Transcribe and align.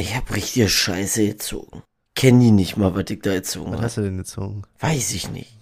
Ich 0.00 0.14
hab 0.14 0.32
richtige 0.34 0.68
Scheiße 0.68 1.26
gezogen. 1.26 1.82
Kenn 2.14 2.38
die 2.40 2.50
nicht 2.52 2.76
mal, 2.76 2.94
was 2.94 3.04
ich 3.10 3.20
da 3.20 3.34
gezogen 3.34 3.70
Was 3.70 3.76
habe. 3.76 3.84
hast 3.86 3.96
du 3.96 4.02
denn 4.02 4.16
gezogen? 4.18 4.62
Weiß 4.78 5.12
ich 5.12 5.30
nicht. 5.30 5.56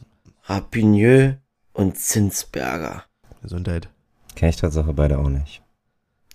Rapigneux 0.45 1.37
und 1.73 1.99
Zinsberger. 1.99 3.05
Gesundheit. 3.43 3.89
Kenn 4.35 4.51
ich 4.51 4.57
Tatsache 4.57 4.93
beide 4.93 5.19
auch 5.19 5.29
nicht. 5.29 5.63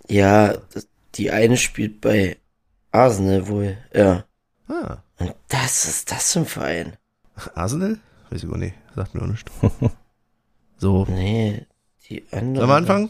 Ja, 0.09 0.53
das- 0.73 0.87
die 1.15 1.29
eine 1.31 1.57
spielt 1.57 2.01
bei 2.01 2.37
Arsenal 2.91 3.47
wohl. 3.47 3.77
Ja. 3.93 4.25
Ah, 4.67 4.97
Und 5.19 5.35
das 5.49 5.85
ist 5.85 6.11
das 6.11 6.33
für 6.33 6.39
ein 6.39 6.45
Verein. 6.45 6.97
Arsenal? 7.53 7.99
Weiß 8.29 8.43
ich 8.43 8.49
gar 8.49 8.57
nicht. 8.57 8.75
Sagt 8.95 9.13
mir 9.13 9.21
auch 9.21 9.27
nicht. 9.27 9.49
So. 10.77 11.05
Nee, 11.07 11.67
die 12.09 12.23
andere. 12.31 12.55
Sollen 12.65 12.69
wir 12.69 12.75
anfangen? 12.75 13.09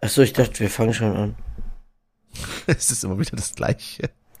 Achso, 0.00 0.22
ich 0.22 0.32
dachte, 0.32 0.60
wir 0.60 0.70
fangen 0.70 0.94
schon 0.94 1.16
an. 1.16 1.34
es 2.66 2.90
ist 2.90 3.04
immer 3.04 3.18
wieder 3.18 3.36
das 3.36 3.54
Gleiche. 3.54 4.10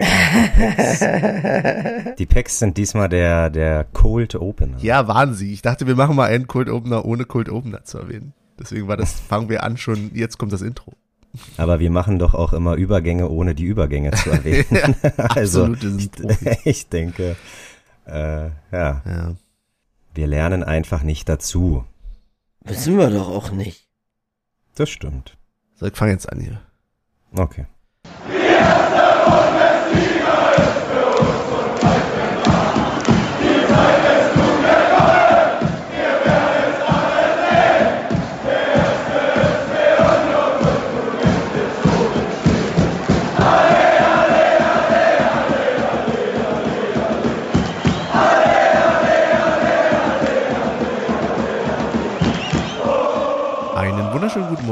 Die 2.18 2.26
Packs 2.26 2.58
sind 2.58 2.76
diesmal 2.76 3.08
der, 3.08 3.50
der 3.50 3.84
Cold 3.84 4.34
Opener. 4.34 4.78
Ja, 4.78 5.06
waren 5.08 5.34
sie. 5.34 5.52
Ich 5.52 5.62
dachte, 5.62 5.86
wir 5.86 5.94
machen 5.96 6.16
mal 6.16 6.28
einen 6.30 6.46
Cold 6.46 6.68
Opener, 6.70 7.04
ohne 7.04 7.24
Cold 7.24 7.48
Opener 7.48 7.84
zu 7.84 7.98
erwähnen. 7.98 8.32
Deswegen 8.58 8.88
war 8.88 8.96
das, 8.96 9.12
fangen 9.20 9.48
wir 9.48 9.62
an 9.62 9.76
schon, 9.76 10.10
jetzt 10.14 10.38
kommt 10.38 10.52
das 10.52 10.62
Intro. 10.62 10.92
Aber 11.56 11.78
wir 11.80 11.90
machen 11.90 12.18
doch 12.18 12.34
auch 12.34 12.52
immer 12.52 12.74
Übergänge, 12.74 13.28
ohne 13.28 13.54
die 13.54 13.64
Übergänge 13.64 14.10
zu 14.12 14.30
erwähnen. 14.32 14.96
also, 15.16 15.64
Absolute 15.66 16.10
ich, 16.56 16.66
ich 16.66 16.88
denke, 16.88 17.36
äh, 18.06 18.46
ja, 18.72 19.02
Ja. 19.04 19.34
wir 20.14 20.26
lernen 20.26 20.64
einfach 20.64 21.02
nicht 21.02 21.28
dazu. 21.28 21.84
Wissen 22.64 22.98
wir 22.98 23.10
doch 23.10 23.28
auch 23.28 23.52
nicht. 23.52 23.86
Das 24.74 24.90
stimmt. 24.90 25.36
So, 25.76 25.86
ich 25.86 25.94
fange 25.96 26.12
jetzt 26.12 26.30
an 26.30 26.40
hier. 26.40 26.60
Okay. 27.34 27.66
Einen 28.28 29.69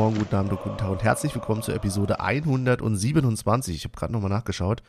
Morgen, 0.09 0.21
guten 0.21 0.37
Abend 0.37 0.53
und 0.53 0.63
guten 0.63 0.79
Tag 0.79 0.89
und 0.89 1.03
herzlich 1.03 1.35
willkommen 1.35 1.61
zur 1.61 1.75
Episode 1.75 2.21
127. 2.21 3.77
Ich 3.77 3.85
habe 3.85 3.95
gerade 3.95 4.11
nochmal 4.11 4.31
nachgeschaut. 4.31 4.83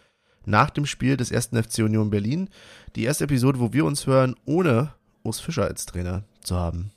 Nach 0.45 0.69
dem 0.69 0.85
Spiel 0.85 1.17
des 1.17 1.29
ersten 1.29 1.61
FC 1.61 1.79
Union 1.79 2.09
Berlin. 2.09 2.49
Die 2.95 3.03
erste 3.03 3.25
Episode, 3.25 3.59
wo 3.59 3.73
wir 3.73 3.83
uns 3.83 4.07
hören, 4.07 4.37
ohne 4.45 4.93
Urs 5.23 5.41
Fischer 5.41 5.65
als 5.65 5.85
Trainer 5.85 6.23
zu 6.41 6.55
haben. 6.55 6.91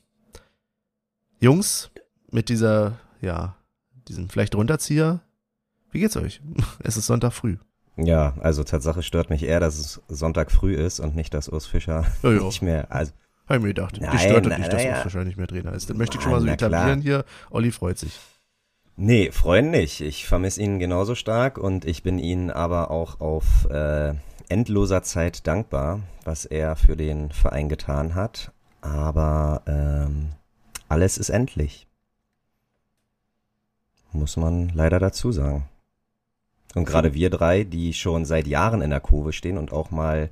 Jungs, 1.40 1.90
mit 2.30 2.48
dieser, 2.48 3.00
ja, 3.20 3.56
diesem 4.06 4.28
vielleicht 4.28 4.54
Runterzieher, 4.54 5.18
wie 5.90 5.98
geht's 5.98 6.16
euch? 6.16 6.40
Es 6.78 6.96
ist 6.96 7.08
Sonntag 7.08 7.32
früh. 7.32 7.56
Ja, 7.96 8.36
also 8.38 8.62
Tatsache 8.62 9.02
stört 9.02 9.30
mich 9.30 9.42
eher, 9.42 9.58
dass 9.58 9.80
es 9.80 10.00
Sonntag 10.06 10.52
früh 10.52 10.76
ist 10.76 11.00
und 11.00 11.16
nicht, 11.16 11.34
dass 11.34 11.48
Urs 11.48 11.66
Fischer 11.66 12.06
Ja, 12.22 12.30
ja. 12.30 12.42
nicht 12.44 12.62
mehr, 12.62 12.86
also 12.92 13.10
Hab 13.48 13.56
ich 13.56 13.62
mir 13.62 13.68
gedacht. 13.68 13.98
Nein, 14.00 14.10
Dich 14.12 14.20
stört 14.22 14.46
na- 14.46 14.58
nicht, 14.58 14.72
dass 14.72 14.82
ja. 14.84 15.02
Urs 15.04 15.14
nicht 15.26 15.36
mehr 15.36 15.46
Trainer 15.46 15.72
ist. 15.72 15.90
Das 15.90 15.96
möchte 15.96 16.16
ich 16.16 16.22
schon 16.22 16.32
mal 16.32 16.40
so 16.40 16.46
na 16.46 16.56
klar. 16.56 16.70
etablieren 16.70 17.00
hier. 17.02 17.24
Olli 17.50 17.70
freut 17.72 17.98
sich. 17.98 18.18
Nee, 18.96 19.30
freuen 19.32 19.70
nicht. 19.70 20.00
Ich 20.00 20.26
vermisse 20.26 20.60
ihn 20.62 20.78
genauso 20.78 21.14
stark 21.14 21.58
und 21.58 21.84
ich 21.84 22.02
bin 22.02 22.18
ihnen 22.18 22.50
aber 22.50 22.90
auch 22.90 23.20
auf 23.20 23.66
äh, 23.70 24.14
endloser 24.48 25.02
Zeit 25.02 25.46
dankbar, 25.46 26.00
was 26.24 26.44
er 26.44 26.76
für 26.76 26.96
den 26.96 27.30
Verein 27.30 27.68
getan 27.68 28.14
hat. 28.14 28.52
Aber 28.82 29.62
ähm, 29.66 30.32
alles 30.88 31.16
ist 31.18 31.30
endlich. 31.30 31.86
Muss 34.12 34.36
man 34.36 34.70
leider 34.74 34.98
dazu 34.98 35.32
sagen. 35.32 35.64
Und 36.74 36.84
gerade 36.84 37.14
wir 37.14 37.30
drei, 37.30 37.64
die 37.64 37.92
schon 37.94 38.24
seit 38.24 38.46
Jahren 38.46 38.82
in 38.82 38.90
der 38.90 39.00
Kurve 39.00 39.32
stehen 39.32 39.58
und 39.58 39.72
auch 39.72 39.90
mal 39.90 40.30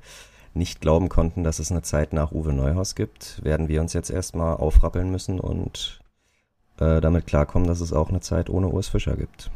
nicht 0.53 0.81
glauben 0.81 1.09
konnten, 1.09 1.43
dass 1.43 1.59
es 1.59 1.71
eine 1.71 1.81
Zeit 1.81 2.13
nach 2.13 2.31
Uwe 2.31 2.53
Neuhaus 2.53 2.95
gibt, 2.95 3.43
werden 3.43 3.67
wir 3.67 3.81
uns 3.81 3.93
jetzt 3.93 4.09
erstmal 4.09 4.57
aufrappeln 4.57 5.09
müssen 5.11 5.39
und 5.39 6.01
äh, 6.77 6.99
damit 6.99 7.27
klarkommen, 7.27 7.67
dass 7.67 7.79
es 7.79 7.93
auch 7.93 8.09
eine 8.09 8.21
Zeit 8.21 8.49
ohne 8.49 8.67
Urs 8.67 8.89
Fischer 8.89 9.15
gibt. 9.15 9.49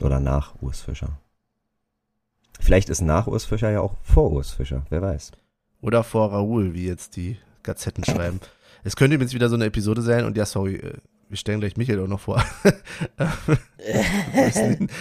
Oder 0.00 0.20
nach 0.20 0.54
Urs 0.60 0.80
Fischer. 0.80 1.18
Vielleicht 2.60 2.88
ist 2.88 3.00
nach 3.00 3.26
Urs 3.26 3.44
Fischer 3.44 3.70
ja 3.70 3.80
auch 3.80 3.94
vor 4.02 4.30
Urs 4.30 4.50
Fischer, 4.50 4.82
wer 4.90 5.02
weiß. 5.02 5.32
Oder 5.80 6.04
vor 6.04 6.32
Raoul, 6.32 6.74
wie 6.74 6.86
jetzt 6.86 7.16
die 7.16 7.38
Gazetten 7.62 8.04
schreiben. 8.04 8.40
Es 8.84 8.96
könnte 8.96 9.14
übrigens 9.14 9.34
wieder 9.34 9.48
so 9.48 9.56
eine 9.56 9.66
Episode 9.66 10.02
sein 10.02 10.24
und 10.24 10.36
ja, 10.36 10.46
sorry, 10.46 10.76
äh, 10.76 10.98
wir 11.30 11.36
stellen 11.36 11.60
gleich 11.60 11.76
Michael 11.76 12.00
auch 12.00 12.08
noch 12.08 12.20
vor. 12.20 12.44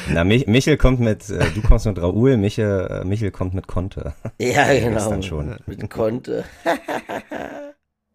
Na, 0.09 0.23
Mich 0.23 0.47
Michel 0.47 0.77
kommt 0.77 0.99
mit, 0.99 1.29
äh, 1.29 1.43
du 1.53 1.61
kommst 1.61 1.85
mit 1.85 1.99
Raoul, 1.99 2.37
Michel, 2.37 2.87
äh, 2.89 3.03
Michel 3.03 3.31
kommt 3.31 3.53
mit 3.53 3.67
Conte. 3.67 4.13
Ja, 4.39 4.71
genau. 4.73 4.93
Gestern 4.93 5.23
schon. 5.23 5.57
Mit 5.65 5.89
Konte. 5.89 6.45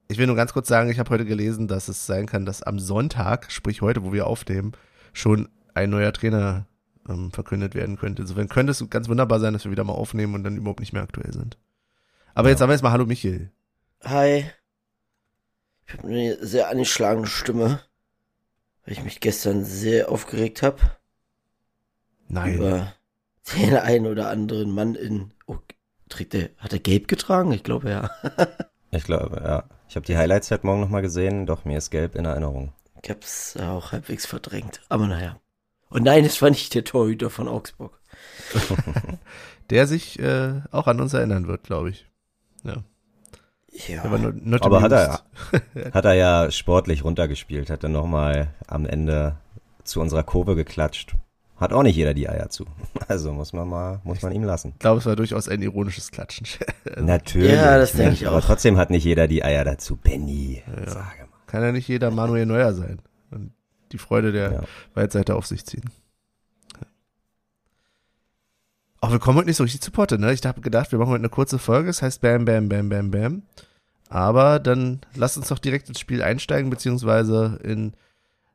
Ich 0.06 0.18
will 0.18 0.26
nur 0.26 0.36
ganz 0.36 0.52
kurz 0.52 0.68
sagen, 0.68 0.90
ich 0.90 0.98
habe 0.98 1.08
heute 1.08 1.24
gelesen, 1.24 1.66
dass 1.66 1.88
es 1.88 2.04
sein 2.04 2.26
kann, 2.26 2.44
dass 2.44 2.62
am 2.62 2.78
Sonntag, 2.78 3.50
sprich 3.50 3.80
heute, 3.80 4.04
wo 4.04 4.12
wir 4.12 4.26
aufnehmen, 4.26 4.72
schon 5.14 5.48
ein 5.72 5.88
neuer 5.88 6.12
Trainer 6.12 6.66
ähm, 7.08 7.32
verkündet 7.32 7.74
werden 7.74 7.96
könnte. 7.96 8.20
Insofern 8.20 8.50
könnte 8.50 8.72
es 8.72 8.84
ganz 8.90 9.08
wunderbar 9.08 9.40
sein, 9.40 9.54
dass 9.54 9.64
wir 9.64 9.70
wieder 9.72 9.82
mal 9.82 9.94
aufnehmen 9.94 10.34
und 10.34 10.44
dann 10.44 10.58
überhaupt 10.58 10.80
nicht 10.80 10.92
mehr 10.92 11.02
aktuell 11.02 11.32
sind. 11.32 11.56
Aber 12.34 12.48
Ja. 12.48 12.50
jetzt 12.52 12.58
sagen 12.58 12.68
wir 12.68 12.74
jetzt 12.74 12.82
mal 12.82 12.92
Hallo 12.92 13.06
Michael. 13.06 13.50
Hi. 14.04 14.44
Ich 15.86 15.94
habe 15.94 16.06
eine 16.06 16.36
sehr 16.46 16.68
angeschlagene 16.68 17.26
Stimme, 17.26 17.80
weil 18.84 18.94
ich 18.94 19.04
mich 19.04 19.20
gestern 19.20 19.64
sehr 19.64 20.10
aufgeregt 20.10 20.62
habe 20.62 20.78
Nein. 22.28 22.54
über 22.54 22.94
den 23.56 23.74
einen 23.76 24.06
oder 24.06 24.28
anderen 24.28 24.70
Mann 24.70 24.94
in. 24.94 25.32
Oh, 25.46 25.56
trägt 26.08 26.32
der, 26.32 26.50
hat 26.58 26.72
er 26.72 26.78
gelb 26.78 27.08
getragen? 27.08 27.52
Ich 27.52 27.62
glaube 27.62 27.90
ja. 27.90 28.10
Ich 28.90 29.02
glaube, 29.02 29.42
ja. 29.44 29.64
Ich 29.88 29.96
habe 29.96 30.06
die 30.06 30.16
Highlights 30.16 30.52
heute 30.52 30.66
Morgen 30.66 30.80
nochmal 30.80 31.02
gesehen, 31.02 31.46
doch 31.46 31.64
mir 31.64 31.78
ist 31.78 31.90
gelb 31.90 32.14
in 32.14 32.26
Erinnerung. 32.26 32.72
Ich 33.02 33.10
hab's 33.10 33.56
auch 33.56 33.90
halbwegs 33.90 34.24
verdrängt. 34.24 34.80
Aber 34.88 35.08
naja. 35.08 35.40
Und 35.90 36.04
nein, 36.04 36.24
es 36.24 36.40
war 36.40 36.50
nicht 36.50 36.74
der 36.74 36.84
Torhüter 36.84 37.28
von 37.28 37.48
Augsburg. 37.48 38.00
Der 39.70 39.86
sich 39.86 40.18
äh, 40.18 40.60
auch 40.70 40.86
an 40.86 41.00
uns 41.00 41.12
erinnern 41.12 41.48
wird, 41.48 41.64
glaube 41.64 41.90
ich. 41.90 42.06
Ja. 42.62 42.84
Ja. 43.88 44.04
Aber, 44.04 44.18
not, 44.18 44.46
not 44.46 44.62
Aber 44.62 44.80
hat 44.82 44.92
er. 44.92 45.20
Hat 45.92 46.04
er 46.04 46.14
ja 46.14 46.50
sportlich 46.50 47.04
runtergespielt, 47.04 47.70
hat 47.70 47.82
dann 47.84 47.92
nochmal 47.92 48.48
am 48.68 48.86
Ende 48.86 49.36
zu 49.82 50.00
unserer 50.00 50.22
Kurve 50.22 50.54
geklatscht. 50.54 51.14
Hat 51.56 51.72
auch 51.72 51.82
nicht 51.82 51.96
jeder 51.96 52.14
die 52.14 52.28
Eier 52.28 52.48
zu. 52.50 52.66
Also 53.08 53.32
muss 53.32 53.52
man 53.52 53.68
mal, 53.68 54.00
muss 54.04 54.22
man 54.22 54.32
ihm 54.32 54.44
lassen. 54.44 54.70
Ich 54.74 54.78
glaube, 54.78 54.98
es 54.98 55.06
war 55.06 55.14
durchaus 55.16 55.48
ein 55.48 55.60
ironisches 55.62 56.10
Klatschen. 56.10 56.46
Also, 56.84 57.02
Natürlich. 57.04 57.52
Ja, 57.52 57.78
das 57.78 57.92
denke 57.92 58.14
ich 58.14 58.26
Aber 58.28 58.38
auch. 58.38 58.44
trotzdem 58.44 58.76
hat 58.76 58.90
nicht 58.90 59.04
jeder 59.04 59.26
die 59.26 59.42
Eier 59.44 59.64
dazu. 59.64 59.96
Benny, 59.96 60.62
Ja. 60.66 60.90
sage 60.90 61.22
mal. 61.22 61.28
Kann 61.46 61.62
ja 61.62 61.72
nicht 61.72 61.88
jeder 61.88 62.10
Manuel 62.10 62.46
Neuer 62.46 62.72
sein. 62.74 63.00
Und 63.30 63.52
die 63.92 63.98
Freude 63.98 64.32
der 64.32 64.52
Ja. 64.52 64.62
Weitseite 64.94 65.34
auf 65.34 65.46
sich 65.46 65.64
ziehen. 65.66 65.84
Auch 69.04 69.12
wir 69.12 69.18
kommen 69.18 69.36
heute 69.36 69.48
nicht 69.48 69.58
so 69.58 69.64
richtig 69.64 69.82
zu 69.82 69.90
Potte, 69.90 70.18
ne? 70.18 70.32
Ich 70.32 70.42
habe 70.46 70.62
gedacht, 70.62 70.90
wir 70.90 70.98
machen 70.98 71.10
heute 71.10 71.20
eine 71.20 71.28
kurze 71.28 71.58
Folge, 71.58 71.88
das 71.88 72.00
heißt 72.00 72.22
Bam, 72.22 72.46
Bam, 72.46 72.70
Bam, 72.70 72.88
Bam, 72.88 73.10
Bam. 73.10 73.42
Aber 74.08 74.58
dann 74.58 75.02
lasst 75.14 75.36
uns 75.36 75.48
doch 75.48 75.58
direkt 75.58 75.90
ins 75.90 76.00
Spiel 76.00 76.22
einsteigen, 76.22 76.70
beziehungsweise 76.70 77.60
in 77.62 77.92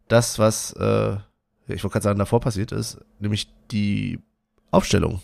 das, 0.08 0.40
was, 0.40 0.74
äh, 0.74 1.18
ich 1.68 1.84
wollte 1.84 1.90
gerade 1.90 2.04
sagen, 2.04 2.18
davor 2.18 2.40
passiert 2.40 2.72
ist, 2.72 2.98
nämlich 3.20 3.54
die 3.70 4.24
Aufstellung. 4.72 5.22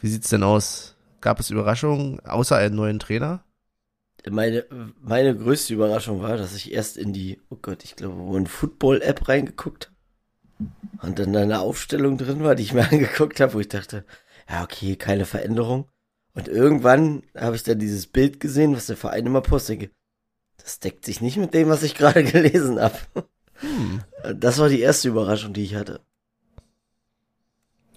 Wie 0.00 0.08
sieht's 0.08 0.30
denn 0.30 0.42
aus? 0.42 0.96
Gab 1.20 1.38
es 1.38 1.50
Überraschungen, 1.50 2.18
außer 2.20 2.56
einen 2.56 2.76
neuen 2.76 2.98
Trainer? 2.98 3.44
Meine, 4.26 4.64
meine 5.02 5.36
größte 5.36 5.74
Überraschung 5.74 6.22
war, 6.22 6.38
dass 6.38 6.56
ich 6.56 6.72
erst 6.72 6.96
in 6.96 7.12
die, 7.12 7.42
oh 7.50 7.58
Gott, 7.60 7.84
ich 7.84 7.94
glaube, 7.96 8.14
One 8.22 8.46
Football 8.46 9.02
App 9.02 9.28
reingeguckt. 9.28 9.91
Und 11.02 11.18
dann 11.18 11.32
da 11.32 11.40
eine 11.40 11.60
Aufstellung 11.60 12.16
drin 12.16 12.44
war, 12.44 12.54
die 12.54 12.62
ich 12.62 12.72
mir 12.72 12.88
angeguckt 12.90 13.40
habe, 13.40 13.54
wo 13.54 13.60
ich 13.60 13.68
dachte, 13.68 14.04
ja, 14.48 14.62
okay, 14.62 14.96
keine 14.96 15.26
Veränderung. 15.26 15.88
Und 16.34 16.48
irgendwann 16.48 17.24
habe 17.36 17.56
ich 17.56 17.62
dann 17.62 17.78
dieses 17.78 18.06
Bild 18.06 18.40
gesehen, 18.40 18.74
was 18.74 18.86
der 18.86 18.96
Verein 18.96 19.26
immer 19.26 19.42
postet. 19.42 19.90
Das 20.56 20.78
deckt 20.78 21.04
sich 21.04 21.20
nicht 21.20 21.36
mit 21.36 21.52
dem, 21.54 21.68
was 21.68 21.82
ich 21.82 21.94
gerade 21.96 22.24
gelesen 22.24 22.80
habe. 22.80 22.96
Hm. 23.56 24.02
Das 24.34 24.58
war 24.58 24.68
die 24.68 24.80
erste 24.80 25.08
Überraschung, 25.08 25.52
die 25.52 25.64
ich 25.64 25.74
hatte. 25.74 26.00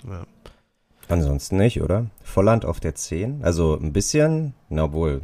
Ja. 0.03 0.25
Ansonsten 1.07 1.57
nicht, 1.57 1.81
oder? 1.81 2.09
Volland 2.23 2.65
auf 2.65 2.79
der 2.79 2.95
10. 2.95 3.43
Also 3.43 3.77
ein 3.77 3.93
bisschen, 3.93 4.55
na 4.69 4.91
wohl. 4.91 5.21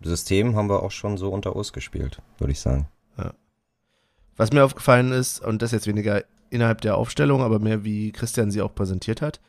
System 0.00 0.54
haben 0.54 0.68
wir 0.68 0.82
auch 0.82 0.92
schon 0.92 1.16
so 1.16 1.30
unter 1.30 1.56
Urs 1.56 1.72
gespielt, 1.72 2.22
würde 2.38 2.52
ich 2.52 2.60
sagen. 2.60 2.88
Was 4.36 4.52
mir 4.52 4.64
aufgefallen 4.64 5.12
ist, 5.12 5.40
und 5.40 5.62
das 5.62 5.70
jetzt 5.70 5.86
weniger 5.86 6.24
innerhalb 6.54 6.80
der 6.80 6.96
Aufstellung, 6.96 7.42
aber 7.42 7.58
mehr 7.58 7.84
wie 7.84 8.12
Christian 8.12 8.50
sie 8.50 8.62
auch 8.62 8.74
präsentiert 8.74 9.20
hat, 9.20 9.40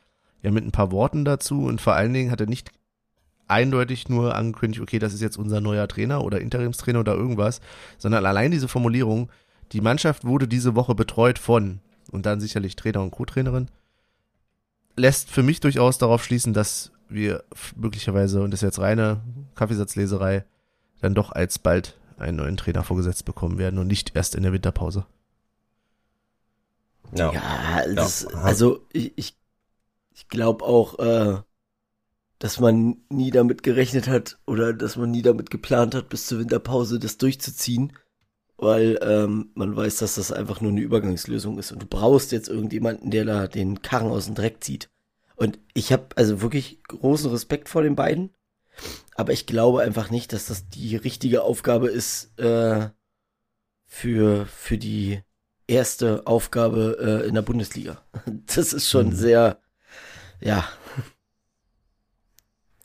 ja 0.42 0.52
mit 0.52 0.66
ein 0.66 0.72
paar 0.72 0.92
Worten 0.92 1.26
dazu 1.26 1.64
und 1.64 1.82
vor 1.82 1.94
allen 1.94 2.14
Dingen 2.14 2.32
hat 2.32 2.42
er 2.42 2.48
nicht 2.48 2.72
eindeutig 3.48 4.10
nur 4.10 4.36
angekündigt, 4.36 4.82
okay, 4.82 5.00
das 5.00 5.14
ist 5.14 5.22
jetzt 5.22 5.38
unser 5.38 5.62
neuer 5.62 5.88
Trainer 5.88 6.24
oder 6.24 6.42
Interimstrainer 6.42 7.00
oder 7.00 7.14
irgendwas, 7.14 7.62
sondern 7.98 8.26
allein 8.26 8.52
diese 8.52 8.68
Formulierung, 8.68 9.30
die 9.72 9.82
Mannschaft 9.82 10.26
wurde 10.26 10.48
diese 10.48 10.76
Woche 10.76 10.96
betreut 10.96 11.40
von 11.40 11.80
und 12.12 12.26
dann 12.26 12.40
sicherlich 12.40 12.76
Trainer 12.76 13.02
und 13.02 13.12
Co-Trainerin, 13.12 13.70
lässt 14.96 15.30
für 15.30 15.44
mich 15.44 15.60
durchaus 15.60 15.98
darauf 15.98 16.24
schließen, 16.24 16.54
dass 16.54 16.92
wir 17.10 17.44
möglicherweise, 17.76 18.42
und 18.42 18.52
das 18.52 18.60
ist 18.60 18.68
jetzt 18.68 18.80
reine 18.80 19.22
Kaffeesatzleserei, 19.56 20.44
dann 21.02 21.14
doch 21.14 21.32
alsbald 21.32 21.98
einen 22.18 22.38
neuen 22.38 22.58
Trainer 22.58 22.84
vorgesetzt 22.84 23.26
bekommen 23.26 23.58
werden 23.58 23.80
und 23.80 23.88
nicht 23.88 24.16
erst 24.16 24.36
in 24.36 24.44
der 24.44 24.54
Winterpause. 24.54 25.06
Ja, 27.14 27.34
ja, 27.34 27.94
das, 27.94 28.28
ja. 28.32 28.40
also 28.40 28.86
ich, 28.92 29.14
ich, 29.18 29.38
ich 30.14 30.28
glaube 30.28 30.66
auch, 30.66 31.00
äh, 31.00 31.42
dass 32.40 32.60
man 32.60 32.98
nie 33.10 33.32
damit 33.32 33.64
gerechnet 33.64 34.08
hat 34.08 34.38
oder 34.46 34.74
dass 34.74 34.98
man 34.98 35.12
nie 35.12 35.22
damit 35.22 35.50
geplant 35.50 35.96
hat, 35.96 36.10
bis 36.10 36.28
zur 36.28 36.40
Winterpause 36.40 37.00
das 37.00 37.18
durchzuziehen, 37.18 37.94
weil 38.58 39.00
ähm, 39.02 39.52
man 39.56 39.76
weiß, 39.76 39.98
dass 39.98 40.16
das 40.16 40.32
einfach 40.32 40.62
nur 40.62 40.72
eine 40.72 40.82
Übergangslösung 40.82 41.58
ist 41.58 41.72
und 41.72 41.82
du 41.82 41.88
brauchst 41.88 42.32
jetzt 42.32 42.50
irgendjemanden, 42.50 43.12
der 43.12 43.26
da 43.26 43.48
den 43.48 43.82
Karren 43.82 44.12
aus 44.12 44.26
dem 44.26 44.36
Dreck 44.36 44.64
zieht. 44.64 44.90
Und 45.36 45.60
ich 45.74 45.92
habe 45.92 46.08
also 46.16 46.42
wirklich 46.42 46.84
großen 46.84 47.30
Respekt 47.32 47.68
vor 47.70 47.84
den 47.84 47.96
beiden, 47.96 48.34
aber 49.16 49.34
ich 49.34 49.46
glaube 49.46 49.82
einfach 49.82 50.10
nicht, 50.10 50.34
dass 50.34 50.48
das 50.48 50.70
die 50.70 50.96
richtige 50.96 51.44
Aufgabe 51.44 51.88
ist 51.90 52.38
äh, 52.40 52.90
für 53.86 54.46
für 54.46 54.78
die 54.78 55.22
erste 55.68 56.26
Aufgabe 56.28 56.98
äh, 57.24 57.28
in 57.28 57.36
der 57.36 57.42
Bundesliga. 57.42 57.98
Das 58.56 58.74
ist 58.74 58.90
schon 58.90 59.08
mhm. 59.08 59.16
sehr, 59.16 59.58
ja. 60.40 60.66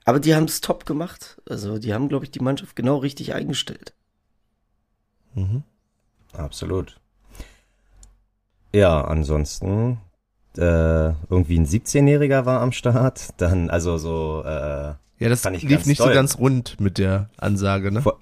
Aber 0.04 0.18
die 0.18 0.34
haben 0.34 0.44
es 0.44 0.60
top 0.60 0.86
gemacht. 0.86 1.40
Also 1.48 1.78
die 1.78 1.94
haben, 1.94 2.08
glaube 2.08 2.24
ich, 2.24 2.30
die 2.30 2.40
Mannschaft 2.40 2.74
genau 2.74 2.96
richtig 2.98 3.34
eingestellt. 3.34 3.94
Mhm. 5.34 5.62
Absolut. 6.32 6.98
Ja, 8.72 9.04
ansonsten 9.04 9.98
äh, 10.56 11.10
irgendwie 11.30 11.58
ein 11.58 11.66
17-Jähriger 11.66 12.44
war 12.46 12.60
am 12.60 12.72
Start. 12.72 13.28
Dann, 13.36 13.70
also 13.70 13.98
so, 13.98 14.42
äh, 14.44 14.94
ja, 15.20 15.28
das 15.28 15.44
lief 15.44 15.86
nicht 15.86 15.98
toll. 15.98 16.08
so 16.08 16.14
ganz 16.14 16.38
rund 16.38 16.80
mit 16.80 16.98
der 16.98 17.28
Ansage, 17.36 17.92
ne? 17.92 18.02
Vor, 18.02 18.18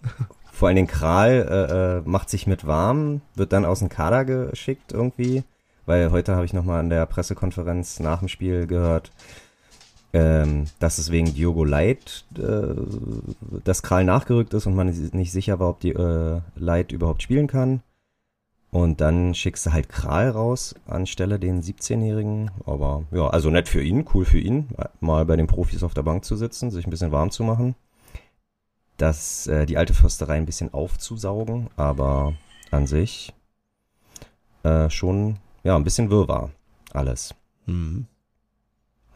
vor 0.58 0.66
allen 0.66 0.74
Dingen 0.74 0.88
Kral 0.88 1.46
äh, 1.48 1.98
äh, 1.98 2.02
macht 2.04 2.28
sich 2.28 2.48
mit 2.48 2.66
warm, 2.66 3.20
wird 3.36 3.52
dann 3.52 3.64
aus 3.64 3.78
dem 3.78 3.88
Kader 3.88 4.24
geschickt 4.24 4.92
irgendwie, 4.92 5.44
weil 5.86 6.10
heute 6.10 6.34
habe 6.34 6.46
ich 6.46 6.52
nochmal 6.52 6.80
an 6.80 6.90
der 6.90 7.06
Pressekonferenz 7.06 8.00
nach 8.00 8.18
dem 8.18 8.26
Spiel 8.26 8.66
gehört, 8.66 9.12
ähm, 10.12 10.64
dass 10.80 10.98
es 10.98 11.12
wegen 11.12 11.32
Diogo 11.32 11.62
Light 11.62 12.24
äh, 12.36 12.74
das 13.62 13.84
Kral 13.84 14.02
nachgerückt 14.02 14.52
ist 14.52 14.66
und 14.66 14.74
man 14.74 14.88
nicht 15.12 15.30
sicher 15.30 15.60
war, 15.60 15.70
ob 15.70 15.78
die 15.78 15.92
äh, 15.92 16.40
Light 16.56 16.90
überhaupt 16.90 17.22
spielen 17.22 17.46
kann. 17.46 17.80
Und 18.72 19.00
dann 19.00 19.34
schickst 19.34 19.64
du 19.64 19.72
halt 19.72 19.88
Kral 19.88 20.30
raus 20.30 20.74
anstelle 20.88 21.38
den 21.38 21.62
17-Jährigen. 21.62 22.50
Aber 22.66 23.04
ja, 23.12 23.28
also 23.28 23.48
nett 23.48 23.68
für 23.68 23.82
ihn, 23.82 24.04
cool 24.12 24.24
für 24.24 24.40
ihn, 24.40 24.70
mal 24.98 25.24
bei 25.24 25.36
den 25.36 25.46
Profis 25.46 25.84
auf 25.84 25.94
der 25.94 26.02
Bank 26.02 26.24
zu 26.24 26.34
sitzen, 26.34 26.72
sich 26.72 26.84
ein 26.84 26.90
bisschen 26.90 27.12
warm 27.12 27.30
zu 27.30 27.44
machen 27.44 27.76
das, 28.98 29.46
äh, 29.46 29.64
die 29.64 29.78
alte 29.78 29.94
Försterei 29.94 30.36
ein 30.36 30.46
bisschen 30.46 30.74
aufzusaugen, 30.74 31.70
aber 31.76 32.34
an 32.70 32.86
sich 32.86 33.32
äh, 34.64 34.90
schon, 34.90 35.38
ja, 35.62 35.76
ein 35.76 35.84
bisschen 35.84 36.10
Wirrwarr 36.10 36.50
alles. 36.92 37.34
Mhm. 37.66 38.06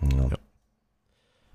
Ja. 0.00 0.28
ja. 0.30 0.36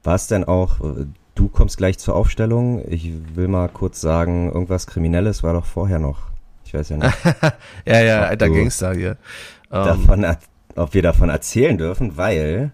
War 0.04 0.16
es 0.16 0.28
denn 0.28 0.44
auch, 0.44 0.82
äh, 0.82 1.06
du 1.36 1.48
kommst 1.48 1.78
gleich 1.78 1.98
zur 1.98 2.16
Aufstellung, 2.16 2.84
ich 2.88 3.12
will 3.36 3.48
mal 3.48 3.70
kurz 3.70 4.02
sagen, 4.02 4.52
irgendwas 4.52 4.88
Kriminelles 4.88 5.42
war 5.44 5.54
doch 5.54 5.66
vorher 5.66 6.00
noch. 6.00 6.28
Ich 6.66 6.74
weiß 6.74 6.90
ja 6.90 6.98
nicht. 6.98 7.18
ja, 7.86 8.02
ja, 8.02 8.22
alter 8.24 8.50
Gangster 8.50 8.94
hier. 8.94 9.18
Davon, 9.70 10.26
um. 10.26 10.36
ob 10.76 10.94
wir 10.94 11.02
davon 11.02 11.30
erzählen 11.30 11.78
dürfen, 11.78 12.18
weil 12.18 12.72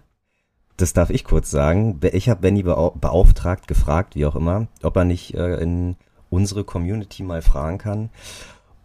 das 0.76 0.92
darf 0.92 1.10
ich 1.10 1.24
kurz 1.24 1.50
sagen. 1.50 2.00
Ich 2.12 2.28
habe 2.28 2.40
Benny 2.40 2.62
beauftragt, 2.62 3.68
gefragt, 3.68 4.16
wie 4.16 4.26
auch 4.26 4.36
immer, 4.36 4.66
ob 4.82 4.96
er 4.96 5.04
nicht 5.04 5.34
äh, 5.34 5.56
in 5.56 5.96
unsere 6.30 6.64
Community 6.64 7.22
mal 7.22 7.42
fragen 7.42 7.78
kann, 7.78 8.10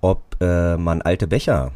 ob 0.02 0.38
äh, 0.40 0.78
man 0.78 1.02
alte 1.02 1.28
Becher 1.28 1.72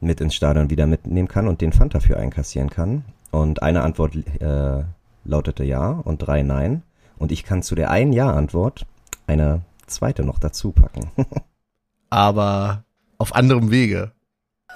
mit 0.00 0.20
ins 0.20 0.34
Stadion 0.34 0.68
wieder 0.68 0.86
mitnehmen 0.86 1.28
kann 1.28 1.46
und 1.46 1.60
den 1.60 1.72
Pfand 1.72 1.94
dafür 1.94 2.16
einkassieren 2.18 2.70
kann. 2.70 3.04
Und 3.30 3.62
eine 3.62 3.82
Antwort 3.82 4.16
äh, 4.16 4.84
lautete 5.24 5.64
ja 5.64 5.90
und 5.90 6.18
drei 6.18 6.42
nein. 6.42 6.82
Und 7.18 7.30
ich 7.30 7.44
kann 7.44 7.62
zu 7.62 7.76
der 7.76 7.90
einen 7.90 8.12
Ja-Antwort 8.12 8.84
eine 9.28 9.62
zweite 9.86 10.24
noch 10.24 10.40
dazu 10.40 10.72
packen. 10.72 11.10
Aber 12.10 12.82
auf 13.18 13.34
anderem 13.34 13.70
Wege. 13.70 14.10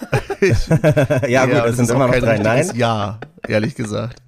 ja, 1.29 1.47
gut, 1.47 1.71
es 1.71 1.77
sind 1.77 1.91
immer 1.91 2.07
noch 2.07 2.15
drei 2.15 2.39
Nein. 2.39 2.71
Ja, 2.75 3.19
ehrlich 3.49 3.75
gesagt. 3.75 4.23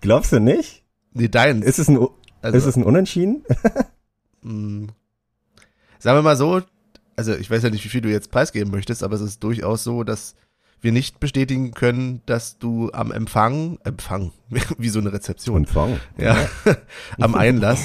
Glaubst 0.00 0.32
du 0.32 0.40
nicht? 0.40 0.84
Nee, 1.12 1.28
dein. 1.28 1.62
Ist 1.62 1.78
es 1.78 1.88
ein, 1.88 1.98
also, 2.42 2.58
ist 2.58 2.66
es 2.66 2.76
ein 2.76 2.84
Unentschieden? 2.84 3.44
Mm. 4.42 4.86
Sagen 5.98 6.18
wir 6.18 6.22
mal 6.22 6.36
so, 6.36 6.60
also 7.16 7.34
ich 7.34 7.50
weiß 7.50 7.62
ja 7.62 7.70
nicht, 7.70 7.84
wie 7.84 7.88
viel 7.88 8.02
du 8.02 8.10
jetzt 8.10 8.30
preisgeben 8.30 8.70
möchtest, 8.70 9.02
aber 9.02 9.14
es 9.14 9.22
ist 9.22 9.42
durchaus 9.42 9.84
so, 9.84 10.04
dass 10.04 10.34
wir 10.84 10.92
nicht 10.92 11.18
bestätigen 11.18 11.72
können, 11.72 12.20
dass 12.26 12.58
du 12.58 12.90
am 12.92 13.10
Empfang, 13.10 13.78
Empfang, 13.84 14.32
wie 14.78 14.90
so 14.90 15.00
eine 15.00 15.12
Rezeption. 15.12 15.64
Empfang. 15.64 15.98
Ja, 16.18 16.36
am 17.18 17.34
Einlass, 17.34 17.80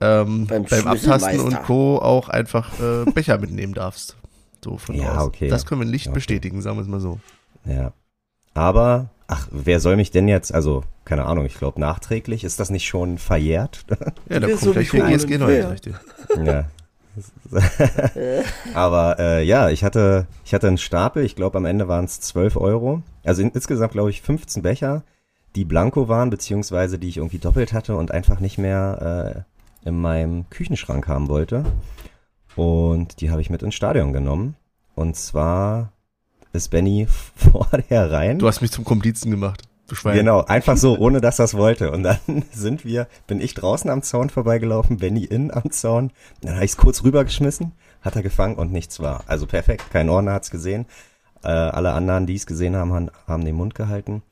ähm, 0.00 0.46
beim, 0.46 0.64
beim 0.64 0.86
Abtasten 0.86 1.40
und 1.40 1.62
Co. 1.62 1.98
auch 1.98 2.28
einfach 2.28 2.78
äh, 2.78 3.10
Becher 3.10 3.38
mitnehmen 3.38 3.72
darfst. 3.72 4.16
So 4.62 4.76
von 4.76 4.94
ja, 4.94 5.16
aus. 5.16 5.28
okay. 5.28 5.48
Das 5.48 5.64
können 5.64 5.80
wir 5.80 5.88
nicht 5.88 6.08
okay. 6.08 6.14
bestätigen, 6.14 6.60
sagen 6.60 6.76
wir 6.76 6.82
es 6.82 6.88
mal 6.88 7.00
so. 7.00 7.18
Ja. 7.64 7.94
Aber 8.54 9.08
Ach, 9.34 9.48
wer 9.50 9.80
soll 9.80 9.96
mich 9.96 10.10
denn 10.10 10.28
jetzt, 10.28 10.52
also, 10.52 10.84
keine 11.06 11.24
Ahnung, 11.24 11.46
ich 11.46 11.54
glaube 11.54 11.80
nachträglich, 11.80 12.44
ist 12.44 12.60
das 12.60 12.68
nicht 12.68 12.86
schon 12.86 13.16
verjährt? 13.16 13.86
Ja, 14.28 14.40
da 14.40 14.46
kommt 14.46 14.60
so 14.60 14.72
gleich 14.72 14.90
die 14.90 14.98
ESG 14.98 15.38
neu. 15.38 15.64
Ja. 16.44 16.64
Aber 18.74 19.18
äh, 19.18 19.42
ja, 19.42 19.70
ich 19.70 19.84
hatte, 19.84 20.26
ich 20.44 20.52
hatte 20.52 20.68
einen 20.68 20.76
Stapel, 20.76 21.24
ich 21.24 21.34
glaube 21.34 21.56
am 21.56 21.64
Ende 21.64 21.88
waren 21.88 22.04
es 22.04 22.20
12 22.20 22.56
Euro. 22.56 23.02
Also 23.24 23.40
in, 23.40 23.50
insgesamt 23.52 23.92
glaube 23.92 24.10
ich 24.10 24.20
15 24.20 24.62
Becher, 24.62 25.02
die 25.56 25.64
blanko 25.64 26.08
waren, 26.08 26.28
beziehungsweise 26.28 26.98
die 26.98 27.08
ich 27.08 27.16
irgendwie 27.16 27.38
doppelt 27.38 27.72
hatte 27.72 27.96
und 27.96 28.10
einfach 28.10 28.38
nicht 28.38 28.58
mehr 28.58 29.44
äh, 29.82 29.88
in 29.88 29.98
meinem 29.98 30.50
Küchenschrank 30.50 31.08
haben 31.08 31.28
wollte. 31.28 31.64
Und 32.54 33.22
die 33.22 33.30
habe 33.30 33.40
ich 33.40 33.48
mit 33.48 33.62
ins 33.62 33.74
Stadion 33.74 34.12
genommen. 34.12 34.56
Und 34.94 35.16
zwar 35.16 35.91
ist 36.52 36.68
Benny 36.70 37.06
vor 37.36 37.68
der 37.90 38.10
rein. 38.10 38.38
Du 38.38 38.46
hast 38.46 38.60
mich 38.60 38.70
zum 38.70 38.84
Komplizen 38.84 39.30
gemacht. 39.30 39.62
Du 39.88 39.94
Schwein. 39.94 40.16
Genau, 40.16 40.42
einfach 40.44 40.76
so, 40.76 40.96
ohne 40.96 41.20
dass 41.20 41.38
er 41.38 41.46
es 41.46 41.54
wollte. 41.54 41.90
Und 41.90 42.02
dann 42.02 42.18
sind 42.52 42.84
wir, 42.84 43.08
bin 43.26 43.40
ich 43.40 43.54
draußen 43.54 43.90
am 43.90 44.02
Zaun 44.02 44.30
vorbeigelaufen, 44.30 44.98
Benny 44.98 45.24
innen 45.24 45.50
am 45.50 45.70
Zaun. 45.70 46.12
Dann 46.40 46.54
habe 46.54 46.64
ich 46.64 46.72
es 46.72 46.76
kurz 46.76 47.02
rübergeschmissen, 47.02 47.72
hat 48.00 48.16
er 48.16 48.22
gefangen 48.22 48.56
und 48.56 48.72
nichts 48.72 49.00
war. 49.00 49.24
Also 49.26 49.46
perfekt, 49.46 49.90
kein 49.90 50.08
Ordner 50.08 50.32
hat's 50.32 50.50
gesehen. 50.50 50.86
Äh, 51.42 51.48
alle 51.48 51.92
anderen, 51.92 52.26
die 52.26 52.36
es 52.36 52.46
gesehen 52.46 52.76
haben, 52.76 52.92
haben, 52.92 53.10
haben 53.26 53.44
den 53.44 53.56
Mund 53.56 53.74
gehalten. 53.74 54.22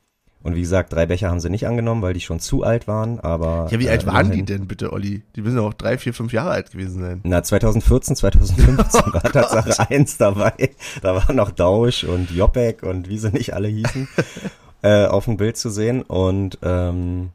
Und 0.43 0.55
wie 0.55 0.61
gesagt, 0.61 0.91
drei 0.91 1.05
Becher 1.05 1.29
haben 1.29 1.39
sie 1.39 1.49
nicht 1.49 1.67
angenommen, 1.67 2.01
weil 2.01 2.13
die 2.13 2.19
schon 2.19 2.39
zu 2.39 2.63
alt 2.63 2.87
waren, 2.87 3.19
aber. 3.19 3.67
Ja, 3.69 3.79
wie 3.79 3.87
äh, 3.87 3.91
alt 3.91 4.05
waren 4.05 4.27
immerhin. 4.27 4.45
die 4.45 4.53
denn 4.53 4.67
bitte, 4.67 4.91
Olli? 4.91 5.21
Die 5.35 5.41
müssen 5.41 5.57
ja 5.57 5.63
auch 5.63 5.73
drei, 5.73 5.97
vier, 5.97 6.13
fünf 6.13 6.33
Jahre 6.33 6.51
alt 6.51 6.71
gewesen 6.71 7.01
sein. 7.01 7.21
Na, 7.23 7.43
2014, 7.43 8.15
2015 8.15 9.01
war 9.13 9.23
Tatsache 9.23 9.89
eins 9.89 10.17
dabei. 10.17 10.71
Da 11.01 11.15
war 11.15 11.33
noch 11.33 11.51
Dausch 11.51 12.03
und 12.03 12.31
Jopek 12.31 12.83
und 12.83 13.07
wie 13.09 13.17
sie 13.17 13.31
nicht 13.31 13.53
alle 13.53 13.67
hießen, 13.67 14.07
äh, 14.81 15.05
auf 15.05 15.25
dem 15.25 15.37
Bild 15.37 15.57
zu 15.57 15.69
sehen. 15.69 16.01
Und 16.01 16.57
ähm, 16.63 17.29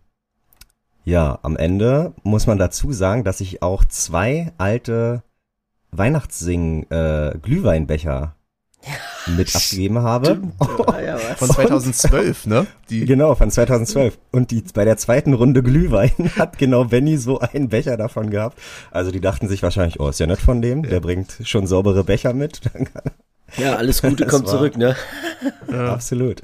ja, 1.05 1.39
am 1.43 1.57
Ende 1.57 2.13
muss 2.25 2.47
man 2.47 2.59
dazu 2.59 2.93
sagen, 2.93 3.23
dass 3.23 3.41
ich 3.41 3.63
auch 3.63 3.85
zwei 3.85 4.53
alte 4.59 5.23
Weihnachtssing 5.93 6.91
äh, 6.91 7.39
Glühweinbecher 7.41 8.36
mit 9.27 9.55
abgegeben 9.55 9.99
habe. 9.99 10.41
von 11.37 11.49
2012, 11.49 12.47
ne? 12.47 12.67
Die 12.91 13.05
genau, 13.05 13.35
von 13.35 13.51
2012. 13.51 14.19
Und 14.33 14.51
die 14.51 14.63
bei 14.75 14.85
der 14.85 14.97
zweiten 14.97 15.33
Runde 15.33 15.63
Glühwein 15.63 16.13
hat 16.39 16.59
genau 16.59 16.85
Benny 16.85 17.17
so 17.17 17.41
einen 17.41 17.69
Becher 17.69 17.97
davon 17.97 18.31
gehabt. 18.31 18.59
Also 18.91 19.11
die 19.11 19.21
dachten 19.21 19.49
sich 19.49 19.63
wahrscheinlich, 19.63 20.01
oh, 20.01 20.09
ist 20.09 20.21
ja 20.21 20.27
nett 20.27 20.41
von 20.41 20.63
dem, 20.63 20.83
der 20.83 21.01
bringt 21.01 21.39
schon 21.45 21.67
saubere 21.67 22.05
Becher 22.05 22.33
mit. 22.33 22.61
ja, 23.57 23.77
alles 23.77 24.03
Gute 24.03 24.25
das 24.25 24.33
kommt 24.33 24.49
zurück, 24.49 24.77
ne? 24.77 24.97
Ja. 25.71 25.93
Absolut. 25.93 26.41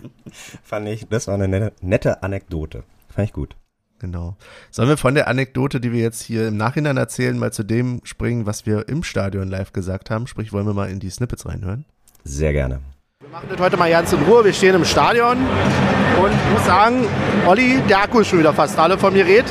Fand 0.62 0.88
ich, 0.88 1.06
das 1.08 1.26
war 1.26 1.34
eine 1.34 1.48
nette, 1.48 1.72
nette 1.80 2.22
Anekdote. 2.22 2.84
Fand 3.14 3.28
ich 3.28 3.32
gut. 3.32 3.56
Genau. 4.00 4.36
Sollen 4.70 4.88
wir 4.88 4.96
von 4.96 5.14
der 5.14 5.28
Anekdote, 5.28 5.78
die 5.78 5.92
wir 5.92 6.00
jetzt 6.00 6.22
hier 6.22 6.48
im 6.48 6.56
Nachhinein 6.56 6.96
erzählen, 6.96 7.38
mal 7.38 7.52
zu 7.52 7.62
dem 7.62 8.00
springen, 8.04 8.46
was 8.46 8.64
wir 8.64 8.88
im 8.88 9.02
Stadion 9.02 9.48
live 9.48 9.72
gesagt 9.72 10.10
haben? 10.10 10.26
Sprich, 10.26 10.52
wollen 10.52 10.66
wir 10.66 10.74
mal 10.74 10.90
in 10.90 11.00
die 11.00 11.10
Snippets 11.10 11.46
reinhören? 11.46 11.84
Sehr 12.24 12.52
gerne. 12.52 12.80
Wir 13.20 13.28
machen 13.28 13.48
das 13.50 13.60
heute 13.60 13.76
mal 13.76 13.90
ganz 13.90 14.12
in 14.12 14.22
Ruhe. 14.22 14.44
Wir 14.44 14.54
stehen 14.54 14.74
im 14.74 14.86
Stadion 14.86 15.36
und 15.36 16.32
ich 16.32 16.52
muss 16.52 16.64
sagen, 16.64 17.04
Olli, 17.46 17.80
der 17.88 18.02
Akku 18.02 18.20
ist 18.20 18.28
schon 18.28 18.38
wieder 18.38 18.54
fast 18.54 18.78
alle 18.78 18.96
vom 18.96 19.12
Gerät. 19.12 19.44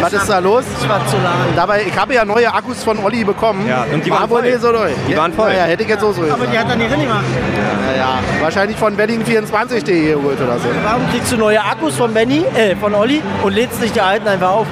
Was 0.00 0.12
ist 0.12 0.28
da 0.28 0.38
los? 0.38 0.64
Ich 0.80 0.88
war 0.88 1.06
zu 1.06 1.16
lang. 1.16 1.32
Dabei, 1.54 1.82
ich 1.86 1.98
habe 1.98 2.14
ja 2.14 2.24
neue 2.24 2.52
Akkus 2.52 2.82
von 2.84 2.98
Olli 2.98 3.24
bekommen. 3.24 3.66
Ja, 3.68 3.84
und 3.92 4.04
die 4.04 4.10
War 4.10 4.20
waren 4.20 4.30
wohl 4.30 4.40
voll. 4.40 4.50
nicht 4.50 4.60
so 4.60 4.72
neu. 4.72 4.90
Die 5.08 5.16
waren 5.16 5.32
voll. 5.32 5.52
Ja, 5.52 5.64
hätte 5.64 5.82
ich 5.82 5.88
jetzt 5.88 6.00
so 6.00 6.12
so 6.12 6.22
Aber 6.22 6.30
gesagt. 6.30 6.52
die 6.52 6.58
hat 6.58 6.70
dann 6.70 6.78
nicht 6.78 6.90
gemacht. 6.90 7.24
Ja, 7.92 7.96
ja. 7.96 8.18
Wahrscheinlich 8.40 8.76
von 8.76 8.96
Wedding24.de 8.96 10.12
geholt 10.14 10.40
oder 10.40 10.58
so. 10.58 10.68
Warum 10.84 11.08
kriegst 11.10 11.32
du 11.32 11.36
neue 11.36 11.60
Akkus 11.62 11.96
von 11.96 12.12
Benny, 12.12 12.44
äh, 12.54 12.76
von 12.76 12.94
Olli 12.94 13.22
und 13.42 13.52
lädst 13.54 13.82
dich 13.82 13.92
die 13.92 14.00
alten 14.00 14.28
einfach 14.28 14.50
auf? 14.50 14.66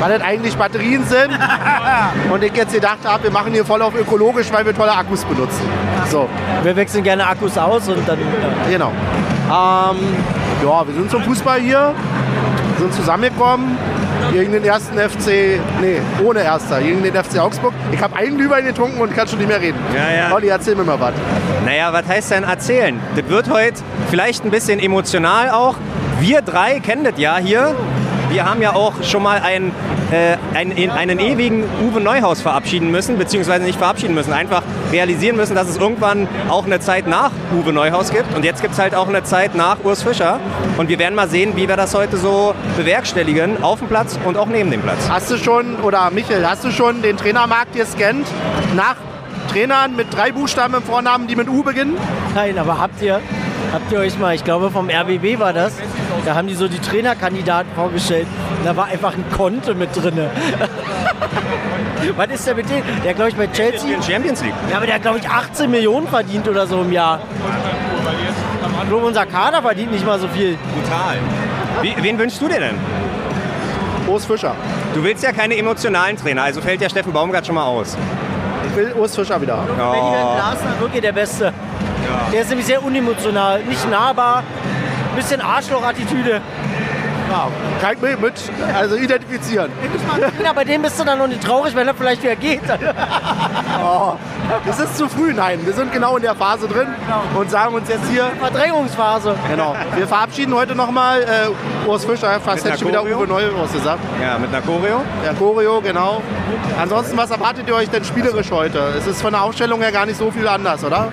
Weil 0.00 0.18
das 0.18 0.26
eigentlich 0.26 0.56
Batterien 0.56 1.04
sind. 1.04 1.38
und 2.32 2.42
ich 2.42 2.56
jetzt 2.56 2.72
gedacht 2.72 2.98
habe, 3.04 3.24
wir 3.24 3.30
machen 3.30 3.52
hier 3.52 3.64
voll 3.64 3.80
auf 3.82 3.94
ökologisch, 3.94 4.48
weil 4.52 4.66
wir 4.66 4.74
tolle 4.74 4.92
Akkus 4.92 5.24
benutzen. 5.24 5.62
So, 6.10 6.28
Wir 6.64 6.74
wechseln 6.74 7.04
gerne 7.04 7.26
Akkus 7.26 7.56
aus 7.56 7.88
und 7.88 8.06
dann. 8.08 8.18
Ja. 8.18 8.70
genau. 8.70 8.90
Ähm, 9.48 9.96
ja, 10.64 10.86
wir 10.86 10.94
sind 10.94 11.10
zum 11.10 11.22
Fußball 11.22 11.60
hier, 11.60 11.94
sind 12.78 12.92
zusammengekommen 12.94 13.76
gegen 14.32 14.52
den 14.52 14.64
ersten 14.64 14.98
FC, 14.98 15.60
nee, 15.80 16.00
ohne 16.24 16.42
erster, 16.42 16.80
gegen 16.80 17.02
den 17.02 17.14
FC 17.14 17.38
Augsburg. 17.38 17.74
Ich 17.92 18.00
habe 18.00 18.16
einen 18.16 18.36
Glühwein 18.36 18.64
getrunken 18.64 19.00
und 19.00 19.14
kann 19.14 19.28
schon 19.28 19.38
nicht 19.38 19.48
mehr 19.48 19.60
reden. 19.60 19.78
Ja, 19.94 20.28
ja. 20.28 20.34
Olli, 20.34 20.48
erzähl 20.48 20.74
mir 20.74 20.84
mal 20.84 20.98
was. 20.98 21.12
Naja, 21.64 21.92
was 21.92 22.06
heißt 22.06 22.30
denn 22.30 22.44
erzählen? 22.44 22.98
Das 23.14 23.28
wird 23.28 23.50
heute 23.50 23.82
vielleicht 24.10 24.44
ein 24.44 24.50
bisschen 24.50 24.80
emotional 24.80 25.50
auch. 25.50 25.76
Wir 26.18 26.40
drei 26.42 26.80
kennen 26.80 27.04
das 27.04 27.14
ja 27.18 27.36
hier. 27.36 27.74
Wir 28.32 28.46
haben 28.46 28.62
ja 28.62 28.74
auch 28.74 28.94
schon 29.02 29.22
mal 29.22 29.40
einen, 29.40 29.72
äh, 30.10 30.38
einen, 30.54 30.90
einen 30.90 31.18
ewigen 31.18 31.64
Uwe 31.82 32.00
Neuhaus 32.00 32.40
verabschieden 32.40 32.90
müssen, 32.90 33.18
beziehungsweise 33.18 33.62
nicht 33.62 33.76
verabschieden 33.76 34.14
müssen, 34.14 34.32
einfach 34.32 34.62
realisieren 34.90 35.36
müssen, 35.36 35.54
dass 35.54 35.68
es 35.68 35.76
irgendwann 35.76 36.26
auch 36.48 36.64
eine 36.64 36.80
Zeit 36.80 37.06
nach 37.06 37.30
Uwe 37.54 37.74
Neuhaus 37.74 38.10
gibt. 38.10 38.34
Und 38.34 38.42
jetzt 38.42 38.62
gibt 38.62 38.72
es 38.72 38.80
halt 38.80 38.94
auch 38.94 39.06
eine 39.06 39.22
Zeit 39.22 39.54
nach 39.54 39.84
Urs 39.84 40.02
Fischer. 40.02 40.40
Und 40.78 40.88
wir 40.88 40.98
werden 40.98 41.14
mal 41.14 41.28
sehen, 41.28 41.56
wie 41.56 41.68
wir 41.68 41.76
das 41.76 41.94
heute 41.94 42.16
so 42.16 42.54
bewerkstelligen, 42.78 43.62
auf 43.62 43.80
dem 43.80 43.88
Platz 43.88 44.18
und 44.24 44.38
auch 44.38 44.46
neben 44.46 44.70
dem 44.70 44.80
Platz. 44.80 45.10
Hast 45.10 45.30
du 45.30 45.36
schon, 45.36 45.76
oder 45.82 46.10
Michael, 46.10 46.46
hast 46.46 46.64
du 46.64 46.70
schon 46.70 47.02
den 47.02 47.18
Trainermarkt 47.18 47.74
gescannt 47.74 48.26
nach 48.74 48.96
Trainern 49.52 49.94
mit 49.94 50.06
drei 50.10 50.32
Buchstaben 50.32 50.72
im 50.72 50.82
Vornamen, 50.82 51.26
die 51.26 51.36
mit 51.36 51.50
U 51.50 51.62
beginnen? 51.62 51.98
Nein, 52.34 52.58
aber 52.58 52.80
habt 52.80 53.02
ihr, 53.02 53.20
habt 53.72 53.90
ihr 53.90 53.98
euch 53.98 54.18
mal, 54.18 54.34
ich 54.34 54.44
glaube 54.44 54.70
vom 54.70 54.88
RBB 54.90 55.38
war 55.38 55.52
das, 55.52 55.72
da 56.24 56.34
haben 56.34 56.48
die 56.48 56.54
so 56.54 56.68
die 56.68 56.78
Trainerkandidaten 56.78 57.72
vorgestellt. 57.74 58.26
Und 58.58 58.66
da 58.66 58.76
war 58.76 58.86
einfach 58.86 59.14
ein 59.14 59.24
Konte 59.36 59.74
mit 59.74 59.94
drin. 59.96 60.14
Was 62.16 62.28
ist 62.28 62.46
der 62.46 62.54
mit 62.54 62.68
dem? 62.68 62.82
Der 63.04 63.14
glaube 63.14 63.30
ich 63.30 63.36
bei 63.36 63.46
Chelsea. 63.46 63.94
In 63.94 64.02
Champions 64.02 64.42
League. 64.42 64.54
Ja, 64.70 64.76
aber 64.76 64.86
der 64.86 64.96
hat 64.96 65.02
glaube 65.02 65.18
ich 65.18 65.28
18 65.28 65.70
Millionen 65.70 66.06
verdient 66.08 66.48
oder 66.48 66.66
so 66.66 66.82
im 66.82 66.92
Jahr. 66.92 67.20
Ich 68.82 68.88
glaube, 68.88 69.06
unser 69.06 69.26
Kader 69.26 69.62
verdient 69.62 69.92
nicht 69.92 70.04
mal 70.04 70.18
so 70.18 70.28
viel. 70.28 70.58
Brutal. 70.74 71.16
Wie, 71.80 71.94
wen 72.02 72.18
wünschst 72.18 72.40
du 72.42 72.48
dir 72.48 72.58
denn? 72.58 72.74
Urs 74.08 74.26
Fischer. 74.26 74.54
Du 74.94 75.02
willst 75.02 75.22
ja 75.22 75.32
keine 75.32 75.56
emotionalen 75.56 76.16
Trainer, 76.16 76.42
also 76.42 76.60
fällt 76.60 76.80
ja 76.80 76.90
Steffen 76.90 77.12
Baumgart 77.12 77.46
schon 77.46 77.54
mal 77.54 77.64
aus. 77.64 77.96
Ich 78.68 78.76
will 78.76 78.92
Urs 78.92 79.14
Fischer 79.14 79.40
wieder 79.40 79.56
haben. 79.56 79.68
Benjamin 79.68 80.34
Glasner 80.34 80.80
wirklich 80.80 81.00
der 81.00 81.12
Beste. 81.12 81.52
Der 82.32 82.42
ist 82.42 82.48
nämlich 82.48 82.66
sehr 82.66 82.82
unemotional, 82.82 83.60
nicht 83.64 83.88
nahbar, 83.90 84.42
bisschen 85.16 85.40
Arschloch-Attitüde. 85.40 86.40
Ja, 87.30 87.48
kann 87.80 87.94
ich 87.94 88.02
mich 88.02 88.18
mit, 88.20 88.34
also 88.74 88.96
identifizieren. 88.96 89.70
Ja, 90.42 90.52
bei 90.52 90.64
dem 90.64 90.82
bist 90.82 91.00
du 91.00 91.04
dann 91.04 91.18
noch 91.18 91.28
nicht 91.28 91.42
traurig, 91.42 91.74
wenn 91.74 91.88
er 91.88 91.94
vielleicht 91.94 92.22
wieder 92.22 92.36
geht. 92.36 92.60
Oh, 93.84 94.14
es 94.68 94.78
ist 94.78 94.96
zu 94.96 95.08
früh, 95.08 95.32
nein. 95.32 95.58
Wir 95.64 95.72
sind 95.72 95.92
genau 95.92 96.16
in 96.16 96.22
der 96.22 96.36
Phase 96.36 96.68
drin 96.68 96.86
und 97.34 97.50
sagen 97.50 97.74
uns 97.74 97.88
jetzt 97.88 98.06
hier, 98.10 98.30
Verdrängungsphase. 98.38 99.34
genau, 99.50 99.74
wir 99.96 100.06
verabschieden 100.06 100.54
heute 100.54 100.74
nochmal 100.76 101.22
äh, 101.22 101.88
Urs 101.88 102.04
Fischer, 102.04 102.38
fast 102.38 102.64
hätte 102.64 102.74
ich 102.74 102.80
schon 102.80 102.88
wieder 102.88 103.02
Uwe 103.02 103.26
Neuhaus 103.26 103.72
gesagt. 103.72 103.98
Ja, 104.20 104.38
mit 104.38 104.50
einer 104.54 104.62
Choreo. 104.62 105.00
Der 105.24 105.34
Choreo, 105.34 105.80
genau. 105.80 106.22
Ansonsten, 106.80 107.16
was 107.16 107.30
erwartet 107.30 107.66
ihr 107.66 107.74
euch 107.74 107.88
denn 107.90 108.04
spielerisch 108.04 108.50
heute? 108.52 108.78
Es 108.96 109.06
ist 109.06 109.20
von 109.20 109.32
der 109.32 109.42
Aufstellung 109.42 109.80
her 109.80 109.90
gar 109.90 110.06
nicht 110.06 110.18
so 110.18 110.30
viel 110.30 110.46
anders, 110.46 110.84
oder? 110.84 111.08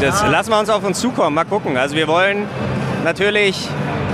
Das 0.00 0.22
lassen 0.28 0.50
wir 0.50 0.58
uns 0.58 0.70
auf 0.70 0.84
uns 0.84 1.00
zukommen, 1.00 1.34
mal 1.34 1.44
gucken. 1.44 1.76
Also 1.76 1.96
wir 1.96 2.08
wollen 2.08 2.46
natürlich 3.04 3.68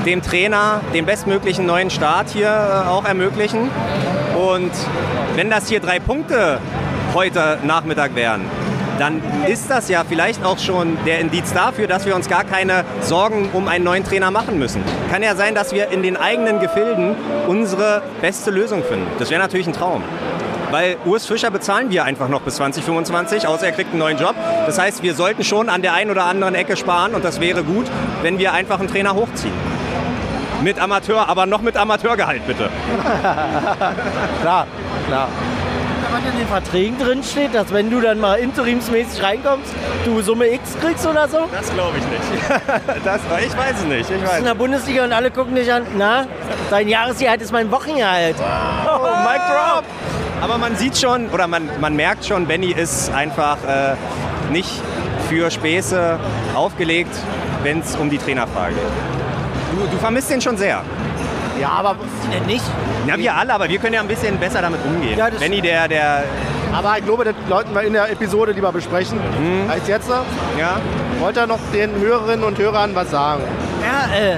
dem 0.07 0.23
Trainer 0.23 0.81
den 0.95 1.07
bestmöglichen 1.07 1.67
neuen 1.67 1.91
Start 1.91 2.31
hier 2.31 2.49
äh, 2.49 2.89
auch 2.89 3.05
ermöglichen. 3.05 3.71
Und 4.37 4.71
wenn 5.37 5.51
das 5.51 5.69
hier 5.69 5.81
drei 5.81 5.99
Punkte 5.99 6.59
heute 7.15 7.59
Nachmittag 7.65 8.15
wären, 8.15 8.43
dann 8.99 9.23
ist 9.47 9.71
das 9.71 9.89
ja 9.89 10.05
vielleicht 10.07 10.45
auch 10.45 10.59
schon 10.59 10.99
der 11.07 11.21
Indiz 11.21 11.53
dafür, 11.55 11.87
dass 11.87 12.05
wir 12.05 12.15
uns 12.15 12.29
gar 12.29 12.45
keine 12.45 12.85
Sorgen 13.01 13.49
um 13.53 13.67
einen 13.67 13.85
neuen 13.85 14.05
Trainer 14.05 14.31
machen 14.31 14.59
müssen. 14.59 14.83
Kann 15.11 15.23
ja 15.23 15.35
sein, 15.35 15.55
dass 15.55 15.73
wir 15.73 15.89
in 15.91 16.03
den 16.03 16.19
eigenen 16.19 16.61
Gefilden 16.61 17.17
unsere 17.49 18.03
beste 18.21 18.51
Lösung 18.51 18.85
finden. 18.85 19.07
Das 19.19 19.31
wäre 19.31 19.41
natürlich 19.41 19.67
ein 19.67 19.73
Traum. 19.73 20.03
Weil 20.71 20.97
Urs 21.05 21.27
Fischer 21.27 21.51
bezahlen 21.51 21.91
wir 21.91 22.05
einfach 22.05 22.29
noch 22.29 22.43
bis 22.43 22.57
2025, 22.57 23.47
außer 23.47 23.67
er 23.67 23.73
kriegt 23.73 23.91
einen 23.91 23.99
neuen 23.99 24.19
Job. 24.19 24.35
Das 24.67 24.79
heißt, 24.79 25.03
wir 25.03 25.15
sollten 25.15 25.43
schon 25.45 25.69
an 25.69 25.83
der 25.83 25.95
einen 25.95 26.11
oder 26.11 26.25
anderen 26.25 26.55
Ecke 26.55 26.77
sparen 26.77 27.15
und 27.15 27.25
das 27.25 27.41
wäre 27.41 27.65
gut, 27.65 27.87
wenn 28.23 28.39
wir 28.39 28.53
einfach 28.53 28.79
einen 28.79 28.89
Trainer 28.89 29.15
hochziehen. 29.15 29.55
Mit 30.63 30.79
Amateur, 30.79 31.29
aber 31.29 31.47
noch 31.47 31.63
mit 31.63 31.77
Amateurgehalt 31.77 32.47
bitte. 32.47 32.69
Klar, 34.43 34.67
klar. 35.09 35.29
Was 36.13 36.33
in 36.33 36.39
den 36.39 36.49
Verträgen 36.49 36.99
drin 36.99 37.23
steht, 37.23 37.55
dass 37.55 37.73
wenn 37.73 37.89
du 37.89 38.01
dann 38.01 38.19
mal 38.19 38.35
interimsmäßig 38.35 39.23
reinkommst, 39.23 39.73
du 40.05 40.21
Summe 40.23 40.53
X 40.53 40.77
kriegst 40.81 41.07
oder 41.07 41.29
so? 41.29 41.49
Das 41.53 41.73
glaube 41.73 41.99
ich 41.99 42.05
nicht. 42.05 42.21
Das, 43.05 43.21
ich 43.47 43.57
weiß 43.57 43.77
es 43.79 43.85
nicht. 43.85 44.11
Ich 44.11 44.17
in 44.17 44.27
weiß. 44.27 44.43
der 44.43 44.55
Bundesliga 44.55 45.05
und 45.05 45.13
alle 45.13 45.31
gucken 45.31 45.55
dich 45.55 45.73
an, 45.73 45.87
na, 45.97 46.27
dein 46.69 46.89
Jahresgehalt 46.89 47.41
ist 47.41 47.53
mein 47.53 47.71
Wochengehalt. 47.71 48.37
Oh, 48.39 49.03
Mic 49.25 49.41
drop. 49.47 49.85
Aber 50.41 50.59
man 50.59 50.77
sieht 50.77 50.97
schon, 50.99 51.29
oder 51.31 51.47
man, 51.47 51.69
man 51.81 51.95
merkt 51.95 52.25
schon, 52.25 52.47
Benny 52.47 52.71
ist 52.73 53.13
einfach 53.13 53.59
äh, 53.67 53.95
nicht 54.51 54.71
für 55.29 55.51
Späße 55.51 56.19
aufgelegt, 56.55 57.15
wenn 57.63 57.81
es 57.81 57.95
um 57.97 58.09
die 58.11 58.19
Trainerfrage 58.19 58.75
geht. 58.75 58.83
Du, 59.85 59.87
du 59.91 59.99
vermisst 59.99 60.31
den 60.31 60.41
schon 60.41 60.57
sehr. 60.57 60.83
Ja, 61.61 61.69
aber, 61.69 61.95
Denn 62.33 62.47
nicht? 62.47 62.65
Ja, 63.07 63.17
wir 63.19 63.35
alle, 63.35 63.53
aber 63.53 63.69
wir 63.69 63.79
können 63.79 63.95
ja 63.95 64.01
ein 64.01 64.09
bisschen 64.09 64.39
besser 64.39 64.63
damit 64.63 64.81
umgehen. 64.85 65.19
Ja, 65.19 65.29
das- 65.31 65.41
Benny, 65.41 65.61
der, 65.61 65.89
der, 65.89 66.25
aber 66.73 66.97
ich 66.99 67.05
glaube, 67.05 67.25
das 67.25 67.35
sollten 67.49 67.75
wir 67.75 67.83
in 67.83 67.93
der 67.93 68.11
Episode 68.11 68.53
lieber 68.53 68.73
besprechen 68.73 69.21
als 69.69 69.87
jetzt. 69.89 70.09
ja, 70.59 70.81
Wollte 71.21 71.41
er 71.41 71.47
noch 71.47 71.59
den 71.75 71.91
Hörerinnen 72.01 72.45
und 72.45 72.59
Hörern 72.59 72.95
was 72.95 73.11
sagen? 73.11 73.43
Ja, 73.83 74.17
äh, 74.17 74.37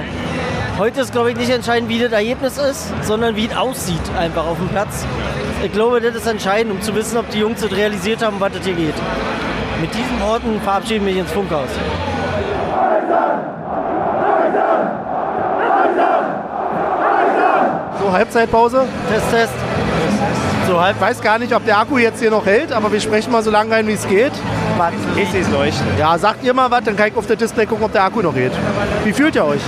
heute 0.77 0.99
ist, 1.01 1.13
glaube 1.13 1.31
ich, 1.31 1.37
nicht 1.37 1.49
entscheidend, 1.49 1.87
wie 1.89 1.99
das 1.99 2.11
Ergebnis 2.11 2.57
ist, 2.57 2.91
sondern 3.03 3.37
wie 3.37 3.45
es 3.47 3.55
aussieht 3.55 4.01
einfach 4.19 4.45
auf 4.45 4.57
dem 4.57 4.67
Platz. 4.67 5.05
Ich 5.63 5.71
glaube, 5.71 6.01
das 6.01 6.13
ist 6.13 6.27
entscheidend, 6.27 6.73
um 6.73 6.81
zu 6.81 6.93
wissen, 6.93 7.17
ob 7.17 7.29
die 7.29 7.39
Jungs 7.39 7.61
das 7.61 7.71
realisiert 7.71 8.21
haben, 8.21 8.35
was 8.39 8.51
das 8.51 8.65
hier 8.65 8.73
geht. 8.73 8.95
Mit 9.79 9.93
diesen 9.93 10.19
Worten 10.19 10.59
verabschieden 10.59 11.05
wir 11.05 11.13
mich 11.13 11.21
ins 11.21 11.31
Funkhaus. 11.31 11.69
So, 18.01 18.11
Halbzeitpause. 18.11 18.85
Test, 19.09 19.31
Test. 19.31 19.53
So 20.67 20.81
halb 20.81 20.97
Ich 20.97 21.01
weiß 21.01 21.21
gar 21.21 21.39
nicht, 21.39 21.55
ob 21.55 21.65
der 21.65 21.77
Akku 21.77 21.97
jetzt 21.97 22.19
hier 22.19 22.31
noch 22.31 22.45
hält, 22.45 22.73
aber 22.73 22.91
wir 22.91 22.99
sprechen 22.99 23.31
mal 23.31 23.41
so 23.41 23.49
lange 23.49 23.71
rein, 23.71 23.87
wie 23.87 23.93
es 23.93 24.05
geht. 24.05 24.33
ich 25.15 25.29
sehe 25.29 25.41
es 25.41 25.49
leuchten. 25.49 25.87
Ja, 25.97 26.17
sagt 26.17 26.43
ihr 26.43 26.53
mal 26.53 26.69
was, 26.71 26.83
dann 26.83 26.97
kann 26.97 27.07
ich 27.07 27.15
auf 27.15 27.27
der 27.27 27.37
Display 27.37 27.65
gucken, 27.65 27.85
ob 27.85 27.93
der 27.93 28.03
Akku 28.03 28.21
noch 28.21 28.35
hält. 28.35 28.51
Wie 29.05 29.13
fühlt 29.13 29.35
ihr 29.35 29.45
euch? 29.45 29.61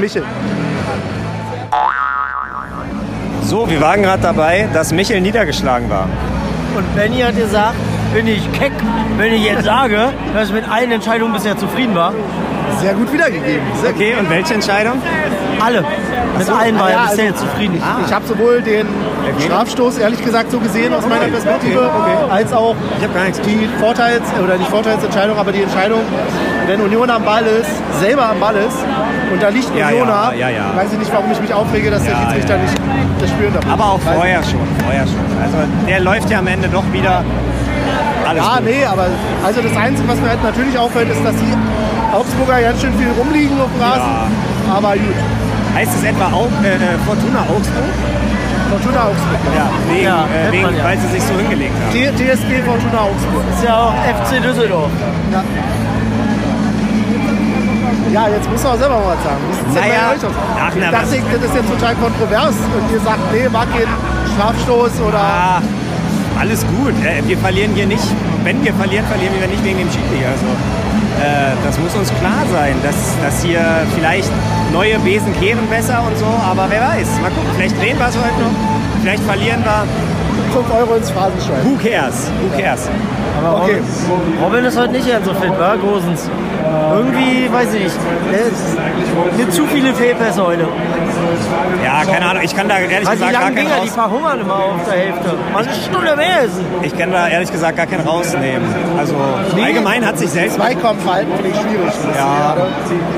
Michel. 0.00 0.24
So, 3.50 3.68
wir 3.68 3.80
waren 3.80 4.00
gerade 4.00 4.22
dabei, 4.22 4.68
dass 4.72 4.92
Michel 4.92 5.20
niedergeschlagen 5.20 5.90
war. 5.90 6.08
Und 6.76 6.94
Benny 6.94 7.18
hat 7.18 7.36
gesagt, 7.36 7.74
bin 8.14 8.28
ich 8.28 8.40
keck, 8.52 8.70
wenn 9.16 9.32
ich 9.32 9.42
jetzt 9.42 9.64
sage, 9.64 10.12
dass 10.32 10.50
ich 10.50 10.54
mit 10.54 10.68
allen 10.70 10.92
Entscheidungen 10.92 11.32
bisher 11.32 11.58
zufrieden 11.58 11.96
war. 11.96 12.14
Sehr 12.80 12.94
gut 12.94 13.12
wiedergegeben. 13.12 13.62
Sehr 13.80 13.90
Okay, 13.90 14.14
und 14.18 14.30
welche 14.30 14.54
Entscheidung? 14.54 14.94
Alle. 15.64 15.84
Mit 16.38 16.48
allen 16.48 16.78
war 16.78 16.86
Ah, 16.86 16.88
er 16.90 16.94
ja, 16.96 17.06
bisher 17.10 17.32
also- 17.32 17.44
zufrieden. 17.44 17.82
Ich 18.06 18.12
habe 18.14 18.26
sowohl 18.26 18.62
den 18.62 18.86
Strafstoß 19.44 19.98
ehrlich 19.98 20.24
gesagt 20.24 20.50
so 20.50 20.58
gesehen 20.58 20.94
aus 20.94 21.06
meiner 21.06 21.26
Perspektive, 21.26 21.90
als 22.30 22.52
auch 22.52 22.74
Ich 22.98 23.04
habe 23.04 23.12
gar 23.14 23.24
nichts. 23.24 23.40
die 23.42 23.68
Vorteils- 23.78 24.22
oder 24.42 24.56
nicht 24.56 24.70
Vorteilsentscheidung, 24.70 25.36
aber 25.38 25.52
die 25.52 25.62
Entscheidung, 25.62 26.00
wenn 26.66 26.80
Union 26.80 27.10
am 27.10 27.24
Ball 27.24 27.44
ist, 27.44 27.70
selber 28.00 28.30
am 28.30 28.40
Ball 28.40 28.56
ist 28.56 28.78
und 29.32 29.42
da 29.42 29.48
liegt 29.48 29.76
Ja, 29.76 29.88
Unioner, 29.88 30.32
ja, 30.34 30.48
ja, 30.48 30.56
ja. 30.56 30.76
weiß 30.76 30.92
ich 30.92 30.98
nicht, 30.98 31.12
warum 31.12 31.30
ich 31.30 31.40
mich 31.40 31.52
aufrege, 31.52 31.90
dass 31.90 32.02
der 32.04 32.16
Schiedsrichter 32.16 32.56
ja, 32.56 32.62
nicht 32.62 32.78
das 33.20 33.30
spüren 33.30 33.52
darf. 33.52 33.64
Aber 33.70 33.84
auch 33.84 34.00
vorher 34.00 34.42
schon, 34.42 34.60
vorher 34.82 35.06
schon. 35.06 35.20
Also 35.42 35.58
der 35.86 36.00
läuft 36.00 36.30
ja 36.30 36.38
am 36.38 36.46
Ende 36.46 36.68
doch 36.68 36.84
wieder 36.92 37.22
alles 38.26 38.42
Ja, 38.42 38.56
gut. 38.56 38.64
nee, 38.64 38.84
aber 38.84 39.06
also 39.44 39.60
das 39.60 39.76
Einzige, 39.76 40.08
was 40.08 40.20
mir 40.20 40.30
halt 40.30 40.42
natürlich 40.42 40.78
auffällt, 40.78 41.10
ist, 41.10 41.22
dass 41.24 41.34
die 41.36 41.52
Augsburger 42.12 42.60
ganz 42.60 42.80
schön 42.80 42.92
viel 42.98 43.08
rumliegen 43.18 43.60
auf 43.60 43.68
dem 43.72 43.80
Rasen. 43.82 44.30
Aber 44.74 44.92
gut. 44.94 45.14
Heißt 45.74 45.92
es 45.96 46.04
etwa 46.04 46.26
auch 46.26 46.50
äh, 46.64 46.74
äh, 46.74 46.98
Fortuna 47.06 47.40
Augsburg? 47.42 47.90
Fortuna 48.70 49.00
Augsburg. 49.06 49.40
Ja, 49.54 49.66
wegen, 49.88 50.04
Ja, 50.04 50.24
äh, 50.26 50.52
wegen 50.52 50.62
man 50.62 50.76
ja. 50.76 50.84
weil 50.84 50.98
sie 50.98 51.08
sich 51.08 51.22
so 51.22 51.34
hingelegt 51.38 51.72
haben. 51.74 51.92
T- 51.92 52.10
TSG 52.14 52.62
Fortuna 52.66 53.00
Augsburg. 53.06 53.44
Ist 53.54 53.64
ja 53.64 53.74
auch 53.76 53.94
FC 53.94 54.42
Düsseldorf. 54.42 54.90
Ja, 58.12 58.26
jetzt 58.28 58.50
musst 58.50 58.64
du 58.64 58.68
auch 58.68 58.76
selber 58.78 58.98
mal 58.98 59.14
was 59.14 59.22
sagen. 59.22 59.42
Naja, 59.74 60.10
ach, 60.10 60.74
ich 60.74 60.80
na, 60.82 60.90
dachte, 60.90 61.06
was- 61.06 61.40
das 61.40 61.44
ist 61.50 61.54
jetzt 61.54 61.70
total 61.70 61.94
kontrovers 61.94 62.54
und 62.74 62.92
ihr 62.92 63.00
sagt, 63.00 63.20
nee, 63.32 63.46
war 63.52 63.66
kein 63.66 63.86
Strafstoß 64.34 65.00
oder... 65.06 65.18
Ah, 65.20 65.62
alles 66.40 66.66
gut. 66.66 66.94
Äh, 67.06 67.22
wir 67.28 67.38
verlieren 67.38 67.70
hier 67.74 67.86
nicht, 67.86 68.02
wenn 68.42 68.64
wir 68.64 68.74
verlieren, 68.74 69.04
verlieren 69.06 69.34
wir 69.38 69.46
nicht 69.46 69.62
wegen 69.64 69.78
dem 69.78 69.90
Schiri. 69.90 70.26
Also, 70.26 70.46
das 71.64 71.78
muss 71.78 71.94
uns 71.94 72.08
klar 72.20 72.44
sein, 72.52 72.74
dass, 72.82 72.96
dass 73.22 73.42
hier 73.42 73.60
vielleicht 73.94 74.30
neue 74.72 74.98
Besen 75.00 75.32
kehren 75.40 75.66
besser 75.68 76.02
und 76.06 76.16
so, 76.18 76.26
aber 76.26 76.66
wer 76.68 76.80
weiß. 76.80 77.20
Mal 77.20 77.30
gucken, 77.30 77.50
vielleicht 77.56 77.78
drehen 77.80 77.98
wir 77.98 78.08
es 78.08 78.16
heute 78.16 78.40
noch, 78.40 79.02
vielleicht 79.02 79.22
verlieren 79.24 79.64
wir. 79.64 79.84
5 80.52 80.74
Euro 80.74 80.94
ins 80.96 81.10
Phrasenschwein. 81.10 81.64
Who 81.64 81.76
cares? 81.76 82.30
Who 82.40 82.60
cares? 82.60 82.88
Aber 83.44 83.62
Okay. 83.62 83.78
Robin, 84.08 84.44
Robin 84.44 84.64
ist 84.64 84.78
heute 84.78 84.92
nicht 84.92 85.08
ganz 85.08 85.26
so 85.26 85.34
fit, 85.34 85.50
wa? 85.58 85.76
Gosens. 85.76 86.28
Irgendwie, 86.94 87.52
weiß 87.52 87.74
ich 87.74 87.82
nicht. 87.84 87.96
Ist 87.96 89.36
mir 89.36 89.50
zu 89.50 89.66
viele 89.66 89.94
Fehlpässe 89.94 90.44
heute. 90.44 90.66
Ja, 91.84 92.04
keine 92.04 92.26
Ahnung, 92.26 92.42
ich 92.42 92.54
kann 92.54 92.68
da 92.68 92.78
ehrlich 92.78 93.08
die 93.08 93.14
gesagt 93.14 93.32
gar 93.32 93.42
keinen 93.42 93.56
Dinger, 93.56 93.70
die 93.76 93.88
raus, 93.88 93.94
verhungern 93.94 94.40
immer 94.40 94.54
auf 94.54 94.84
der 94.86 94.98
Hälfte. 94.98 95.34
Man 95.52 95.66
eine 95.66 95.74
Stunde 95.74 96.16
mehr 96.16 96.42
essen. 96.44 96.64
ich 96.82 96.96
kann 96.96 97.12
da 97.12 97.28
ehrlich 97.28 97.50
gesagt 97.50 97.76
gar 97.76 97.86
keinen 97.86 98.06
rausnehmen. 98.06 98.62
Also 98.98 99.14
allgemein 99.62 100.06
hat 100.06 100.18
sich 100.18 100.30
selbst 100.30 100.56
Zweikampfverhalten 100.56 101.32
finde 101.34 101.50
ich 101.50 101.56
schwierig. 101.56 101.94
Ja. 102.16 102.56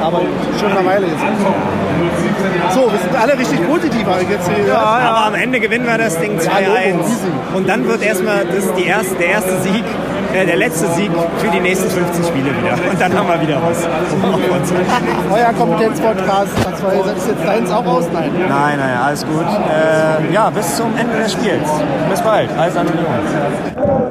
Aber 0.02 0.21
schon 0.59 0.71
eine 0.73 0.87
Weile 0.87 1.07
jetzt. 1.07 2.75
So, 2.75 2.91
wir 2.91 2.99
sind 2.99 3.14
alle 3.14 3.38
richtig 3.38 3.67
positiv 3.69 4.07
jetzt 4.31 4.50
hier. 4.50 4.79
Aber 4.79 5.26
am 5.26 5.35
Ende 5.35 5.61
gewinnen 5.61 5.87
wir 5.87 5.99
das 5.99 6.19
Ding 6.19 6.38
2-1. 6.38 6.49
Logo, 6.93 7.05
easy. 7.05 7.29
Und 7.55 7.69
dann 7.69 7.87
wird 7.87 8.02
erstmal 8.02 8.45
das 8.47 8.73
die 8.75 8.87
erste, 8.87 9.14
der 9.17 9.29
erste 9.29 9.61
Sieg, 9.61 9.85
äh, 10.35 10.47
der 10.47 10.57
letzte 10.57 10.87
Sieg 10.93 11.11
für 11.39 11.49
die 11.49 11.61
nächsten 11.61 11.91
15 11.91 12.25
Spiele 12.25 12.51
wieder. 12.57 12.91
Und 12.91 13.01
dann 13.01 13.17
haben 13.17 13.29
wir 13.29 13.41
wieder 13.41 13.61
was. 13.62 13.87
Euer 15.33 15.53
Kompetenzpodcast, 15.53 16.51
das 16.65 16.83
war 16.83 16.93
ist 17.17 17.29
jetzt 17.29 17.45
deins 17.45 17.71
auch 17.71 17.87
aus? 17.87 18.05
Nein. 18.12 18.31
Nein, 18.49 18.79
nein, 18.79 18.99
alles 18.99 19.25
gut. 19.27 19.45
Äh, 19.45 20.33
ja, 20.33 20.51
bis 20.51 20.77
zum 20.77 20.97
Ende 20.97 21.19
des 21.19 21.33
Spiels. 21.33 21.69
Bis 22.11 22.21
bald. 22.23 22.49
Alles 22.59 22.77
an 22.77 22.87
Union. 22.87 24.01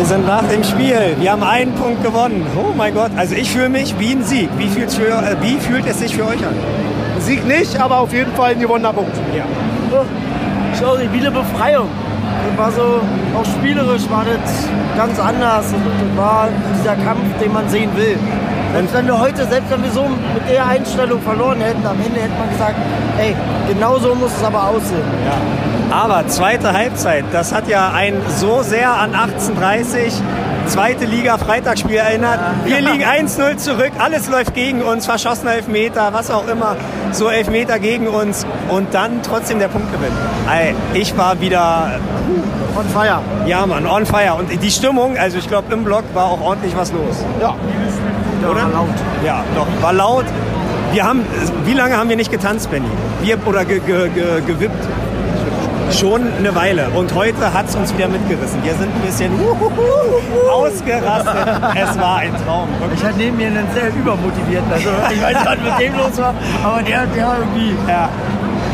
Wir 0.00 0.06
sind 0.06 0.26
nach 0.26 0.42
dem 0.44 0.64
Spiel. 0.64 1.14
Wir 1.18 1.30
haben 1.30 1.42
einen 1.42 1.74
Punkt 1.74 2.02
gewonnen. 2.02 2.46
Oh 2.56 2.72
mein 2.74 2.94
Gott. 2.94 3.10
Also 3.18 3.34
ich 3.34 3.50
fühle 3.50 3.68
mich 3.68 3.94
wie 3.98 4.12
ein 4.12 4.24
Sieg. 4.24 4.48
Wie 4.56 4.66
fühlt, 4.66 4.90
für, 4.90 5.08
äh, 5.08 5.36
wie 5.42 5.58
fühlt 5.58 5.86
es 5.86 5.98
sich 5.98 6.16
für 6.16 6.24
euch 6.24 6.42
an? 6.42 6.54
Sieg 7.18 7.46
nicht, 7.46 7.78
aber 7.78 7.98
auf 7.98 8.10
jeden 8.10 8.32
Fall 8.32 8.52
ein 8.52 8.60
gewonnener 8.60 8.94
Punkt. 8.94 9.14
Ja. 9.36 9.44
Sorry, 10.72 11.06
wie 11.12 11.18
eine 11.18 11.30
Befreiung. 11.30 11.88
Das 12.48 12.58
war 12.58 12.72
so, 12.72 13.02
auch 13.38 13.44
spielerisch 13.44 14.08
war 14.08 14.24
das 14.24 14.68
ganz 14.96 15.20
anders. 15.20 15.66
Und 15.66 15.84
das 15.84 16.16
war 16.16 16.48
dieser 16.78 16.96
Kampf, 17.04 17.38
den 17.38 17.52
man 17.52 17.68
sehen 17.68 17.90
will. 17.94 18.16
Selbst 18.72 18.94
wenn 18.94 19.06
wir 19.06 19.18
heute, 19.18 19.46
selbst 19.46 19.70
wenn 19.70 19.82
wir 19.82 19.90
so 19.90 20.04
mit 20.04 20.48
der 20.48 20.66
Einstellung 20.66 21.20
verloren 21.22 21.60
hätten, 21.60 21.84
am 21.84 21.96
Ende 22.04 22.20
hätte 22.20 22.38
man 22.38 22.48
gesagt, 22.50 22.76
ey, 23.18 23.34
genau 23.68 23.98
so 23.98 24.14
muss 24.14 24.30
es 24.36 24.44
aber 24.44 24.68
aussehen. 24.68 25.02
Aber 25.90 26.26
zweite 26.28 26.72
Halbzeit, 26.72 27.24
das 27.32 27.52
hat 27.52 27.68
ja 27.68 27.90
einen 27.92 28.22
so 28.28 28.62
sehr 28.62 28.92
an 28.92 29.14
1830 29.14 30.14
zweite 30.66 31.04
Liga 31.04 31.36
Freitagsspiel 31.36 31.96
erinnert. 31.96 32.38
Wir 32.64 32.80
liegen 32.80 33.02
1-0 33.02 33.56
zurück, 33.56 33.90
alles 33.98 34.28
läuft 34.28 34.54
gegen 34.54 34.82
uns, 34.82 35.06
verschossener 35.06 35.54
Elfmeter, 35.54 36.12
was 36.12 36.30
auch 36.30 36.46
immer, 36.46 36.76
so 37.10 37.28
Elfmeter 37.28 37.80
gegen 37.80 38.06
uns 38.06 38.46
und 38.68 38.94
dann 38.94 39.22
trotzdem 39.24 39.58
der 39.58 39.68
Punktgewinn. 39.68 40.12
Ich 40.94 41.16
war 41.18 41.40
wieder, 41.40 41.98
On 42.76 42.88
fire. 42.88 43.20
ja 43.46 43.66
Mann, 43.66 43.84
on 43.86 44.06
fire 44.06 44.34
und 44.38 44.48
die 44.62 44.70
Stimmung, 44.70 45.18
also 45.18 45.38
ich 45.38 45.48
glaube 45.48 45.72
im 45.74 45.82
Block 45.82 46.04
war 46.14 46.26
auch 46.26 46.40
ordentlich 46.40 46.76
was 46.76 46.92
los. 46.92 47.24
Ja. 47.40 47.56
Oder? 48.48 48.62
War 48.62 48.70
laut. 48.70 48.94
Ja, 49.24 49.44
doch, 49.54 49.66
war 49.82 49.92
laut. 49.92 50.24
Wir 50.92 51.04
haben, 51.04 51.24
wie 51.64 51.74
lange 51.74 51.96
haben 51.96 52.08
wir 52.08 52.16
nicht 52.16 52.32
getanzt, 52.32 52.70
Benny? 52.70 52.88
Wir, 53.22 53.38
oder 53.46 53.64
ge, 53.64 53.80
ge, 53.80 54.08
ge, 54.08 54.40
gewippt? 54.46 54.88
Schon 55.92 56.22
eine 56.38 56.54
Weile. 56.54 56.88
Und 56.90 57.14
heute 57.14 57.52
hat 57.52 57.68
es 57.68 57.74
uns 57.74 57.92
wieder 57.94 58.08
mitgerissen. 58.08 58.62
Wir 58.62 58.74
sind 58.74 58.94
ein 58.94 59.00
bisschen 59.00 59.32
ausgerastet. 60.50 61.34
Es 61.74 61.98
war 61.98 62.18
ein 62.18 62.32
Traum. 62.44 62.68
Ich 62.94 63.04
hatte 63.04 63.16
neben 63.18 63.36
mir 63.36 63.48
einen 63.48 63.66
sehr 63.74 63.88
übermotivierten. 63.88 64.72
Also 64.72 64.88
ich 65.12 65.20
weiß 65.20 65.34
nicht, 65.34 65.46
was 65.46 65.58
mit 65.58 65.78
dem 65.80 65.96
los 65.96 66.18
war, 66.18 66.34
aber 66.64 66.82
der, 66.82 67.06
der 67.06 67.36
irgendwie. 67.40 67.74
Ja. 67.88 68.08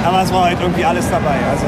Aber 0.06 0.22
es 0.22 0.32
war 0.32 0.44
halt 0.44 0.58
irgendwie 0.60 0.84
alles 0.84 1.08
dabei. 1.10 1.34
Also 1.50 1.66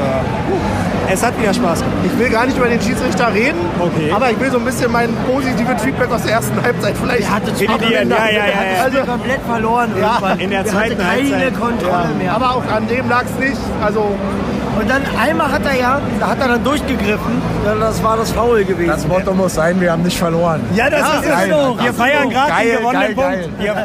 es 1.11 1.23
hat 1.25 1.37
wieder 1.39 1.53
Spaß 1.53 1.79
gemacht. 1.79 1.97
Ich 2.05 2.19
will 2.19 2.29
gar 2.29 2.45
nicht 2.45 2.57
über 2.57 2.67
den 2.67 2.79
Schiedsrichter 2.79 3.33
reden, 3.33 3.57
Okay. 3.79 4.11
aber 4.15 4.29
ich 4.29 4.39
will 4.39 4.51
so 4.51 4.59
ein 4.59 4.65
bisschen 4.65 4.91
mein 4.91 5.09
positives 5.29 5.81
Feedback 5.81 6.11
aus 6.11 6.21
der 6.23 6.33
ersten 6.33 6.61
Halbzeit 6.61 6.95
vielleicht. 7.01 7.23
Der 7.23 7.31
hatte 7.35 7.51
Revidieren, 7.51 8.09
ja, 8.09 8.15
ja, 8.27 8.31
ja, 8.31 8.45
ja. 8.77 8.83
Also 8.83 8.99
komplett 8.99 9.41
verloren 9.41 9.89
Ja, 9.99 10.05
irgendwann. 10.13 10.39
in 10.39 10.49
der 10.51 10.65
zweiten 10.65 11.03
hatte 11.03 11.19
keine 11.23 11.33
Halbzeit. 11.41 11.59
Kontrolle 11.59 12.09
mehr. 12.17 12.33
Aber 12.33 12.51
auch 12.55 12.63
an 12.71 12.87
dem 12.87 13.09
lag 13.09 13.23
es 13.25 13.43
nicht. 13.49 13.59
Also 13.83 14.01
Und 14.79 14.89
dann 14.89 15.01
einmal 15.19 15.51
hat 15.51 15.65
er 15.65 15.75
ja, 15.77 15.99
da 16.19 16.27
hat 16.29 16.39
er 16.39 16.47
dann 16.49 16.63
durchgegriffen, 16.63 17.41
ja, 17.65 17.75
das 17.75 18.01
war 18.03 18.15
das 18.15 18.31
Foul 18.31 18.63
gewesen. 18.63 18.87
Das 18.89 19.05
Motto 19.07 19.33
muss 19.33 19.55
sein, 19.55 19.81
wir 19.81 19.91
haben 19.91 20.03
nicht 20.03 20.17
verloren. 20.17 20.61
Ja, 20.75 20.89
das 20.89 21.01
ist 21.01 21.23
geil, 21.23 21.49
es. 21.49 21.53
Alter. 21.53 21.83
Wir 21.83 21.93
feiern 21.93 22.29
gerade 22.29 22.49
Geil, 22.51 22.67
den 22.67 22.77
gewonnenen 22.77 23.15
geil, 23.15 23.37
Punkt. 23.49 23.61
Wir, 23.63 23.75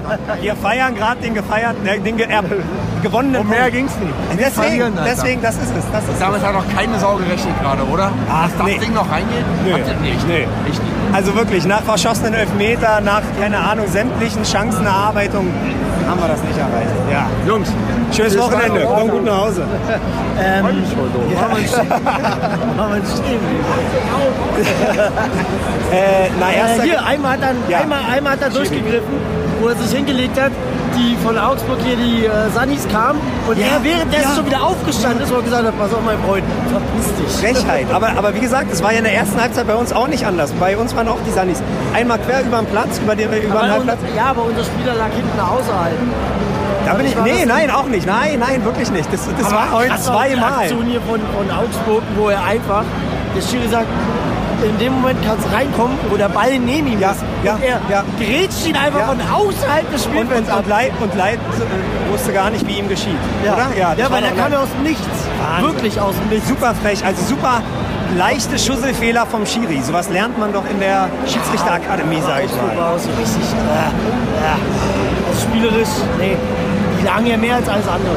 wir 0.43 0.57
feiern 0.57 0.95
gerade 0.95 1.21
den 1.23 1.35
gefeierten, 1.35 1.87
äh, 1.87 1.99
den 1.99 2.17
ge 2.17 2.27
äh, 2.27 2.43
gewonnenen 3.05 3.43
Um 3.43 3.49
mehr 3.49 3.61
Punkt. 3.71 3.75
ging's 3.77 3.93
nicht. 4.01 4.13
Deswegen, 4.33 4.51
verlieren, 4.55 4.99
Alter. 4.99 5.11
deswegen, 5.15 5.43
das 5.43 5.55
ist 5.57 5.63
es. 5.79 5.85
Das 5.93 6.03
ist 6.05 6.11
es. 6.15 6.19
Damit 6.19 6.43
hat 6.43 6.53
noch 6.55 6.65
keine 6.77 6.99
Sau 6.99 7.15
gerechnet 7.17 7.55
gerade, 7.63 7.83
oder? 7.85 8.11
Ach, 8.31 8.49
Dass 8.49 8.57
das 8.59 8.67
nee. 8.67 8.79
Ding 8.79 8.93
noch 8.95 9.09
reingeht? 9.11 9.45
Nö, 9.65 9.71
nicht. 10.03 10.27
nee. 10.29 10.41
Echt 10.69 10.83
nicht. 10.83 10.93
Also 11.13 11.35
wirklich, 11.37 11.65
nach 11.67 11.83
verschossenen 11.83 12.35
Elfmeter, 12.35 13.01
nach, 13.01 13.23
keine 13.41 13.59
Ahnung, 13.59 13.87
sämtlichen 13.89 14.45
Chancenerarbeitung 14.45 15.47
haben 16.09 16.21
wir 16.21 16.29
das 16.29 16.43
nicht 16.43 16.59
erreicht. 16.59 16.91
Ja. 17.11 17.27
Jungs, 17.47 17.69
Schönes 18.15 18.39
Wochenende, 18.39 18.87
komm 18.87 19.09
gut 19.11 19.25
nach 19.25 19.39
Hause. 19.39 19.63
Ähm, 20.43 20.65
wir 20.67 20.73
uns 20.75 20.89
stehen- 20.89 20.99
wo 21.35 21.41
haben 21.41 22.93
wir 22.93 23.01
uns 23.01 23.19
stehen? 23.19 23.41
Äh, 25.93 26.29
na, 26.41 26.51
Äh, 26.51 26.83
hier, 26.83 27.05
einmal 27.05 27.33
hat, 27.33 27.41
er, 27.43 27.55
Ja. 27.71 27.79
einmal, 27.81 28.01
einmal 28.13 28.33
hat 28.33 28.43
er 28.43 28.51
durchgegriffen, 28.51 29.15
wo 29.61 29.69
er 29.69 29.77
sich 29.77 29.93
hingelegt 29.97 30.41
hat, 30.41 30.53
die 30.97 31.17
von 31.25 31.37
Augsburg 31.39 31.79
hier, 31.85 31.97
die 31.97 32.27
äh, 32.27 32.51
Sannis 32.55 32.87
kamen 32.91 33.21
und 33.49 33.59
Ja, 33.59 33.67
er 33.77 33.85
währenddessen 33.85 34.31
ja. 34.31 34.37
schon 34.37 34.47
wieder 34.47 34.63
aufgestanden 34.63 35.23
ist 35.23 35.33
und 35.33 35.45
gesagt 35.45 35.67
hat, 35.67 35.79
pass 35.79 35.93
auf 35.93 36.03
mein 36.05 36.19
Freund, 36.27 36.45
verpiss 36.71 37.15
dich. 37.17 37.55
Frechheit. 37.55 37.87
Aber, 37.93 38.09
aber 38.17 38.35
wie 38.35 38.41
gesagt, 38.41 38.73
es 38.73 38.83
war 38.83 38.93
ja 38.93 38.99
in 38.99 39.05
der 39.05 39.15
ersten 39.15 39.41
Halbzeit 39.41 39.67
bei 39.67 39.75
uns 39.75 39.93
auch 39.93 40.09
nicht 40.09 40.27
anders. 40.27 40.53
Bei 40.61 40.77
uns 40.77 40.95
waren 40.97 41.09
auch 41.09 41.19
die 41.27 41.31
Sannis. 41.33 41.63
Einmal 41.95 42.19
quer 42.19 42.43
über 42.43 42.59
den 42.59 42.67
Platz, 42.67 42.99
über 42.99 43.15
den, 43.17 43.29
über 43.29 43.61
den 43.61 43.73
Halbplatz. 43.73 43.99
unser, 44.03 44.17
ja, 44.17 44.27
aber 44.27 44.45
unser 44.45 44.65
Spieler 44.65 44.95
lag 44.95 45.11
hinten 45.11 45.41
außerhalb. 45.41 45.99
Da 46.87 46.95
bin 46.95 47.07
ich, 47.07 47.17
war 47.17 47.25
nee, 47.25 47.47
nein, 47.47 47.71
auch 47.71 47.87
nicht. 47.87 48.07
Nein, 48.07 48.39
nein, 48.41 48.65
wirklich 48.65 48.91
nicht. 48.91 49.11
Das, 49.13 49.29
das 49.39 49.53
war 49.53 49.73
heute 49.73 49.97
zweimal. 49.97 50.53
Aktion 50.61 50.85
hier 50.85 51.01
von, 51.01 51.19
von 51.19 51.51
Augsburg, 51.51 52.03
wo 52.17 52.29
er 52.29 52.45
einfach, 52.45 52.85
der 53.35 53.41
Schiri 53.41 53.69
sagt, 53.69 53.87
in 54.63 54.79
dem 54.79 54.93
Moment 54.95 55.25
kann 55.27 55.37
es 55.39 55.53
reinkommen, 55.53 55.97
wo 56.11 56.17
der 56.17 56.29
Ball 56.29 56.59
neben 56.59 56.87
ihm 56.87 57.01
Ja, 57.01 57.11
ist. 57.13 57.23
ja, 57.43 57.59
er 57.63 57.81
ja. 57.91 58.05
grätscht 58.19 58.67
ihn 58.67 58.77
einfach 58.77 59.01
Ja. 59.01 59.07
von 59.07 59.21
außerhalb 59.21 59.91
des 59.93 60.05
Spielfelds 60.05 60.49
ab. 60.51 60.59
und 60.61 60.69
Leid, 60.69 60.93
und 61.01 61.15
Leid 61.17 61.39
äh, 61.39 62.13
wusste 62.13 62.33
gar 62.33 62.51
nicht, 62.51 62.67
wie 62.67 62.79
ihm 62.79 62.89
geschieht. 62.89 63.17
Ja, 63.45 63.55
Oder? 63.55 63.67
ja, 63.79 63.95
das 63.95 64.05
war 64.05 64.13
weil 64.17 64.21
der 64.23 64.31
doch 64.31 64.37
kam 64.37 64.45
Leid. 64.51 64.53
ja 64.53 64.61
aus 64.61 64.69
dem 64.77 64.83
Nichts. 64.85 65.07
Wahnsinn. 65.41 65.73
Wirklich 65.75 66.01
aus 66.01 66.15
dem 66.17 66.29
Nichts. 66.29 66.49
Super 66.49 66.75
frech, 66.75 67.05
also 67.05 67.23
super 67.25 67.63
leichte 68.17 68.59
Schusselfehler 68.59 69.27
vom 69.27 69.45
Schiri. 69.47 69.81
Sowas 69.83 70.09
lernt 70.11 70.39
man 70.39 70.53
doch 70.53 70.65
in 70.71 70.79
der 70.79 71.09
Schiedsrichterakademie, 71.27 72.21
sag 72.27 72.45
ich 72.45 72.51
Augsburg 72.53 72.77
mal. 72.77 72.95
auch 72.95 72.99
so 72.99 73.09
richtig. 73.19 73.43
Äh, 73.43 74.45
ja. 74.45 74.57
Also 75.29 75.41
spielerisch, 75.49 75.89
nee. 76.19 76.37
Die 77.01 77.05
lagen 77.05 77.27
ja 77.27 77.37
mehr 77.37 77.57
als 77.57 77.69
alles 77.69 77.89
andere. 77.89 78.15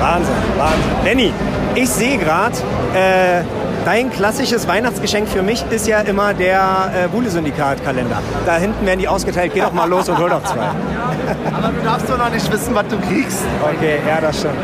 Wahnsinn, 0.00 0.34
Wahnsinn. 0.56 0.80
Benny, 1.04 1.32
ich 1.74 1.88
sehe 1.90 2.16
gerade, 2.18 2.54
äh, 2.94 3.42
dein 3.84 4.10
klassisches 4.10 4.66
Weihnachtsgeschenk 4.66 5.28
für 5.28 5.42
mich 5.42 5.64
ist 5.70 5.86
ja 5.86 6.00
immer 6.00 6.34
der 6.34 6.92
äh, 6.94 7.08
Buhle-Syndikat-Kalender. 7.08 8.22
Da 8.46 8.56
hinten 8.56 8.84
werden 8.86 9.00
die 9.00 9.08
ausgeteilt. 9.08 9.52
Geh 9.54 9.60
doch 9.60 9.72
mal 9.72 9.88
los 9.88 10.08
und 10.08 10.18
hol 10.18 10.30
doch 10.30 10.42
zwei. 10.44 10.66
Aber 11.52 11.68
du 11.68 11.82
darfst 11.82 12.08
doch 12.08 12.18
noch 12.18 12.30
nicht 12.30 12.50
wissen, 12.52 12.74
was 12.74 12.88
du 12.88 12.98
kriegst. 13.00 13.42
Okay, 13.62 13.98
ja, 14.06 14.20
das 14.20 14.38
stimmt. 14.38 14.54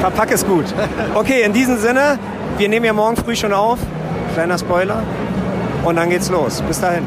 Verpack 0.00 0.30
es 0.32 0.46
gut. 0.46 0.66
Okay, 1.14 1.42
in 1.42 1.52
diesem 1.52 1.78
Sinne, 1.78 2.18
wir 2.56 2.68
nehmen 2.68 2.84
ja 2.84 2.92
morgen 2.92 3.16
früh 3.16 3.36
schon 3.36 3.52
auf. 3.52 3.78
Kleiner 4.34 4.58
Spoiler. 4.58 5.02
Und 5.84 5.96
dann 5.96 6.10
geht's 6.10 6.28
los. 6.28 6.62
Bis 6.62 6.80
dahin. 6.80 7.04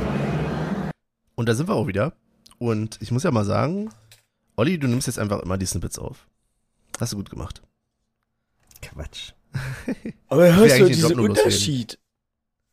Und 1.36 1.50
da 1.50 1.54
sind 1.54 1.68
wir 1.68 1.76
auch 1.76 1.88
wieder. 1.88 2.14
Und 2.58 2.98
ich 3.02 3.12
muss 3.12 3.24
ja 3.24 3.32
mal 3.32 3.46
sagen, 3.46 3.90
Olli, 4.56 4.78
du 4.78 4.88
nimmst 4.88 5.08
jetzt 5.08 5.20
einfach 5.20 5.42
immer 5.42 5.58
die 5.58 5.66
Snippets 5.66 5.98
auf. 5.98 6.28
Hast 7.00 7.14
du 7.14 7.18
gut 7.18 7.30
gemacht. 7.30 7.62
Quatsch. 8.82 9.34
Aber 10.30 10.56
hörst 10.56 10.80
du 10.80 10.86
diesen. 10.88 11.20
Unterschied? 11.20 11.98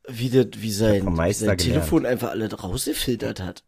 wie, 0.08 0.30
das, 0.30 0.46
wie 0.56 0.72
sein, 0.72 1.16
wie 1.18 1.32
sein. 1.32 1.58
Telefon 1.58 2.06
einfach 2.06 2.30
alles 2.30 2.62
rausgefiltert 2.62 3.40
hat. 3.40 3.64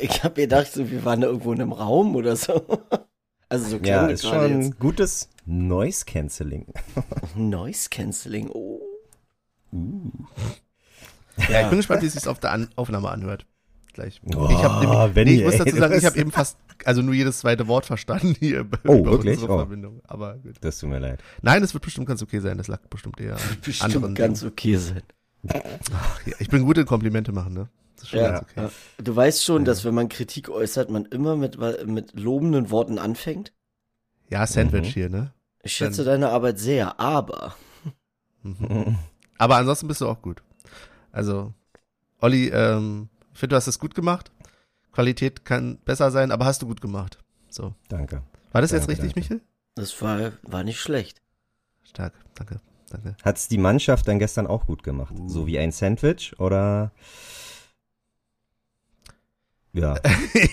Ich 0.00 0.22
habe 0.22 0.42
gedacht, 0.42 0.72
so, 0.72 0.90
wir 0.90 1.04
waren 1.04 1.20
da 1.20 1.28
irgendwo 1.28 1.52
in 1.52 1.60
einem 1.60 1.72
Raum 1.72 2.16
oder 2.16 2.36
so. 2.36 2.62
Also 3.52 3.68
so 3.68 3.76
Ja, 3.78 4.06
ist 4.06 4.24
schon 4.24 4.62
jetzt. 4.62 4.78
gutes 4.78 5.28
Noise 5.44 6.04
Cancelling. 6.04 6.66
Noise 7.34 7.88
Cancelling. 7.90 8.48
Oh. 8.48 8.80
Ja, 11.48 11.62
ich 11.62 11.66
bin 11.66 11.78
gespannt, 11.78 12.02
wie 12.02 12.06
es 12.06 12.12
sich 12.12 12.28
auf 12.28 12.38
der 12.38 12.52
An 12.52 12.70
Aufnahme 12.76 13.10
anhört. 13.10 13.46
Gleich. 14.00 14.20
Oh, 14.36 14.48
ich 14.50 14.62
habe 14.64 14.86
nämlich, 14.86 15.14
Benny, 15.14 15.30
nee, 15.32 15.36
ich 15.38 15.44
muss 15.44 15.58
dazu 15.58 15.76
sagen, 15.76 15.94
ich 15.98 16.04
habe 16.04 16.18
eben 16.18 16.30
fast, 16.30 16.56
also 16.84 17.02
nur 17.02 17.14
jedes 17.14 17.40
zweite 17.40 17.66
Wort 17.68 17.86
verstanden 17.86 18.34
hier 18.38 18.60
Oh, 18.86 18.94
über 18.98 19.10
wirklich? 19.12 19.34
unsere 19.36 19.52
Oh. 19.52 19.56
Verbindung. 19.58 20.00
Aber 20.06 20.36
gut. 20.38 20.56
Das 20.60 20.78
tut 20.78 20.88
mir 20.88 20.98
leid. 20.98 21.22
Nein, 21.42 21.62
es 21.62 21.74
wird 21.74 21.84
bestimmt 21.84 22.06
ganz 22.08 22.22
okay 22.22 22.40
sein. 22.40 22.58
Das 22.58 22.68
lag 22.68 22.80
bestimmt 22.88 23.20
eher 23.20 23.34
an 23.34 23.40
Bestimmt 23.62 23.94
anderen 23.96 24.14
ganz 24.14 24.40
Dingen. 24.40 24.52
okay 24.52 24.76
sein. 24.76 25.02
Ja, 26.26 26.34
ich 26.38 26.48
bin 26.48 26.64
gut 26.64 26.78
in 26.78 26.86
Komplimente 26.86 27.32
machen, 27.32 27.54
ne? 27.54 27.68
Das 27.96 28.04
ist 28.04 28.10
schon 28.10 28.20
Ja, 28.20 28.30
ganz 28.30 28.42
okay. 28.42 28.60
ja. 28.62 28.70
Du 29.04 29.14
weißt 29.16 29.44
schon, 29.44 29.64
dass 29.64 29.84
wenn 29.84 29.94
man 29.94 30.08
Kritik 30.08 30.48
äußert, 30.48 30.90
man 30.90 31.04
immer 31.06 31.36
mit, 31.36 31.58
mit 31.86 32.18
lobenden 32.18 32.70
Worten 32.70 32.98
anfängt. 32.98 33.52
Ja, 34.30 34.46
Sandwich 34.46 34.88
Mhm. 34.88 34.92
hier, 34.92 35.08
ne? 35.10 35.32
Ich 35.62 35.72
schätze 35.74 36.04
deine 36.04 36.30
Arbeit 36.30 36.58
sehr, 36.58 36.98
aber 37.00 37.54
Mhm. 38.42 38.96
Aber 39.38 39.56
ansonsten 39.56 39.88
bist 39.88 40.00
du 40.00 40.08
auch 40.08 40.22
gut. 40.22 40.42
Also, 41.12 41.52
Olli, 42.20 42.48
ähm, 42.48 43.08
ich 43.40 43.42
finde, 43.42 43.54
du 43.54 43.56
hast 43.56 43.68
es 43.68 43.78
gut 43.78 43.94
gemacht. 43.94 44.30
Qualität 44.92 45.46
kann 45.46 45.78
besser 45.86 46.10
sein, 46.10 46.30
aber 46.30 46.44
hast 46.44 46.60
du 46.60 46.66
gut 46.66 46.82
gemacht. 46.82 47.16
So. 47.48 47.72
Danke. 47.88 48.20
War 48.52 48.60
das 48.60 48.70
jetzt 48.70 48.86
Danke, 48.86 49.02
richtig, 49.02 49.14
danke. 49.14 49.34
Michel? 49.34 49.48
das 49.76 50.02
war, 50.02 50.32
war 50.42 50.62
nicht 50.62 50.78
schlecht. 50.78 51.22
Stark, 51.82 52.12
danke, 52.34 52.60
danke. 52.90 53.16
Hat's 53.24 53.48
die 53.48 53.56
Mannschaft 53.56 54.06
dann 54.08 54.18
gestern 54.18 54.46
auch 54.46 54.66
gut 54.66 54.82
gemacht? 54.82 55.14
Uh. 55.18 55.26
So 55.26 55.46
wie 55.46 55.58
ein 55.58 55.72
Sandwich 55.72 56.38
oder? 56.38 56.92
Ja. 59.72 59.94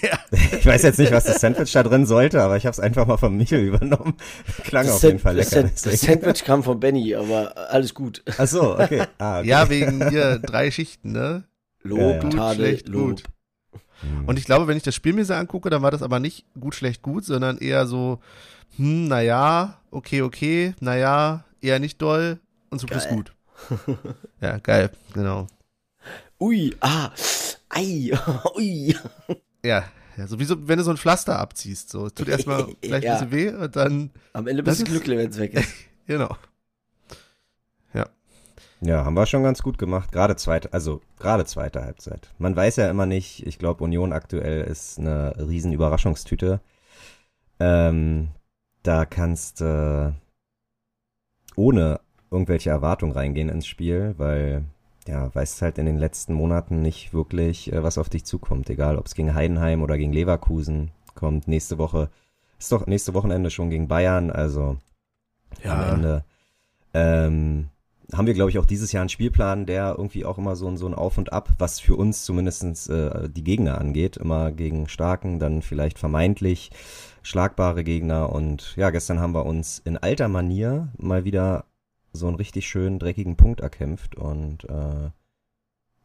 ja. 0.01 0.19
Ich 0.57 0.65
weiß 0.65 0.83
jetzt 0.83 0.99
nicht, 0.99 1.11
was 1.11 1.25
das 1.25 1.41
Sandwich 1.41 1.73
da 1.73 1.83
drin 1.83 2.05
sollte, 2.05 2.41
aber 2.41 2.55
ich 2.55 2.65
habe 2.65 2.71
es 2.71 2.79
einfach 2.79 3.05
mal 3.05 3.17
von 3.17 3.35
Michel 3.35 3.65
übernommen. 3.65 4.15
Klang 4.63 4.85
Das, 4.85 4.95
auf 4.95 5.03
jeden 5.03 5.19
Fall 5.19 5.35
das, 5.35 5.51
lecker. 5.51 5.67
Das 5.67 5.81
deswegen. 5.81 6.21
Sandwich 6.21 6.45
kam 6.45 6.63
von 6.63 6.79
Benny, 6.79 7.15
aber 7.15 7.69
alles 7.69 7.93
gut. 7.93 8.23
Ach 8.37 8.47
so, 8.47 8.79
okay. 8.79 9.03
Ah, 9.17 9.39
okay. 9.39 9.49
ja, 9.49 9.69
wegen 9.69 10.07
hier 10.07 10.39
drei 10.39 10.71
Schichten, 10.71 11.11
ne? 11.11 11.43
Lob, 11.87 11.99
Ja, 11.99 12.11
ja. 12.15 12.19
Gut, 12.21 12.33
Tadel, 12.33 12.55
schlecht, 12.67 12.87
Lob. 12.89 13.09
gut. 13.09 13.23
Hm. 14.01 14.25
Und 14.27 14.37
ich 14.39 14.45
glaube, 14.45 14.67
wenn 14.67 14.77
ich 14.77 14.83
das 14.83 14.93
Spiel 14.95 15.13
mir 15.13 15.25
so 15.25 15.33
angucke, 15.33 15.69
dann 15.69 15.81
war 15.81 15.91
das 15.91 16.01
aber 16.03 16.19
nicht 16.19 16.45
gut, 16.59 16.75
schlecht, 16.75 17.01
gut, 17.01 17.25
sondern 17.25 17.57
eher 17.57 17.87
so, 17.87 18.19
hm, 18.75 19.07
naja, 19.07 19.79
okay, 19.91 20.21
okay, 20.21 20.75
naja, 20.79 21.43
eher 21.61 21.79
nicht 21.79 22.01
doll 22.01 22.39
und 22.69 22.79
Schluss 22.81 23.05
Geil. 23.05 23.15
gut. 23.15 23.33
ja, 24.41 24.57
geil, 24.59 24.91
genau. 25.13 25.47
Ui, 26.39 26.75
ah, 26.81 27.09
ei, 27.69 28.11
ui. 28.55 28.95
Ja, 29.65 29.85
ja, 30.15 30.27
so 30.27 30.39
wie 30.39 30.45
so, 30.45 30.67
wenn 30.67 30.77
du 30.77 30.83
so 30.83 30.91
ein 30.91 30.97
Pflaster 30.97 31.39
abziehst, 31.39 31.89
so, 31.89 32.05
es 32.05 32.13
tut 32.13 32.27
erstmal 32.27 32.67
vielleicht 32.83 33.03
Ja. 33.05 33.17
ein 33.19 33.29
bisschen 33.29 33.55
weh 33.55 33.63
und 33.63 33.75
dann, 33.75 34.11
Am 34.33 34.47
Ende 34.47 34.61
bist 34.61 34.81
du 34.81 34.83
glücklich, 34.85 35.17
wenn 35.17 35.29
es 35.31 35.37
weg 35.39 35.53
ist. 35.55 35.69
genau. 36.05 36.35
Ja, 38.81 39.03
haben 39.05 39.15
wir 39.15 39.25
schon 39.25 39.43
ganz 39.43 39.63
gut 39.63 39.77
gemacht. 39.77 40.11
Gerade 40.11 40.35
zweite, 40.35 40.71
also 40.73 41.01
gerade 41.19 41.45
zweite 41.45 41.83
Halbzeit. 41.83 42.29
Man 42.37 42.55
weiß 42.55 42.75
ja 42.75 42.89
immer 42.89 43.05
nicht, 43.05 43.45
ich 43.47 43.57
glaube, 43.57 43.83
Union 43.83 44.13
aktuell 44.13 44.61
ist 44.63 44.99
eine 44.99 45.35
riesen 45.37 45.73
Überraschungstüte. 45.73 46.61
Ähm, 47.59 48.29
da 48.83 49.05
kannst 49.05 49.61
äh, 49.61 50.11
ohne 51.55 51.99
irgendwelche 52.29 52.69
Erwartungen 52.69 53.13
reingehen 53.13 53.49
ins 53.49 53.65
Spiel, 53.67 54.13
weil 54.17 54.63
ja, 55.07 55.33
weißt 55.33 55.61
halt 55.61 55.77
in 55.77 55.85
den 55.85 55.97
letzten 55.97 56.33
Monaten 56.33 56.81
nicht 56.81 57.13
wirklich, 57.13 57.71
äh, 57.71 57.83
was 57.83 57.97
auf 57.97 58.09
dich 58.09 58.25
zukommt. 58.25 58.69
Egal, 58.69 58.97
ob 58.97 59.07
es 59.07 59.15
gegen 59.15 59.33
Heidenheim 59.33 59.81
oder 59.81 59.97
gegen 59.97 60.13
Leverkusen 60.13 60.91
kommt. 61.15 61.47
Nächste 61.47 61.77
Woche 61.77 62.09
ist 62.59 62.71
doch 62.71 62.85
nächste 62.85 63.13
Wochenende 63.13 63.49
schon 63.49 63.69
gegen 63.69 63.87
Bayern. 63.87 64.29
Also 64.29 64.77
am 65.63 65.95
Ende 65.95 66.25
ähm, 66.93 67.69
haben 68.13 68.27
wir, 68.27 68.33
glaube 68.33 68.49
ich, 68.49 68.57
auch 68.57 68.65
dieses 68.65 68.91
Jahr 68.91 69.01
einen 69.01 69.09
Spielplan, 69.09 69.65
der 69.65 69.95
irgendwie 69.97 70.23
auch 70.23 70.37
immer 70.37 70.55
so 70.55 70.67
ein, 70.67 70.77
so 70.77 70.87
ein 70.87 70.93
Auf 70.93 71.17
und 71.17 71.33
Ab, 71.33 71.49
was 71.57 71.79
für 71.79 71.95
uns 71.95 72.23
zumindestens 72.23 72.87
äh, 72.87 73.29
die 73.29 73.43
Gegner 73.43 73.79
angeht, 73.79 74.17
immer 74.17 74.51
gegen 74.51 74.87
starken, 74.87 75.39
dann 75.39 75.61
vielleicht 75.61 75.99
vermeintlich 75.99 76.71
schlagbare 77.21 77.83
Gegner. 77.83 78.31
Und 78.31 78.75
ja, 78.77 78.91
gestern 78.91 79.19
haben 79.19 79.33
wir 79.33 79.45
uns 79.45 79.79
in 79.83 79.97
alter 79.97 80.29
Manier 80.29 80.87
mal 80.97 81.25
wieder 81.25 81.65
so 82.13 82.27
einen 82.27 82.37
richtig 82.37 82.67
schönen, 82.67 82.99
dreckigen 82.99 83.35
Punkt 83.35 83.59
erkämpft 83.59 84.15
und 84.15 84.63
äh, 84.65 85.09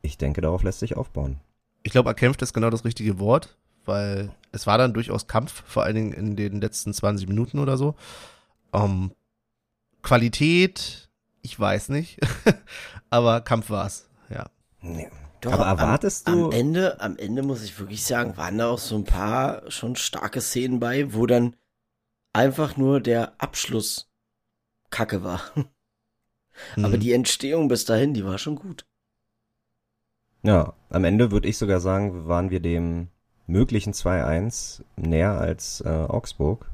ich 0.02 0.18
denke, 0.18 0.40
darauf 0.40 0.62
lässt 0.62 0.80
sich 0.80 0.96
aufbauen. 0.96 1.38
Ich 1.84 1.92
glaube, 1.92 2.10
erkämpft 2.10 2.42
ist 2.42 2.52
genau 2.52 2.70
das 2.70 2.84
richtige 2.84 3.18
Wort, 3.18 3.56
weil 3.84 4.30
es 4.50 4.66
war 4.66 4.78
dann 4.78 4.94
durchaus 4.94 5.26
Kampf, 5.26 5.62
vor 5.66 5.84
allen 5.84 5.94
Dingen 5.94 6.12
in 6.12 6.36
den 6.36 6.60
letzten 6.60 6.92
20 6.92 7.28
Minuten 7.28 7.58
oder 7.58 7.76
so. 7.76 7.94
Ähm, 8.72 9.12
Qualität, 10.02 11.08
ich 11.42 11.58
weiß 11.58 11.88
nicht, 11.90 12.18
aber 13.10 13.40
Kampf 13.40 13.70
war's, 13.70 14.08
ja. 14.30 14.50
Doch, 15.40 15.52
Aber 15.52 15.66
erwartest 15.66 16.28
am, 16.28 16.38
du- 16.38 16.46
Am 16.46 16.52
Ende, 16.52 17.00
am 17.00 17.16
Ende 17.16 17.42
muss 17.42 17.62
ich 17.62 17.78
wirklich 17.78 18.04
sagen, 18.04 18.36
waren 18.36 18.58
da 18.58 18.68
auch 18.70 18.78
so 18.78 18.96
ein 18.96 19.04
paar 19.04 19.68
schon 19.70 19.96
starke 19.96 20.40
Szenen 20.40 20.78
bei, 20.80 21.14
wo 21.14 21.26
dann 21.26 21.56
einfach 22.32 22.76
nur 22.76 23.00
der 23.00 23.34
Abschluss 23.40 24.10
Kacke 24.90 25.24
war. 25.24 25.42
Aber 26.82 26.98
Mhm. 26.98 27.00
die 27.00 27.12
Entstehung 27.12 27.68
bis 27.68 27.86
dahin, 27.86 28.12
die 28.14 28.24
war 28.26 28.36
schon 28.38 28.56
gut. 28.56 28.84
Ja, 30.44 30.74
am 30.88 31.02
Ende 31.04 31.30
würde 31.32 31.48
ich 31.48 31.58
sogar 31.58 31.80
sagen, 31.80 32.26
waren 32.28 32.50
wir 32.50 32.60
dem 32.60 33.08
möglichen 33.48 33.92
2-1 33.92 34.84
näher 34.96 35.32
als 35.32 35.80
äh, 35.84 35.88
Augsburg. 35.88 36.70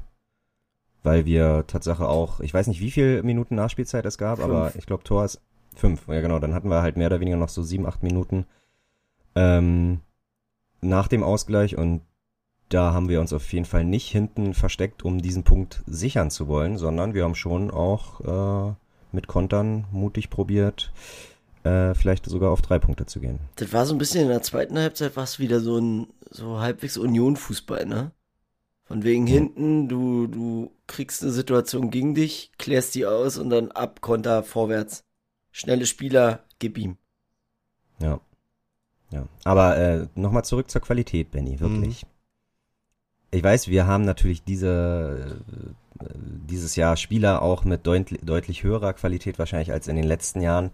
Weil 1.03 1.25
wir 1.25 1.65
Tatsache 1.67 2.07
auch, 2.07 2.41
ich 2.41 2.53
weiß 2.53 2.67
nicht, 2.67 2.81
wie 2.81 2.91
viele 2.91 3.23
Minuten 3.23 3.55
Nachspielzeit 3.55 4.05
es 4.05 4.17
gab, 4.17 4.39
Fünf. 4.39 4.49
aber 4.49 4.73
ich 4.75 4.85
glaube, 4.85 5.03
Tor 5.03 5.23
ist 5.25 5.41
fünf. 5.75 6.07
Ja, 6.07 6.21
genau, 6.21 6.39
dann 6.39 6.53
hatten 6.53 6.69
wir 6.69 6.81
halt 6.81 6.97
mehr 6.97 7.07
oder 7.07 7.19
weniger 7.19 7.37
noch 7.37 7.49
so 7.49 7.63
sieben, 7.63 7.85
acht 7.85 8.03
Minuten 8.03 8.45
ähm, 9.35 10.01
nach 10.81 11.07
dem 11.07 11.23
Ausgleich 11.23 11.77
und 11.77 12.01
da 12.69 12.93
haben 12.93 13.09
wir 13.09 13.19
uns 13.19 13.33
auf 13.33 13.51
jeden 13.51 13.65
Fall 13.65 13.83
nicht 13.83 14.09
hinten 14.09 14.53
versteckt, 14.53 15.03
um 15.03 15.21
diesen 15.21 15.43
Punkt 15.43 15.81
sichern 15.87 16.29
zu 16.29 16.47
wollen, 16.47 16.77
sondern 16.77 17.13
wir 17.13 17.23
haben 17.23 17.35
schon 17.35 17.71
auch 17.71 18.69
äh, 18.69 18.73
mit 19.11 19.27
Kontern 19.27 19.85
mutig 19.91 20.29
probiert, 20.29 20.91
äh, 21.63 21.95
vielleicht 21.95 22.27
sogar 22.27 22.51
auf 22.51 22.61
drei 22.61 22.77
Punkte 22.77 23.07
zu 23.07 23.19
gehen. 23.19 23.39
Das 23.55 23.73
war 23.73 23.85
so 23.85 23.95
ein 23.95 23.97
bisschen 23.97 24.21
in 24.21 24.27
der 24.27 24.43
zweiten 24.43 24.77
Halbzeit 24.77 25.15
war 25.15 25.23
es 25.23 25.39
wieder 25.39 25.59
so 25.61 25.79
ein 25.79 26.07
so 26.29 26.59
halbwegs 26.59 26.97
Union-Fußball, 26.97 27.87
ne? 27.87 28.11
Von 28.89 29.03
wegen 29.03 29.27
hinten, 29.27 29.87
du, 29.87 30.25
du 30.25 30.71
kriegst 30.87 31.21
eine 31.21 31.31
Situation 31.31 31.91
gegen 31.91 32.15
dich, 32.15 32.51
klärst 32.57 32.95
die 32.95 33.05
aus 33.05 33.37
und 33.37 33.51
dann 33.51 33.69
ab, 33.69 34.01
Konter, 34.01 34.41
vorwärts. 34.41 35.03
Schnelle 35.51 35.85
Spieler, 35.85 36.43
gib 36.57 36.75
ihm. 36.75 36.97
Ja. 37.99 38.19
Ja. 39.11 39.27
Aber 39.43 39.77
äh, 39.77 40.07
nochmal 40.15 40.43
zurück 40.43 40.71
zur 40.71 40.81
Qualität, 40.81 41.29
Benny, 41.29 41.59
wirklich. 41.59 42.03
Ich 43.29 43.43
weiß, 43.43 43.67
wir 43.67 43.85
haben 43.85 44.05
natürlich 44.05 44.43
diese, 44.43 45.39
äh, 46.01 46.05
dieses 46.47 46.75
Jahr 46.75 46.97
Spieler 46.97 47.43
auch 47.43 47.65
mit 47.65 47.85
deutlich, 47.85 48.21
deutlich 48.23 48.63
höherer 48.63 48.93
Qualität 48.93 49.37
wahrscheinlich 49.37 49.71
als 49.71 49.87
in 49.87 49.97
den 49.97 50.05
letzten 50.05 50.41
Jahren. 50.41 50.71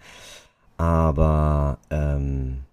Aber 0.78 1.80
ähm, 1.90 2.64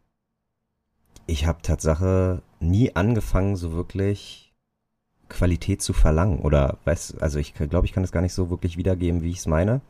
ich 1.26 1.46
habe 1.46 1.62
Tatsache 1.62 2.42
nie 2.60 2.94
angefangen, 2.94 3.56
so 3.56 3.72
wirklich 3.72 4.41
Qualität 5.32 5.82
zu 5.82 5.92
verlangen. 5.92 6.40
Oder 6.40 6.78
weiß, 6.84 7.16
also 7.18 7.38
ich 7.38 7.54
glaube, 7.54 7.86
ich 7.86 7.92
kann 7.92 8.04
es 8.04 8.12
gar 8.12 8.22
nicht 8.22 8.34
so 8.34 8.50
wirklich 8.50 8.76
wiedergeben, 8.76 9.22
wie 9.22 9.30
ich 9.30 9.38
es 9.38 9.46
meine. 9.46 9.80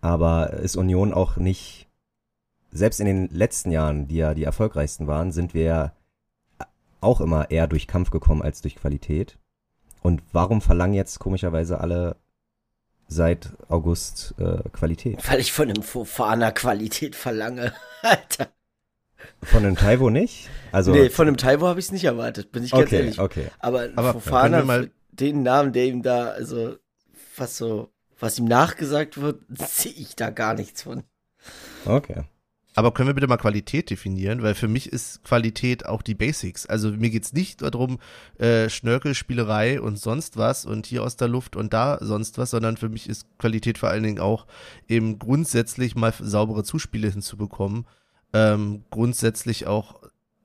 Aber 0.00 0.52
ist 0.52 0.76
Union 0.76 1.14
auch 1.14 1.36
nicht 1.36 1.88
selbst 2.70 3.00
in 3.00 3.06
den 3.06 3.28
letzten 3.30 3.70
Jahren, 3.70 4.08
die 4.08 4.16
ja 4.16 4.34
die 4.34 4.44
erfolgreichsten 4.44 5.06
waren, 5.06 5.32
sind 5.32 5.54
wir 5.54 5.92
auch 7.00 7.20
immer 7.20 7.50
eher 7.50 7.66
durch 7.66 7.86
Kampf 7.86 8.10
gekommen 8.10 8.42
als 8.42 8.60
durch 8.62 8.76
Qualität. 8.76 9.38
Und 10.02 10.22
warum 10.32 10.60
verlangen 10.60 10.94
jetzt 10.94 11.18
komischerweise 11.18 11.80
alle 11.80 12.16
seit 13.06 13.52
August 13.68 14.34
äh, 14.38 14.68
Qualität? 14.70 15.18
Weil 15.30 15.40
ich 15.40 15.52
von 15.52 15.70
einem 15.70 15.82
Fofana 15.82 16.50
Qualität 16.50 17.14
verlange. 17.14 17.72
Alter. 18.02 18.48
Von 19.42 19.62
dem 19.62 19.76
Taiwo 19.76 20.10
nicht? 20.10 20.48
Also 20.72 20.92
nee, 20.92 21.10
von 21.10 21.28
einem 21.28 21.36
Taiwo 21.36 21.66
habe 21.66 21.80
ich 21.80 21.86
es 21.86 21.92
nicht 21.92 22.04
erwartet, 22.04 22.52
bin 22.52 22.64
ich 22.64 22.70
ganz 22.72 22.86
okay, 22.86 22.96
ehrlich. 22.96 23.18
okay. 23.18 23.46
Aber, 23.58 23.88
Aber 23.96 24.14
Fofana, 24.14 24.64
mal- 24.64 24.90
den 25.12 25.42
Namen, 25.42 25.72
der 25.72 25.86
ihm 25.86 26.02
da, 26.02 26.28
also, 26.30 26.76
was 27.36 27.56
so, 27.56 27.90
was 28.18 28.38
ihm 28.38 28.46
nachgesagt 28.46 29.20
wird, 29.20 29.42
sehe 29.68 29.92
ich 29.92 30.16
da 30.16 30.30
gar 30.30 30.54
nichts 30.54 30.82
von. 30.82 31.04
Okay. 31.84 32.24
Aber 32.76 32.92
können 32.92 33.08
wir 33.08 33.14
bitte 33.14 33.28
mal 33.28 33.36
Qualität 33.36 33.90
definieren? 33.90 34.42
Weil 34.42 34.54
für 34.54 34.66
mich 34.66 34.92
ist 34.92 35.22
Qualität 35.22 35.86
auch 35.86 36.02
die 36.02 36.16
Basics. 36.16 36.66
Also 36.66 36.90
mir 36.90 37.10
geht's 37.10 37.32
nicht 37.32 37.62
darum, 37.62 38.00
äh, 38.38 38.68
Schnörkelspielerei 38.68 39.80
und 39.80 39.96
sonst 39.96 40.36
was 40.36 40.66
und 40.66 40.86
hier 40.86 41.04
aus 41.04 41.16
der 41.16 41.28
Luft 41.28 41.54
und 41.54 41.72
da 41.72 41.98
sonst 42.00 42.36
was, 42.36 42.50
sondern 42.50 42.76
für 42.76 42.88
mich 42.88 43.08
ist 43.08 43.26
Qualität 43.38 43.78
vor 43.78 43.90
allen 43.90 44.02
Dingen 44.02 44.18
auch 44.18 44.46
eben 44.88 45.20
grundsätzlich 45.20 45.94
mal 45.94 46.12
saubere 46.18 46.64
Zuspiele 46.64 47.08
hinzubekommen. 47.08 47.86
Ähm, 48.34 48.84
grundsätzlich 48.90 49.66
auch 49.66 50.00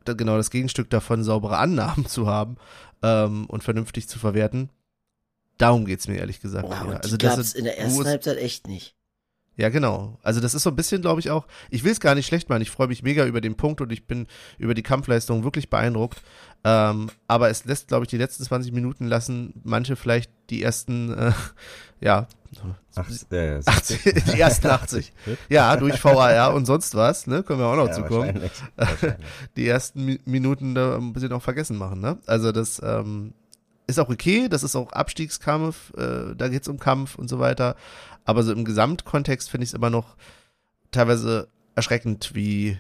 genau 0.05 0.37
das 0.37 0.49
Gegenstück 0.49 0.89
davon, 0.89 1.23
saubere 1.23 1.57
Annahmen 1.57 2.05
zu 2.05 2.27
haben 2.27 2.57
ähm, 3.03 3.45
und 3.45 3.63
vernünftig 3.63 4.07
zu 4.07 4.19
verwerten. 4.19 4.69
Darum 5.57 5.85
geht's 5.85 6.07
mir 6.07 6.17
ehrlich 6.17 6.41
gesagt. 6.41 6.69
Eher. 6.69 6.85
und 6.87 7.03
also 7.03 7.17
das 7.17 7.35
gab's 7.35 7.53
in 7.53 7.65
der 7.65 7.77
ersten 7.77 8.05
Halbzeit 8.05 8.37
echt 8.37 8.67
nicht. 8.67 8.95
ja, 9.57 9.69
genau. 9.69 10.17
Also 10.23 10.39
das 10.39 10.53
ist 10.53 10.63
so 10.63 10.69
ein 10.69 10.75
bisschen, 10.75 11.01
glaube 11.01 11.19
ich, 11.19 11.29
auch, 11.29 11.45
ich 11.69 11.83
will 11.83 11.91
es 11.91 11.99
gar 11.99 12.15
nicht 12.15 12.27
schlecht 12.27 12.49
machen, 12.49 12.61
ich 12.61 12.71
freue 12.71 12.87
mich 12.87 13.03
mega 13.03 13.25
über 13.25 13.41
den 13.41 13.55
Punkt 13.55 13.81
und 13.81 13.91
ich 13.91 14.07
bin 14.07 14.27
über 14.57 14.73
die 14.73 14.83
Kampfleistung 14.83 15.43
wirklich 15.43 15.69
beeindruckt. 15.69 16.21
Ähm, 16.63 17.09
aber 17.27 17.49
es 17.49 17.65
lässt, 17.65 17.87
glaube 17.87 18.03
ich, 18.03 18.09
die 18.09 18.17
letzten 18.17 18.43
20 18.43 18.73
Minuten 18.73 19.07
lassen 19.07 19.53
manche 19.63 19.95
vielleicht 19.95 20.31
die 20.49 20.61
ersten, 20.61 21.13
äh, 21.13 21.31
ja, 22.01 22.27
Ach, 22.95 23.05
äh, 23.31 23.61
80, 23.63 24.03
die 24.03 24.39
ersten 24.39 24.67
80. 24.67 25.13
Ja, 25.49 25.77
durch 25.77 26.03
VAR 26.03 26.53
und 26.53 26.65
sonst 26.65 26.95
was, 26.95 27.27
ne, 27.27 27.43
können 27.43 27.59
wir 27.59 27.67
auch 27.67 27.75
noch 27.75 27.87
ja, 27.87 27.93
zukommen. 27.93 28.27
wahrscheinlich. 28.27 28.51
wahrscheinlich. 28.75 29.27
Die 29.55 29.67
ersten 29.67 30.05
Mi 30.05 30.19
Minuten 30.25 30.75
da 30.75 30.97
ein 30.97 31.13
bisschen 31.13 31.31
auch 31.31 31.43
vergessen 31.43 31.77
machen, 31.77 32.01
ne? 32.01 32.17
Also 32.25 32.51
das 32.51 32.81
ähm, 32.83 33.33
ist 33.87 33.99
auch 33.99 34.09
okay, 34.09 34.49
das 34.49 34.63
ist 34.63 34.75
auch 34.75 34.91
Abstiegskampf, 34.91 35.93
äh, 35.95 36.35
da 36.35 36.47
geht's 36.49 36.67
um 36.67 36.79
Kampf 36.79 37.15
und 37.15 37.29
so 37.29 37.39
weiter. 37.39 37.75
Aber 38.25 38.43
so 38.43 38.51
im 38.51 38.65
Gesamtkontext 38.65 39.49
finde 39.49 39.63
ich 39.63 39.69
es 39.69 39.73
immer 39.73 39.89
noch 39.89 40.17
teilweise 40.91 41.47
erschreckend, 41.75 42.35
wie 42.35 42.77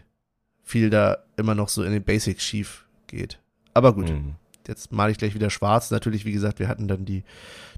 viel 0.63 0.89
da 0.89 1.19
immer 1.37 1.55
noch 1.55 1.69
so 1.69 1.83
in 1.83 1.91
den 1.91 2.03
Basics 2.03 2.43
schief 2.43 2.85
geht. 3.07 3.39
Aber 3.79 3.93
gut, 3.93 4.09
Mhm. 4.09 4.35
jetzt 4.67 4.91
male 4.91 5.11
ich 5.11 5.17
gleich 5.17 5.33
wieder 5.33 5.49
schwarz. 5.49 5.89
Natürlich, 5.89 6.25
wie 6.25 6.31
gesagt, 6.33 6.59
wir 6.59 6.67
hatten 6.67 6.87
dann 6.87 7.05
die, 7.05 7.23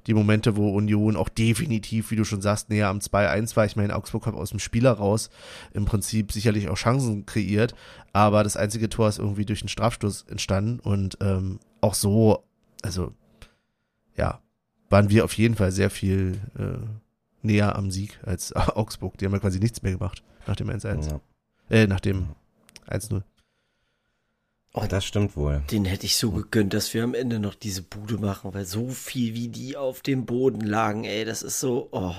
die 0.08 0.14
Momente, 0.16 0.58
wo 0.58 0.70
Union 0.76 1.16
auch 1.16 1.30
definitiv, 1.30 2.10
wie 2.12 2.16
du 2.16 2.24
schon 2.26 2.42
sagst, 2.42 2.70
näher 2.70 2.90
am 2.90 3.00
2-1 3.00 3.56
war. 3.56 3.66
Ich 3.66 3.76
meine, 3.76 3.96
Augsburg 3.96 4.24
kommt 4.24 4.36
aus 4.38 4.50
dem 4.50 4.60
Spieler 4.60 4.92
raus, 4.94 5.30
im 5.74 5.86
Prinzip 5.86 6.32
sicherlich 6.32 6.68
auch 6.70 6.76
Chancen 6.76 7.26
kreiert, 7.28 7.76
aber 8.14 8.44
das 8.44 8.58
einzige 8.58 8.90
Tor 8.90 9.08
ist 9.10 9.20
irgendwie 9.20 9.46
durch 9.46 9.62
einen 9.62 9.70
Strafstoß 9.70 10.26
entstanden 10.30 10.80
und 10.80 11.18
ähm, 11.22 11.60
auch 11.82 11.94
so, 11.94 12.44
also 12.82 13.14
ja, 14.18 14.42
waren 14.90 15.10
wir 15.10 15.24
auf 15.24 15.34
jeden 15.34 15.56
Fall 15.56 15.72
sehr 15.72 15.90
viel 15.92 16.40
äh, 16.58 16.84
näher 17.44 17.76
am 17.76 17.92
Sieg 17.92 18.20
als 18.26 18.54
Augsburg. 18.56 19.18
Die 19.20 19.26
haben 19.26 19.34
ja 19.34 19.40
quasi 19.40 19.60
nichts 19.60 19.82
mehr 19.84 19.94
gemacht 19.94 20.24
nach 20.48 20.56
dem 20.56 20.70
1-1. 20.70 21.10
Ja, 21.10 21.20
Äh, 21.70 21.88
nach 21.88 22.00
dem 22.02 22.30
1-0. 22.90 23.22
Das 24.74 25.06
stimmt 25.06 25.36
wohl. 25.36 25.62
Den 25.70 25.86
hätte 25.86 26.06
ich 26.06 26.16
so 26.16 26.32
gegönnt, 26.32 26.74
dass 26.74 26.94
wir 26.94 27.04
am 27.04 27.14
Ende 27.14 27.40
noch 27.40 27.56
diese 27.56 27.82
Bude 27.82 28.18
machen, 28.18 28.54
weil 28.54 28.66
so 28.66 28.90
viel 28.90 29.34
wie 29.34 29.50
die 29.50 29.76
auf 29.76 30.02
dem 30.02 30.26
Boden 30.26 30.62
lagen, 30.62 31.04
ey, 31.04 31.26
das 31.26 31.44
ist 31.44 31.60
so, 31.60 31.90
oh. 31.92 32.16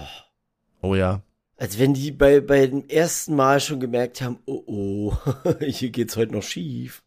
Oh 0.82 0.94
ja. 0.94 1.22
Als 1.56 1.78
wenn 1.78 1.94
die 1.94 2.10
bei, 2.10 2.40
bei 2.40 2.66
dem 2.66 2.88
ersten 2.88 3.36
Mal 3.36 3.60
schon 3.60 3.80
gemerkt 3.80 4.20
haben, 4.20 4.38
oh 4.46 4.62
oh, 4.66 5.16
hier 5.60 5.90
geht's 5.90 6.16
heute 6.16 6.32
noch 6.32 6.42
schief. 6.42 7.02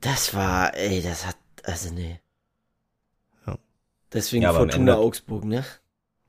Das 0.00 0.34
war, 0.34 0.74
ey, 0.76 1.02
das 1.02 1.26
hat, 1.26 1.36
also 1.64 1.92
nee. 1.92 2.20
Ja. 3.46 3.58
Deswegen 4.12 4.42
Ja, 4.42 4.52
Fortuna 4.52 4.96
Augsburg, 4.96 5.44
ne? 5.44 5.64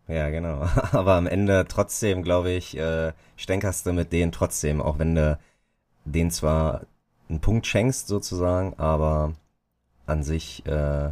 Ja, 0.08 0.30
genau. 0.30 0.62
Aber 0.92 1.16
am 1.16 1.28
Ende 1.28 1.66
trotzdem, 1.68 2.24
glaube 2.24 2.52
ich, 2.52 2.78
äh, 2.78 3.12
stänkerst 3.36 3.86
du 3.86 3.94
mit 3.94 4.14
denen 4.14 4.32
trotzdem, 4.32 4.82
auch 4.82 5.00
wenn 5.00 5.16
du 5.16 5.38
denen 6.06 6.32
zwar 6.32 6.86
einen 7.30 7.42
Punkt 7.42 7.68
schenkst 7.68 8.08
sozusagen, 8.08 8.74
aber 8.78 9.34
an 10.06 10.24
sich, 10.24 10.66
äh, 10.66 11.12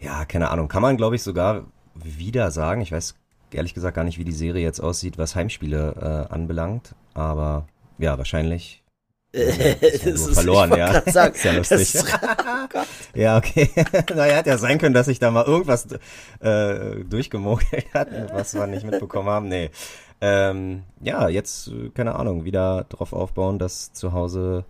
ja, 0.00 0.24
keine 0.26 0.50
Ahnung, 0.50 0.68
kann 0.68 0.82
man, 0.82 0.96
glaube 0.96 1.16
ich, 1.16 1.22
sogar 1.22 1.64
wieder 1.94 2.50
sagen. 2.50 2.80
Ich 2.80 2.92
weiß 2.92 3.16
ehrlich 3.52 3.74
gesagt 3.74 3.96
gar 3.96 4.04
nicht, 4.04 4.18
wie 4.18 4.24
die 4.24 4.32
Serie 4.32 4.62
jetzt 4.62 4.80
aussieht, 4.80 5.18
was 5.18 5.34
Heimspiele 5.34 6.26
äh, 6.30 6.32
anbelangt, 6.32 6.94
aber 7.14 7.66
ja, 7.98 8.16
wahrscheinlich. 8.18 8.84
das 9.32 10.04
ja 10.04 10.10
nur 10.14 10.32
verloren, 10.34 10.70
ich 10.72 10.78
ja. 10.78 11.02
Sagen, 11.10 11.34
Ist 11.34 11.44
ja 11.44 11.52
das 11.54 11.70
lustig. 11.70 11.94
ist- 11.96 12.14
oh. 12.74 12.78
Ja, 13.14 13.36
okay. 13.36 13.70
naja, 14.14 14.36
hat 14.36 14.46
ja 14.46 14.58
sein 14.58 14.78
können, 14.78 14.94
dass 14.94 15.06
sich 15.06 15.18
da 15.18 15.30
mal 15.32 15.44
irgendwas 15.44 15.86
äh, 16.40 17.04
durchgemogelt 17.04 17.92
hat, 17.92 18.08
was 18.32 18.54
wir 18.54 18.66
nicht 18.68 18.84
mitbekommen 18.86 19.28
haben. 19.28 19.48
Nee. 19.48 19.70
Ähm, 20.20 20.84
ja, 21.00 21.28
jetzt, 21.28 21.68
äh, 21.68 21.90
keine 21.90 22.16
Ahnung, 22.16 22.44
wieder 22.44 22.84
drauf 22.88 23.12
aufbauen, 23.12 23.58
dass 23.58 23.92
zu 23.92 24.12
Hause 24.12 24.64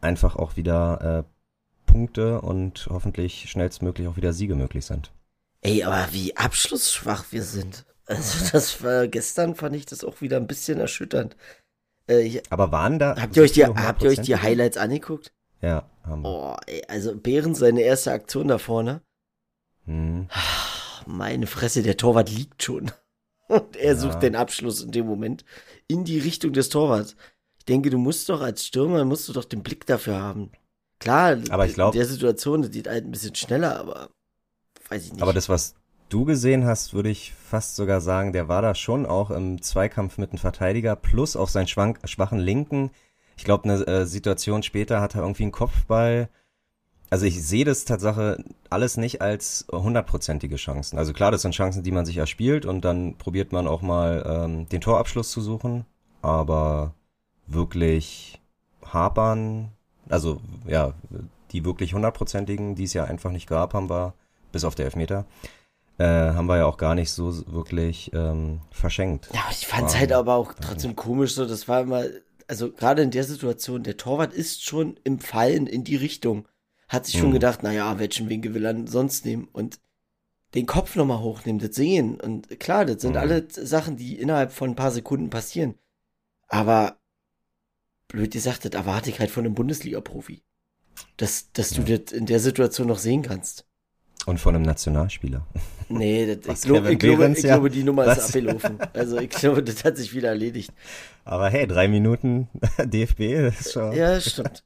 einfach 0.00 0.36
auch 0.36 0.56
wieder 0.56 1.24
äh, 1.26 1.90
Punkte 1.90 2.40
und 2.40 2.88
hoffentlich 2.90 3.48
schnellstmöglich 3.50 4.08
auch 4.08 4.16
wieder 4.16 4.32
Siege 4.32 4.54
möglich 4.54 4.86
sind. 4.86 5.12
Ey, 5.60 5.82
aber 5.84 6.08
wie 6.12 6.36
abschlussschwach 6.36 7.26
wir 7.30 7.42
sind. 7.42 7.84
Also 8.06 8.48
das 8.52 8.82
war 8.82 9.08
gestern 9.08 9.54
fand 9.54 9.76
ich 9.76 9.86
das 9.86 10.04
auch 10.04 10.20
wieder 10.20 10.36
ein 10.36 10.46
bisschen 10.46 10.78
erschütternd. 10.80 11.36
Äh, 12.08 12.20
ich, 12.20 12.52
Aber 12.52 12.72
waren 12.72 12.98
da. 12.98 13.16
habt 13.18 13.36
ihr 13.36 13.42
euch 13.42 13.52
die, 13.52 13.64
habt 13.64 14.02
ihr 14.02 14.10
euch 14.10 14.20
die 14.20 14.36
100%? 14.36 14.42
Highlights 14.42 14.76
angeguckt? 14.76 15.32
Ja, 15.60 15.88
haben 16.02 16.22
wir. 16.22 16.28
Oh, 16.28 16.56
ey, 16.66 16.82
also 16.88 17.16
Behrens 17.16 17.58
seine 17.58 17.80
erste 17.80 18.12
Aktion 18.12 18.48
da 18.48 18.58
vorne. 18.58 19.00
Hm. 19.86 20.28
Meine 21.06 21.46
Fresse, 21.46 21.82
der 21.82 21.96
Torwart 21.96 22.30
liegt 22.30 22.62
schon. 22.62 22.90
Und 23.48 23.76
er 23.76 23.92
Ja. 23.94 23.96
sucht 23.98 24.22
den 24.22 24.36
Abschluss 24.36 24.80
in 24.82 24.90
dem 24.92 25.06
Moment 25.06 25.44
in 25.86 26.04
die 26.04 26.18
Richtung 26.18 26.52
des 26.52 26.68
Torwarts. 26.70 27.16
Ich 27.58 27.64
denke, 27.66 27.90
du 27.90 27.98
musst 27.98 28.28
doch 28.28 28.40
als 28.40 28.66
Stürmer, 28.66 29.04
musst 29.04 29.28
du 29.28 29.32
doch 29.32 29.44
den 29.44 29.62
Blick 29.62 29.86
dafür 29.86 30.18
haben. 30.20 30.50
Klar, 30.98 31.38
Aber 31.50 31.66
ich 31.66 31.74
glaub- 31.74 31.94
in 31.94 31.98
der 32.00 32.08
Situation, 32.08 32.62
das 32.62 32.70
geht 32.70 32.88
halt 32.88 33.04
ein 33.04 33.10
bisschen 33.10 33.34
schneller, 33.34 33.78
aber 33.78 34.08
weiß 34.88 35.04
ich 35.06 35.12
nicht. 35.12 35.22
Aber 35.22 35.32
das, 35.32 35.48
was 35.48 35.74
du 36.08 36.24
gesehen 36.24 36.64
hast, 36.64 36.94
würde 36.94 37.10
ich 37.10 37.32
fast 37.34 37.76
sogar 37.76 38.00
sagen, 38.00 38.32
der 38.32 38.48
war 38.48 38.62
da 38.62 38.74
schon 38.74 39.04
auch 39.04 39.30
im 39.30 39.60
Zweikampf 39.60 40.16
mit 40.18 40.30
einem 40.30 40.38
Verteidiger 40.38 40.96
plus 40.96 41.36
auf 41.36 41.50
seinen 41.50 41.66
schwank, 41.68 41.98
schwachen 42.04 42.38
Linken. 42.38 42.90
Ich 43.36 43.44
glaube, 43.44 43.64
eine 43.64 43.86
äh, 43.86 44.06
Situation 44.06 44.62
später 44.62 45.00
hat 45.00 45.14
er 45.14 45.22
irgendwie 45.22 45.42
einen 45.42 45.52
Kopfball. 45.52 46.28
Also 47.14 47.26
ich 47.26 47.46
sehe 47.46 47.64
das 47.64 47.84
Tatsache 47.84 48.42
alles 48.70 48.96
nicht 48.96 49.22
als 49.22 49.66
hundertprozentige 49.70 50.56
Chancen. 50.56 50.98
Also 50.98 51.12
klar, 51.12 51.30
das 51.30 51.42
sind 51.42 51.54
Chancen, 51.54 51.84
die 51.84 51.92
man 51.92 52.04
sich 52.04 52.16
erspielt 52.16 52.66
und 52.66 52.84
dann 52.84 53.16
probiert 53.18 53.52
man 53.52 53.68
auch 53.68 53.82
mal 53.82 54.24
ähm, 54.26 54.68
den 54.68 54.80
Torabschluss 54.80 55.30
zu 55.30 55.40
suchen. 55.40 55.86
Aber 56.22 56.92
wirklich 57.46 58.40
hapern, 58.84 59.70
also 60.08 60.40
ja, 60.66 60.92
die 61.52 61.64
wirklich 61.64 61.94
hundertprozentigen, 61.94 62.74
die 62.74 62.82
es 62.82 62.94
ja 62.94 63.04
einfach 63.04 63.30
nicht 63.30 63.46
gab, 63.46 63.74
haben 63.74 63.88
wir, 63.88 64.14
bis 64.50 64.64
auf 64.64 64.74
der 64.74 64.86
Elfmeter, 64.86 65.24
äh, 65.98 66.04
haben 66.06 66.46
wir 66.46 66.56
ja 66.56 66.66
auch 66.66 66.78
gar 66.78 66.96
nicht 66.96 67.12
so 67.12 67.32
wirklich 67.46 68.10
ähm, 68.12 68.60
verschenkt. 68.72 69.28
Ja, 69.32 69.44
ich 69.52 69.68
fand's 69.68 69.92
Wow. 69.92 70.00
halt 70.00 70.12
aber 70.12 70.34
auch 70.34 70.52
trotzdem 70.54 70.96
komisch 70.96 71.36
so, 71.36 71.46
das 71.46 71.68
war 71.68 71.82
immer, 71.82 72.06
also 72.48 72.72
gerade 72.72 73.02
in 73.02 73.12
der 73.12 73.22
Situation, 73.22 73.84
der 73.84 73.98
Torwart 73.98 74.32
ist 74.32 74.64
schon 74.64 74.98
im 75.04 75.20
Fallen 75.20 75.68
in 75.68 75.84
die 75.84 75.94
Richtung. 75.94 76.48
Hat 76.94 77.06
sich 77.06 77.18
schon 77.18 77.30
Mhm. 77.30 77.34
gedacht, 77.34 77.62
naja, 77.62 77.98
welchen 77.98 78.28
Winkel 78.28 78.54
will 78.54 78.64
er 78.64 78.86
sonst 78.86 79.24
nehmen 79.24 79.48
und 79.52 79.80
den 80.54 80.66
Kopf 80.66 80.94
nochmal 80.96 81.18
hochnehmen, 81.20 81.60
das 81.60 81.74
sehen. 81.74 82.20
Und 82.20 82.60
klar, 82.60 82.84
das 82.84 83.02
sind 83.02 83.12
Mhm. 83.12 83.16
alle 83.18 83.46
Sachen, 83.50 83.96
die 83.96 84.18
innerhalb 84.18 84.52
von 84.52 84.70
ein 84.70 84.76
paar 84.76 84.92
Sekunden 84.92 85.28
passieren. 85.28 85.74
Aber 86.48 86.98
blöd 88.08 88.32
gesagt, 88.32 88.64
das 88.64 88.72
erwarte 88.72 89.10
ich 89.10 89.18
halt 89.18 89.30
von 89.30 89.44
einem 89.44 89.54
Bundesliga-Profi. 89.54 90.42
Dass, 91.16 91.50
dass 91.52 91.70
du 91.70 91.82
das 91.82 92.12
in 92.12 92.26
der 92.26 92.38
Situation 92.38 92.86
noch 92.86 92.98
sehen 92.98 93.22
kannst. 93.22 93.66
Und 94.26 94.38
von 94.38 94.54
einem 94.54 94.64
Nationalspieler. 94.64 95.46
Nee, 95.90 96.24
das, 96.34 96.36
ich, 96.36 96.62
glaub, 96.62 96.86
ich, 96.86 96.98
glaube, 96.98 97.28
ich 97.36 97.42
ja? 97.42 97.54
glaube, 97.56 97.68
die 97.68 97.82
Nummer 97.84 98.04
ist 98.06 98.16
Was? 98.16 98.26
abgelaufen. 98.28 98.78
Also 98.94 99.18
ich 99.18 99.28
glaube, 99.28 99.62
das 99.62 99.84
hat 99.84 99.98
sich 99.98 100.14
wieder 100.14 100.28
erledigt. 100.30 100.72
Aber 101.26 101.50
hey, 101.50 101.66
drei 101.66 101.88
Minuten 101.88 102.48
DFB, 102.82 103.34
das 103.42 103.60
ist 103.60 103.72
schon, 103.74 103.92
Ja, 103.92 104.18
stimmt. 104.18 104.64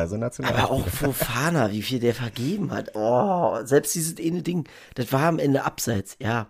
Also 0.00 0.14
Aber 0.16 0.24
Nationalspieler. 0.24 0.70
auch 0.70 0.88
Fofana, 0.88 1.70
wie 1.72 1.82
viel 1.82 1.98
der 2.00 2.14
vergeben 2.14 2.70
hat. 2.72 2.90
Oh, 2.94 3.58
selbst 3.64 3.94
dieses 3.94 4.16
eine 4.18 4.42
Ding, 4.42 4.68
das 4.94 5.12
war 5.12 5.22
am 5.24 5.38
Ende 5.38 5.64
abseits, 5.64 6.16
ja. 6.20 6.48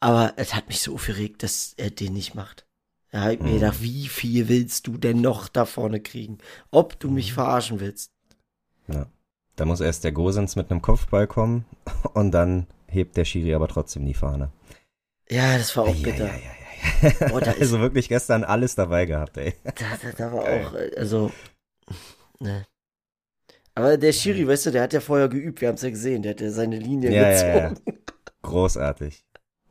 Aber 0.00 0.32
es 0.36 0.54
hat 0.54 0.68
mich 0.68 0.80
so 0.80 0.94
aufgeregt, 0.94 1.42
dass 1.42 1.74
er 1.76 1.90
den 1.90 2.12
nicht 2.14 2.34
macht. 2.34 2.66
Da 3.12 3.22
hab 3.22 3.32
ich 3.32 3.40
mir 3.40 3.50
Mhm. 3.50 3.54
gedacht, 3.54 3.82
wie 3.82 4.08
viel 4.08 4.48
willst 4.48 4.86
du 4.86 4.96
denn 4.96 5.20
noch 5.20 5.48
da 5.48 5.64
vorne 5.66 6.00
kriegen? 6.00 6.38
Ob 6.70 6.98
du 7.00 7.10
mich 7.10 7.32
verarschen 7.32 7.80
willst. 7.80 8.12
Ja. 8.88 9.06
Da 9.56 9.64
muss 9.66 9.80
erst 9.80 10.04
der 10.04 10.12
Gosens 10.12 10.56
mit 10.56 10.70
einem 10.70 10.80
Kopfball 10.80 11.26
kommen 11.26 11.66
und 12.14 12.30
dann 12.30 12.66
hebt 12.86 13.16
der 13.16 13.24
Schiri 13.24 13.52
aber 13.54 13.68
trotzdem 13.68 14.06
die 14.06 14.14
Fahne. 14.14 14.50
Ja, 15.28 15.58
das 15.58 15.76
war 15.76 15.84
auch 15.84 15.94
bitter. 15.96 16.24
Eieieiei. 16.24 17.32
Oh, 17.32 17.40
da 17.40 17.50
ist- 17.52 17.60
also 17.60 17.80
wirklich 17.80 18.08
gestern 18.08 18.42
alles 18.42 18.74
dabei 18.74 19.04
gehabt, 19.06 19.36
ey. 19.36 19.54
Da, 19.64 19.70
da, 20.02 20.12
da 20.16 20.32
war 20.32 20.40
auch, 20.42 20.74
äh, 20.74 20.90
also, 20.96 21.30
ne. 22.40 22.66
Aber 23.74 23.96
der 23.96 24.12
Schiri, 24.12 24.46
weißt 24.46 24.66
du, 24.66 24.70
der 24.72 24.82
hat 24.82 24.92
ja 24.92 25.00
vorher 25.00 25.28
geübt, 25.28 25.60
wir 25.60 25.68
haben 25.68 25.76
es 25.76 25.82
ja 25.82 25.90
gesehen, 25.90 26.22
der 26.22 26.32
hat 26.32 26.40
ja 26.40 26.50
seine 26.50 26.76
Linie 26.78 27.12
Ja, 27.12 27.30
ja, 27.30 27.56
ja. 27.56 27.68
gezogen. 27.70 27.98
Großartig. 28.42 29.24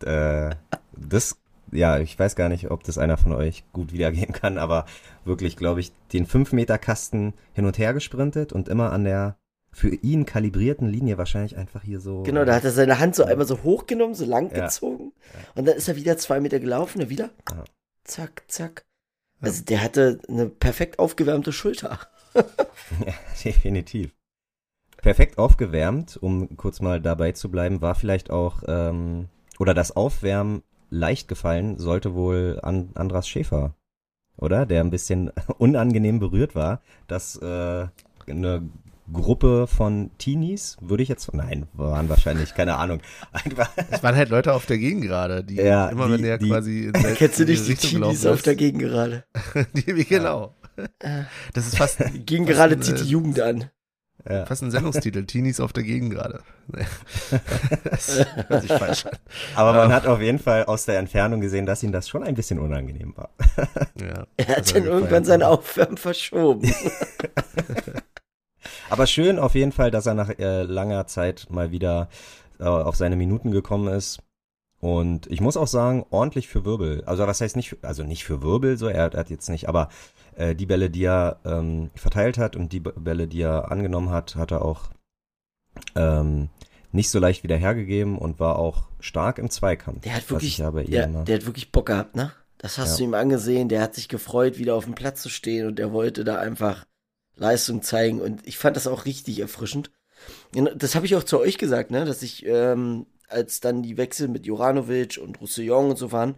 Äh, 0.04 0.52
das 0.96 1.38
ja, 1.72 2.00
ich 2.00 2.18
weiß 2.18 2.36
gar 2.36 2.50
nicht, 2.50 2.72
ob 2.72 2.84
das 2.84 2.98
einer 2.98 3.18
von 3.18 3.32
euch 3.32 3.64
gut 3.74 3.94
wiedergeben 3.94 4.34
kann, 4.34 4.58
aber 4.58 4.86
wirklich, 5.24 5.56
glaube 5.56 5.82
ich, 5.82 5.92
den 6.14 6.26
5-Meter-Kasten 6.26 7.34
hin 7.54 7.66
und 7.66 7.78
her 7.78 7.94
gesprintet 7.94 8.54
und 8.54 8.68
immer 8.70 8.92
an 8.92 9.04
der 9.04 9.38
für 9.72 9.90
ihn 9.94 10.26
kalibrierten 10.26 10.88
Linie 10.90 11.20
wahrscheinlich 11.20 11.56
einfach 11.58 11.84
hier 11.84 12.00
so. 12.00 12.24
Genau, 12.24 12.44
da 12.44 12.56
hat 12.56 12.64
er 12.64 12.72
seine 12.72 12.98
Hand 12.98 13.14
so 13.16 13.24
einmal 13.24 13.46
so 13.46 13.62
hochgenommen, 13.62 14.16
so 14.16 14.26
lang 14.26 14.50
Ja. 14.52 14.66
gezogen. 14.66 15.12
Und 15.54 15.68
dann 15.68 15.78
ist 15.78 15.88
er 15.88 15.96
wieder 15.96 16.18
zwei 16.18 16.40
Meter 16.40 16.60
gelaufen, 16.60 17.02
dann 17.02 17.10
wieder. 17.10 17.30
Ja. 17.52 17.64
Zack, 18.04 18.44
zack. 18.48 18.86
Also 19.40 19.64
der 19.64 19.84
hatte 19.84 20.20
eine 20.28 20.48
perfekt 20.50 20.98
aufgewärmte 20.98 21.52
Schulter. 21.54 22.00
Ja, 23.06 23.14
definitiv. 23.44 24.12
Perfekt 25.02 25.38
aufgewärmt, 25.38 26.18
um 26.18 26.58
kurz 26.58 26.82
mal 26.82 27.00
dabei 27.00 27.32
zu 27.32 27.50
bleiben, 27.50 27.82
war 27.82 27.96
vielleicht 27.96 28.32
auch, 28.32 28.64
ähm, 28.68 29.30
oder 29.60 29.74
das 29.74 29.96
Aufwärmen 29.96 30.64
leicht 30.90 31.28
gefallen, 31.28 31.78
sollte 31.78 32.14
wohl 32.16 32.60
an 32.64 32.90
Andras 32.96 33.28
Schäfer, 33.28 33.76
oder? 34.38 34.66
Der 34.66 34.82
ein 34.82 34.90
bisschen 34.90 35.32
unangenehm 35.58 36.20
berührt 36.20 36.56
war, 36.56 36.82
dass 37.08 37.36
äh, 37.38 37.88
eine 38.28 38.70
Gruppe 39.12 39.66
von 39.68 40.12
Teenies, 40.18 40.78
würde 40.82 41.02
ich 41.02 41.10
jetzt, 41.10 41.34
nein, 41.34 41.68
waren 41.74 42.10
wahrscheinlich, 42.10 42.54
keine 42.54 42.76
Ahnung, 42.76 43.00
Es 43.90 44.04
waren 44.04 44.16
halt 44.16 44.30
Leute 44.30 44.54
auf 44.54 44.66
der 44.66 44.78
Gegend 44.78 45.04
gerade, 45.04 45.44
die 45.44 45.56
Ja, 45.56 45.88
immer 45.90 46.08
die- 46.08 46.14
wenn 46.14 46.22
der 46.24 46.38
die- 46.38 46.50
quasi 46.50 46.84
in 46.86 46.94
der- 46.94 47.14
Kennst 47.16 47.40
du 47.40 47.46
nicht 47.46 47.68
die 47.68 47.76
Teenies 47.76 48.26
auf 48.26 48.42
der 48.42 48.54
ist, 48.54 48.60
Gegend 48.60 48.82
gerade? 48.82 49.24
die, 49.74 50.06
Genau. 50.06 50.54
Das 51.54 51.68
ist 51.68 51.78
fast, 51.78 52.00
Ging 52.26 52.46
gerade 52.46 52.80
zieht 52.80 52.96
äh, 52.96 53.04
die 53.04 53.10
Jugend 53.10 53.40
an. 53.40 53.70
ja, 54.30 54.46
fast 54.46 54.62
ein 54.64 54.72
Sendungstitel. 54.72 55.26
Teenies 55.26 55.60
auf 55.60 55.74
der 55.74 55.84
Gegend 55.84 56.12
gerade. 56.14 56.42
Nee. 56.68 56.86
Das 57.90 58.26
hört 58.48 58.62
sich 58.62 58.72
falsch 58.72 59.06
an. 59.06 59.18
aber 59.56 59.74
man 59.74 59.94
hat 59.94 60.06
auf 60.08 60.22
jeden 60.22 60.40
Fall 60.40 60.66
aus 60.66 60.86
der 60.86 61.00
Entfernung 61.00 61.42
gesehen, 61.42 61.66
dass 61.66 61.84
ihm 61.84 61.92
das 61.92 62.08
schon 62.10 62.24
ein 62.24 62.36
bisschen 62.36 62.60
unangenehm 62.60 63.16
war. 63.16 63.30
Ja. 64.00 64.26
Er 64.38 64.48
hat 64.48 64.58
Also 64.58 64.74
dann 64.76 64.86
irgendwann 64.86 65.26
sein 65.26 65.44
Aufwärmen 65.44 65.98
verschoben. 65.98 66.72
Aber 68.90 69.08
schön 69.08 69.40
auf 69.40 69.56
jeden 69.56 69.72
Fall, 69.72 69.92
dass 69.92 70.06
er 70.06 70.14
nach 70.16 70.30
äh, 70.40 70.64
langer 70.64 71.06
Zeit 71.08 71.48
mal 71.50 71.72
wieder 71.72 72.10
äh, 72.60 72.64
auf 72.64 72.96
seine 72.96 73.16
Minuten 73.16 73.52
gekommen 73.52 73.88
ist. 73.94 74.20
Und 74.82 75.28
ich 75.28 75.42
muss 75.42 75.58
auch 75.58 75.68
sagen, 75.68 76.06
ordentlich 76.10 76.48
für 76.48 76.64
Wirbel. 76.64 77.04
Also 77.06 77.28
was 77.28 77.42
heißt 77.42 77.56
nicht, 77.58 77.70
für- 77.70 77.78
also 77.82 78.04
nicht 78.04 78.24
für 78.24 78.42
Wirbel, 78.42 78.78
so 78.78 78.88
er, 78.88 79.12
er 79.14 79.20
hat 79.20 79.30
jetzt 79.30 79.50
nicht, 79.50 79.68
aber 79.68 79.90
äh, 80.36 80.56
die 80.56 80.66
Bälle, 80.66 80.90
die 80.90 81.04
er 81.04 81.40
ähm, 81.44 81.90
verteilt 81.96 82.38
hat 82.38 82.56
und 82.56 82.72
die 82.72 82.80
Bälle, 82.80 83.28
die 83.28 83.42
er 83.42 83.72
angenommen 83.72 84.10
hat, 84.10 84.36
hat 84.36 84.52
er 84.52 84.64
auch 84.64 84.90
ähm, 85.96 86.50
nicht 86.92 87.10
so 87.10 87.20
leicht 87.20 87.44
wieder 87.44 87.58
hergegeben 87.58 88.18
und 88.18 88.40
war 88.40 88.58
auch 88.58 88.88
stark 89.00 89.38
im 89.38 89.50
Zweikampf. 89.50 90.02
Der 90.02 90.16
hat 90.16 90.30
wirklich, 90.30 90.54
ich 90.54 90.58
ja 90.60 90.72
der, 90.72 91.04
immer- 91.06 91.24
der 91.26 91.36
hat 91.38 91.46
wirklich 91.46 91.72
Bock 91.72 91.88
gehabt, 91.88 92.16
ne? 92.16 92.32
Das 92.58 92.78
hast 92.78 92.92
Ja. 92.92 92.98
du 92.98 93.04
ihm 93.06 93.14
angesehen. 93.14 93.70
Der 93.70 93.82
hat 93.82 93.96
sich 93.96 94.10
gefreut, 94.10 94.58
wieder 94.58 94.76
auf 94.76 94.84
dem 94.86 94.96
Platz 94.96 95.22
zu 95.22 95.30
stehen 95.30 95.68
und 95.68 95.80
der 95.80 95.94
wollte 95.94 96.24
da 96.26 96.40
einfach 96.40 96.86
Leistung 97.38 97.82
zeigen. 97.84 98.20
Und 98.20 98.46
ich 98.46 98.58
fand 98.58 98.76
das 98.76 98.88
auch 98.88 99.06
richtig 99.06 99.40
erfrischend. 99.40 99.92
Das 100.76 100.96
habe 100.96 101.06
ich 101.06 101.16
auch 101.16 101.24
zu 101.24 101.40
euch 101.40 101.58
gesagt, 101.58 101.90
ne? 101.92 102.04
Dass 102.04 102.22
ich, 102.22 102.46
ähm, 102.46 103.06
als 103.30 103.60
dann 103.60 103.84
die 103.84 103.98
Wechsel 103.98 104.28
mit 104.28 104.46
Juranovic 104.46 105.18
und 105.18 105.40
Roussillon 105.40 105.92
und 105.92 105.98
so 105.98 106.12
waren, 106.12 106.36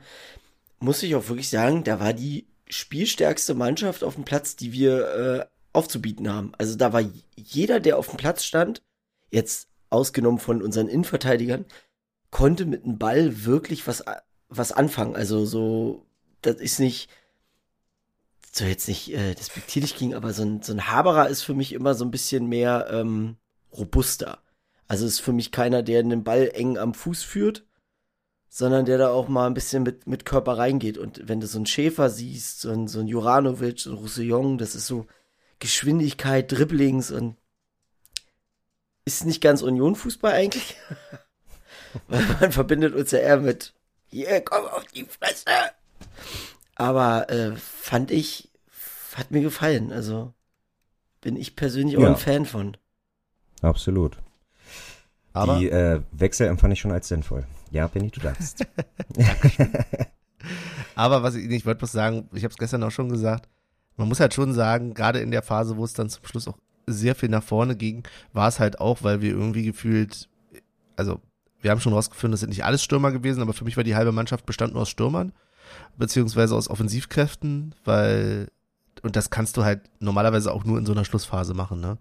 muss 0.79 1.03
ich 1.03 1.15
auch 1.15 1.27
wirklich 1.29 1.49
sagen, 1.49 1.83
da 1.83 1.99
war 1.99 2.13
die 2.13 2.47
spielstärkste 2.67 3.53
Mannschaft 3.53 4.03
auf 4.03 4.15
dem 4.15 4.23
Platz, 4.23 4.55
die 4.55 4.71
wir 4.71 5.07
äh, 5.15 5.45
aufzubieten 5.73 6.31
haben. 6.31 6.53
Also 6.57 6.75
da 6.75 6.93
war 6.93 7.03
jeder, 7.35 7.79
der 7.79 7.97
auf 7.97 8.07
dem 8.07 8.17
Platz 8.17 8.43
stand, 8.43 8.81
jetzt 9.29 9.67
ausgenommen 9.89 10.39
von 10.39 10.61
unseren 10.61 10.87
Innenverteidigern, 10.87 11.65
konnte 12.29 12.65
mit 12.65 12.85
dem 12.85 12.97
Ball 12.97 13.45
wirklich 13.45 13.87
was, 13.87 14.03
was 14.49 14.71
anfangen. 14.71 15.15
Also 15.15 15.45
so, 15.45 16.05
das 16.41 16.55
ist 16.55 16.79
nicht, 16.79 17.09
so 18.51 18.65
jetzt 18.65 18.87
nicht 18.87 19.13
äh, 19.13 19.35
despektierlich 19.35 19.95
ging, 19.95 20.13
aber 20.13 20.33
so 20.33 20.43
ein, 20.43 20.61
so 20.61 20.73
ein 20.73 20.87
Haberer 20.87 21.29
ist 21.29 21.43
für 21.43 21.53
mich 21.53 21.73
immer 21.73 21.93
so 21.93 22.05
ein 22.05 22.11
bisschen 22.11 22.47
mehr 22.47 22.87
ähm, 22.91 23.37
robuster. 23.73 24.39
Also 24.91 25.05
ist 25.05 25.21
für 25.21 25.31
mich 25.31 25.53
keiner, 25.53 25.83
der 25.83 26.03
den 26.03 26.25
Ball 26.25 26.51
eng 26.53 26.77
am 26.77 26.93
Fuß 26.93 27.23
führt, 27.23 27.63
sondern 28.49 28.83
der 28.83 28.97
da 28.97 29.09
auch 29.11 29.29
mal 29.29 29.47
ein 29.47 29.53
bisschen 29.53 29.83
mit, 29.83 30.05
mit 30.05 30.25
Körper 30.25 30.57
reingeht. 30.57 30.97
Und 30.97 31.29
wenn 31.29 31.39
du 31.39 31.47
so 31.47 31.57
einen 31.59 31.65
Schäfer 31.65 32.09
siehst, 32.09 32.59
so 32.59 32.71
ein, 32.71 32.89
so 32.89 32.99
ein 32.99 33.07
Juranovic, 33.07 33.79
so 33.79 33.91
ein 33.91 33.95
Roussillon, 33.95 34.57
das 34.57 34.75
ist 34.75 34.87
so 34.87 35.07
Geschwindigkeit, 35.59 36.51
Dribblings 36.51 37.09
und 37.09 37.37
ist 39.05 39.23
nicht 39.23 39.39
ganz 39.39 39.61
Union-Fußball 39.61 40.33
eigentlich. 40.33 40.75
Weil 42.09 42.25
man 42.41 42.51
verbindet 42.51 42.93
uns 42.93 43.11
ja 43.11 43.19
eher 43.19 43.37
mit 43.37 43.73
hier, 44.07 44.41
komm 44.41 44.65
auf 44.65 44.83
die 44.87 45.05
Fresse. 45.05 45.45
Aber 46.75 47.29
äh, 47.29 47.55
fand 47.55 48.11
ich, 48.11 48.49
hat 49.15 49.31
mir 49.31 49.41
gefallen. 49.41 49.93
Also 49.93 50.33
bin 51.21 51.37
ich 51.37 51.55
persönlich 51.55 51.95
auch 51.95 52.01
Ja. 52.01 52.09
ein 52.09 52.17
Fan 52.17 52.45
von. 52.45 52.75
Absolut. 53.61 54.17
Aber 55.33 55.59
die 55.59 55.69
äh, 55.69 56.01
Wechsel 56.11 56.47
empfand 56.47 56.73
ich 56.73 56.79
schon 56.79 56.91
als 56.91 57.07
sinnvoll. 57.07 57.45
Ja, 57.71 57.87
Benny, 57.87 58.09
du 58.09 58.19
darfst. 58.19 58.65
Aber 60.95 61.23
was 61.23 61.35
ich, 61.35 61.49
ich 61.49 61.65
wollte 61.65 61.81
was 61.83 61.91
sagen, 61.91 62.27
ich 62.33 62.43
habe 62.43 62.51
es 62.51 62.57
gestern 62.57 62.83
auch 62.83 62.91
schon 62.91 63.09
gesagt, 63.09 63.47
man 63.97 64.07
muss 64.07 64.19
halt 64.19 64.33
schon 64.33 64.53
sagen, 64.53 64.93
gerade 64.93 65.19
in 65.19 65.31
der 65.31 65.41
Phase, 65.41 65.77
wo 65.77 65.85
es 65.85 65.93
dann 65.93 66.09
zum 66.09 66.25
Schluss 66.25 66.47
auch 66.47 66.57
sehr 66.87 67.15
viel 67.15 67.29
nach 67.29 67.43
vorne 67.43 67.75
ging, 67.75 68.03
war 68.33 68.47
es 68.47 68.59
halt 68.59 68.79
auch, 68.79 69.03
weil 69.03 69.21
wir 69.21 69.31
irgendwie 69.31 69.63
gefühlt, 69.63 70.27
also 70.95 71.21
wir 71.61 71.71
haben 71.71 71.79
schon 71.79 71.93
rausgefunden, 71.93 72.31
das 72.31 72.39
sind 72.41 72.49
nicht 72.49 72.65
alles 72.65 72.83
Stürmer 72.83 73.11
gewesen, 73.11 73.41
aber 73.41 73.53
für 73.53 73.63
mich 73.63 73.77
war 73.77 73.83
die 73.83 73.95
halbe 73.95 74.11
Mannschaft 74.11 74.45
bestand 74.45 74.73
nur 74.73 74.81
aus 74.81 74.89
Stürmern, 74.89 75.31
beziehungsweise 75.97 76.55
aus 76.55 76.69
Offensivkräften, 76.69 77.75
weil, 77.85 78.47
und 79.03 79.15
das 79.15 79.29
kannst 79.29 79.57
du 79.57 79.63
halt 79.63 79.81
normalerweise 79.99 80.51
auch 80.51 80.63
nur 80.65 80.77
in 80.77 80.85
so 80.85 80.91
einer 80.91 81.05
Schlussphase 81.05 81.53
machen, 81.53 81.79
ne? 81.79 81.97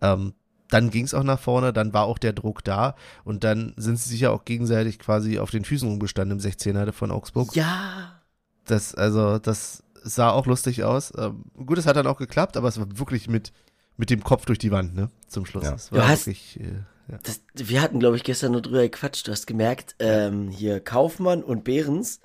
Ähm, 0.00 0.34
dann 0.70 0.90
ging 0.90 1.04
es 1.04 1.14
auch 1.14 1.22
nach 1.22 1.40
vorne, 1.40 1.72
dann 1.72 1.92
war 1.92 2.04
auch 2.04 2.18
der 2.18 2.32
Druck 2.32 2.62
da 2.64 2.94
und 3.24 3.42
dann 3.44 3.72
sind 3.76 3.98
sie 3.98 4.10
sich 4.10 4.20
ja 4.20 4.30
auch 4.30 4.44
gegenseitig 4.44 4.98
quasi 4.98 5.38
auf 5.38 5.50
den 5.50 5.64
Füßen 5.64 5.88
umgestanden 5.88 6.38
im 6.38 6.44
16er 6.44 6.92
von 6.92 7.10
Augsburg. 7.10 7.54
Ja. 7.56 8.20
Das, 8.66 8.94
also, 8.94 9.38
das 9.38 9.82
sah 10.02 10.30
auch 10.30 10.46
lustig 10.46 10.84
aus. 10.84 11.12
Ähm, 11.16 11.44
gut, 11.64 11.78
es 11.78 11.86
hat 11.86 11.96
dann 11.96 12.06
auch 12.06 12.18
geklappt, 12.18 12.56
aber 12.56 12.68
es 12.68 12.78
war 12.78 12.98
wirklich 12.98 13.28
mit, 13.28 13.52
mit 13.96 14.10
dem 14.10 14.22
Kopf 14.22 14.44
durch 14.44 14.58
die 14.58 14.70
Wand, 14.70 14.94
ne? 14.94 15.10
Zum 15.26 15.46
Schluss. 15.46 15.64
Ja. 15.64 15.74
Es 15.74 15.90
war 15.90 16.00
Du 16.00 16.08
hast- 16.08 16.26
wirklich, 16.26 16.60
äh, 16.60 16.82
ja. 17.10 17.18
Das, 17.22 17.40
wir 17.54 17.80
hatten, 17.80 17.98
glaube 17.98 18.16
ich, 18.16 18.24
gestern 18.24 18.52
nur 18.52 18.60
drüber 18.60 18.82
gequatscht. 18.82 19.26
Du 19.26 19.32
hast 19.32 19.46
gemerkt, 19.46 19.96
ähm, 19.98 20.48
hier 20.50 20.80
Kaufmann 20.80 21.42
und 21.42 21.64
Behrens, 21.64 22.20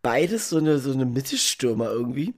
beides 0.00 0.48
so 0.48 0.56
eine, 0.56 0.78
so 0.78 0.92
eine 0.92 1.04
Mittelstürmer 1.04 1.86
irgendwie. 1.90 2.34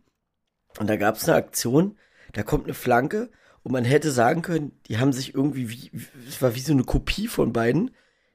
Und 0.78 0.88
da 0.88 0.96
gab 0.96 1.14
es 1.16 1.28
eine 1.28 1.36
Aktion, 1.36 1.96
da 2.32 2.42
kommt 2.42 2.64
eine 2.64 2.74
Flanke 2.74 3.30
und 3.68 3.72
man 3.72 3.84
hätte 3.84 4.10
sagen 4.10 4.40
können, 4.40 4.72
die 4.86 4.96
haben 4.96 5.12
sich 5.12 5.34
irgendwie, 5.34 5.68
wie, 5.68 5.90
es 6.26 6.40
war 6.40 6.54
wie 6.54 6.60
so 6.60 6.72
eine 6.72 6.84
Kopie 6.84 7.28
von 7.28 7.52
beiden. 7.52 7.90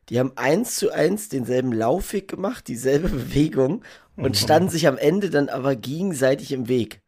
Die 0.10 0.20
haben 0.20 0.34
eins 0.36 0.76
zu 0.76 0.92
eins 0.92 1.28
denselben 1.28 1.74
Laufweg 1.74 2.28
gemacht, 2.28 2.68
dieselbe 2.68 3.10
Bewegung 3.10 3.84
und 4.16 4.38
standen 4.38 4.70
sich 4.70 4.88
am 4.88 4.96
Ende 4.96 5.32
dann 5.32 5.50
aber 5.50 5.76
gegenseitig 5.76 6.52
im 6.52 6.68
Weg. 6.68 7.02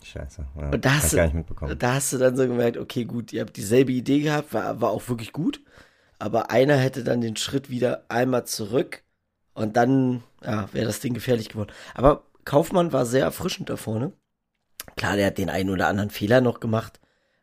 Scheiße. 0.00 0.46
Ja, 0.60 0.70
Und 0.70 0.84
da 0.84 0.94
hast, 0.94 1.06
ich 1.06 1.16
gar 1.16 1.24
nicht 1.24 1.34
mitbekommen. 1.34 1.70
du, 1.70 1.76
da 1.76 1.94
hast 1.94 2.12
du 2.12 2.18
dann 2.18 2.36
so 2.36 2.46
gemerkt, 2.46 2.76
okay, 2.76 3.04
gut, 3.04 3.32
ihr 3.32 3.40
habt 3.40 3.56
dieselbe 3.56 3.90
Idee 3.90 4.20
gehabt, 4.20 4.54
war, 4.54 4.80
war 4.80 4.90
auch 4.90 5.08
wirklich 5.08 5.32
gut. 5.32 5.60
Aber 6.20 6.52
einer 6.52 6.76
hätte 6.76 7.02
dann 7.02 7.20
den 7.20 7.34
Schritt 7.34 7.68
wieder 7.68 8.04
einmal 8.08 8.46
zurück 8.46 9.02
und 9.54 9.76
dann 9.76 10.22
ja, 10.44 10.68
wäre 10.72 10.86
das 10.86 11.00
Ding 11.00 11.14
gefährlich 11.14 11.48
geworden. 11.48 11.72
Aber 11.94 12.22
Kaufmann 12.44 12.92
war 12.92 13.06
sehr 13.06 13.24
erfrischend 13.24 13.70
da 13.70 13.76
vorne. 13.76 14.12
Klar, 14.94 15.16
der 15.16 15.26
hat 15.26 15.38
den 15.38 15.50
einen 15.50 15.70
oder 15.70 15.88
anderen 15.88 16.10
Fehler 16.10 16.40
noch 16.40 16.60
gemacht, 16.60 17.00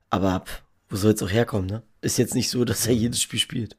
aber 0.10 0.41
pff, 0.41 0.63
wo 0.89 0.96
soll 0.96 1.13
es 1.13 1.24
auch 1.24 1.32
herkommen, 1.32 1.67
ne? 1.67 1.84
Ist 2.02 2.17
jetzt 2.17 2.36
nicht 2.36 2.50
so, 2.50 2.63
dass 2.65 2.88
er 2.88 2.93
jedes 2.93 3.22
Spiel 3.22 3.39
spielt. 3.39 3.78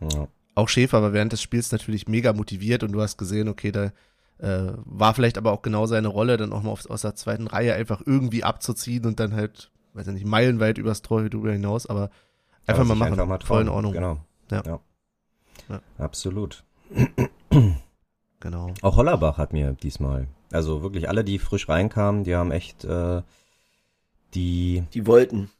Ja. 0.00 0.28
Auch 0.54 0.68
Schäfer 0.68 1.02
war 1.02 1.12
während 1.12 1.32
des 1.32 1.42
Spiels 1.42 1.70
natürlich 1.72 2.08
mega 2.08 2.32
motiviert 2.32 2.82
und 2.82 2.92
du 2.92 3.00
hast 3.00 3.16
gesehen, 3.16 3.48
okay, 3.48 3.70
da 3.70 3.92
äh, 4.38 4.72
war 4.84 5.14
vielleicht 5.14 5.38
aber 5.38 5.52
auch 5.52 5.62
genau 5.62 5.86
seine 5.86 6.08
Rolle, 6.08 6.36
dann 6.36 6.52
auch 6.52 6.62
mal 6.62 6.70
auf, 6.70 6.88
aus 6.90 7.02
der 7.02 7.14
zweiten 7.14 7.46
Reihe 7.46 7.74
einfach 7.74 8.02
irgendwie 8.04 8.42
abzuziehen 8.42 9.06
und 9.06 9.20
dann 9.20 9.34
halt, 9.34 9.70
weiß 9.94 10.08
ich 10.08 10.14
nicht, 10.14 10.26
meilenweit 10.26 10.78
übers 10.78 11.02
Tor 11.02 11.28
drüber 11.28 11.52
hinaus, 11.52 11.86
aber 11.86 12.10
einfach 12.66 12.82
Aber 12.82 12.84
mal 12.84 12.94
machen. 12.96 13.12
Einfach 13.12 13.26
mal 13.26 13.40
Voll 13.40 13.62
in. 13.62 13.68
Ordnung. 13.68 13.92
Genau. 13.92 14.18
Ja. 14.50 14.62
Ja. 14.66 14.80
Ja. 15.68 15.80
Absolut. 15.98 16.64
Genau. 18.40 18.72
Auch 18.82 18.96
Hollerbach 18.96 19.38
hat 19.38 19.52
mir 19.52 19.72
diesmal, 19.74 20.26
also 20.50 20.82
wirklich 20.82 21.08
alle, 21.08 21.22
die 21.24 21.38
frisch 21.38 21.68
reinkamen, 21.68 22.24
die 22.24 22.34
haben 22.34 22.50
echt 22.50 22.84
äh, 22.84 23.22
die, 24.34 24.84
Die 24.94 25.06
wollten. 25.06 25.50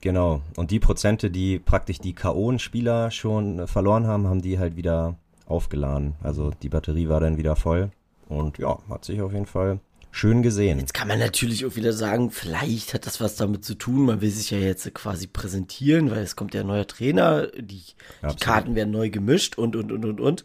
genau, 0.00 0.42
und 0.56 0.70
die 0.70 0.80
Prozente, 0.80 1.30
die 1.30 1.58
praktisch 1.58 1.98
die 1.98 2.14
K.O.-Spieler 2.14 3.10
schon 3.10 3.66
verloren 3.66 4.06
haben, 4.06 4.26
haben 4.26 4.42
die 4.42 4.58
halt 4.58 4.76
wieder 4.76 5.16
aufgeladen. 5.46 6.14
Also 6.22 6.50
die 6.62 6.68
Batterie 6.68 7.08
war 7.08 7.20
dann 7.20 7.36
wieder 7.38 7.56
voll 7.56 7.90
und 8.28 8.58
ja, 8.58 8.78
hat 8.88 9.04
sich 9.04 9.20
auf 9.22 9.32
jeden 9.32 9.46
Fall 9.46 9.80
schön 10.10 10.42
gesehen. 10.42 10.78
Jetzt 10.78 10.94
kann 10.94 11.08
man 11.08 11.18
natürlich 11.18 11.64
auch 11.66 11.76
wieder 11.76 11.92
sagen, 11.92 12.30
vielleicht 12.30 12.94
hat 12.94 13.06
das 13.06 13.20
was 13.20 13.36
damit 13.36 13.64
zu 13.64 13.74
tun. 13.74 14.06
Man 14.06 14.20
will 14.20 14.30
sich 14.30 14.50
ja 14.50 14.58
jetzt 14.58 14.92
quasi 14.94 15.26
präsentieren, 15.26 16.10
weil 16.10 16.22
es 16.22 16.36
kommt 16.36 16.54
ja 16.54 16.62
ein 16.62 16.66
neuer 16.66 16.86
Trainer, 16.86 17.46
die, 17.48 17.82
die. 18.22 18.36
Karten 18.40 18.74
werden 18.74 18.90
neu 18.90 19.10
gemischt 19.10 19.56
und, 19.58 19.76
und, 19.76 19.92
und, 19.92 20.04
und, 20.04 20.20
und. 20.20 20.44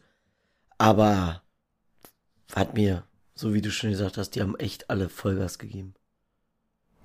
Aber 0.78 1.42
hat 2.54 2.74
mir, 2.76 3.04
so 3.36 3.54
wie 3.54 3.62
du 3.62 3.72
schon 3.72 3.90
gesagt 3.90 4.18
hast, 4.18 4.32
die 4.32 4.42
haben 4.42 4.56
echt 4.58 4.90
alle 4.90 5.10
Vollgas 5.10 5.60
gegeben. 5.60 5.96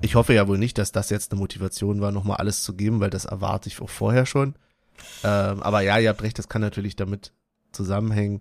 Ich 0.01 0.15
hoffe 0.15 0.33
ja 0.35 0.47
wohl 0.47 0.59
nicht, 0.59 0.79
dass 0.79 0.93
das 0.93 1.11
jetzt 1.11 1.33
eine 1.33 1.41
Motivation 1.41 2.01
war, 2.01 2.13
nochmal 2.13 2.37
alles 2.37 2.63
zu 2.63 2.75
geben, 2.75 3.01
weil 3.01 3.11
das 3.11 3.25
erwarte 3.25 3.69
ich 3.69 3.81
auch 3.81 3.91
vorher 3.91 4.27
schon. 4.27 4.55
Ähm, 5.25 5.63
aber 5.63 5.81
ja, 5.81 5.99
ihr 5.99 6.09
habt 6.09 6.23
recht, 6.23 6.39
das 6.39 6.49
kann 6.49 6.63
natürlich 6.63 6.97
damit 6.97 7.33
zusammenhängen. 7.73 8.41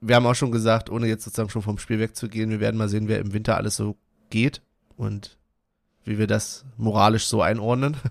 Wir 0.00 0.16
haben 0.16 0.26
auch 0.26 0.34
schon 0.34 0.52
gesagt, 0.52 0.90
ohne 0.90 1.06
jetzt 1.06 1.24
sozusagen 1.24 1.50
schon 1.50 1.62
vom 1.62 1.78
Spiel 1.78 1.98
wegzugehen, 1.98 2.50
wir 2.50 2.60
werden 2.60 2.76
mal 2.76 2.88
sehen, 2.88 3.08
wer 3.08 3.18
im 3.20 3.32
Winter 3.32 3.56
alles 3.56 3.76
so 3.76 3.96
geht 4.28 4.60
und 4.96 5.38
wie 6.04 6.18
wir 6.18 6.26
das 6.26 6.64
moralisch 6.76 7.26
so 7.26 7.42
einordnen. 7.42 7.96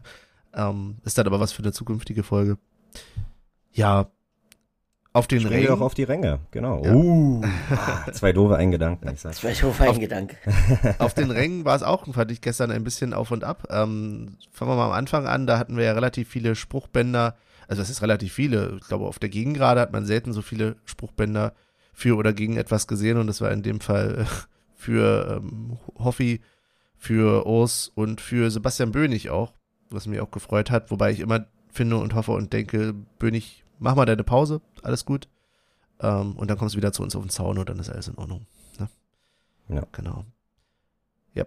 Ähm, 0.56 0.98
ist 1.04 1.18
dann 1.18 1.26
aber 1.26 1.40
was 1.40 1.52
für 1.52 1.64
eine 1.64 1.72
zukünftige 1.72 2.22
Folge. 2.22 2.60
Ja, 3.72 4.12
auf 5.14 5.28
den 5.28 5.44
wir 5.44 5.52
Rängen. 5.52 5.68
doch 5.68 5.82
auf 5.82 5.94
die 5.94 6.04
Ränge, 6.04 6.40
genau. 6.50 6.84
Ja. 6.84 6.94
Uh, 6.94 7.44
ah, 7.70 8.12
zwei 8.12 8.34
doofe 8.34 8.56
Eingedanken, 8.56 9.10
ich 9.14 9.22
sag's. 9.22 9.42
Das 9.42 9.44
wäre 9.44 9.56
schon 9.56 9.88
ein 9.88 10.00
Gedanke. 10.00 10.36
Auf 11.00 11.14
den 11.14 11.30
Rängen 11.30 11.66
war 11.66 11.76
es 11.76 11.84
auch, 11.84 12.12
fand 12.12 12.32
ich 12.32 12.42
gestern 12.42 12.72
ein 12.72 12.84
bisschen 12.84 13.14
auf 13.14 13.30
und 13.30 13.44
ab. 13.44 13.68
Ähm, 13.70 14.38
fangen 14.52 14.72
wir 14.72 14.76
mal 14.76 14.88
am 14.88 14.92
Anfang 14.92 15.28
an, 15.28 15.46
da 15.46 15.60
hatten 15.60 15.78
wir 15.78 15.84
ja 15.84 15.94
relativ 15.94 16.30
viele 16.30 16.56
Spruchbänder, 16.56 17.36
also 17.68 17.82
das 17.82 17.92
ist 17.92 18.02
relativ 18.02 18.34
viele. 18.34 18.78
Ich 18.82 18.88
glaube, 18.88 19.06
auf 19.06 19.20
der 19.20 19.30
Gegengrade 19.30 19.82
hat 19.82 19.94
man 19.94 20.06
selten 20.06 20.34
so 20.34 20.42
viele 20.42 20.78
Spruchbänder 20.86 21.54
für 21.94 22.18
oder 22.18 22.34
gegen 22.34 22.58
etwas 22.58 22.88
gesehen 22.88 23.18
und 23.18 23.28
das 23.28 23.40
war 23.40 23.52
in 23.52 23.62
dem 23.62 23.82
Fall 23.82 24.22
äh, 24.22 24.26
für 24.76 25.42
ähm, 25.44 25.78
Hoffi, 26.00 26.42
für 26.98 27.46
Urs 27.46 27.92
und 27.94 28.20
für 28.20 28.50
Sebastian 28.50 28.92
Bönig 28.92 29.30
auch, 29.30 29.54
was 29.92 30.08
mich 30.08 30.20
auch 30.20 30.32
gefreut 30.32 30.72
hat, 30.72 30.90
wobei 30.90 31.12
ich 31.12 31.20
immer 31.20 31.46
finde 31.72 31.98
und 31.98 32.16
hoffe 32.16 32.32
und 32.32 32.52
denke, 32.52 32.94
Bönig, 33.20 33.63
mach 33.80 33.96
mal 33.96 34.06
deine 34.06 34.24
Pause, 34.24 34.62
alles 34.82 35.06
gut. 35.06 35.28
Ähm, 36.00 36.34
und 36.34 36.50
dann 36.50 36.58
kommst 36.58 36.76
du 36.76 36.78
wieder 36.78 36.92
zu 36.92 37.04
uns 37.04 37.16
auf 37.16 37.24
den 37.24 37.30
Zaun 37.30 37.58
und 37.58 37.70
dann 37.70 37.80
ist 37.80 37.90
alles 37.90 38.08
in 38.08 38.18
Ordnung. 38.18 38.46
Ne? 38.80 38.90
Ja. 39.70 39.84
Genau. 39.92 40.26
Ja. 41.34 41.46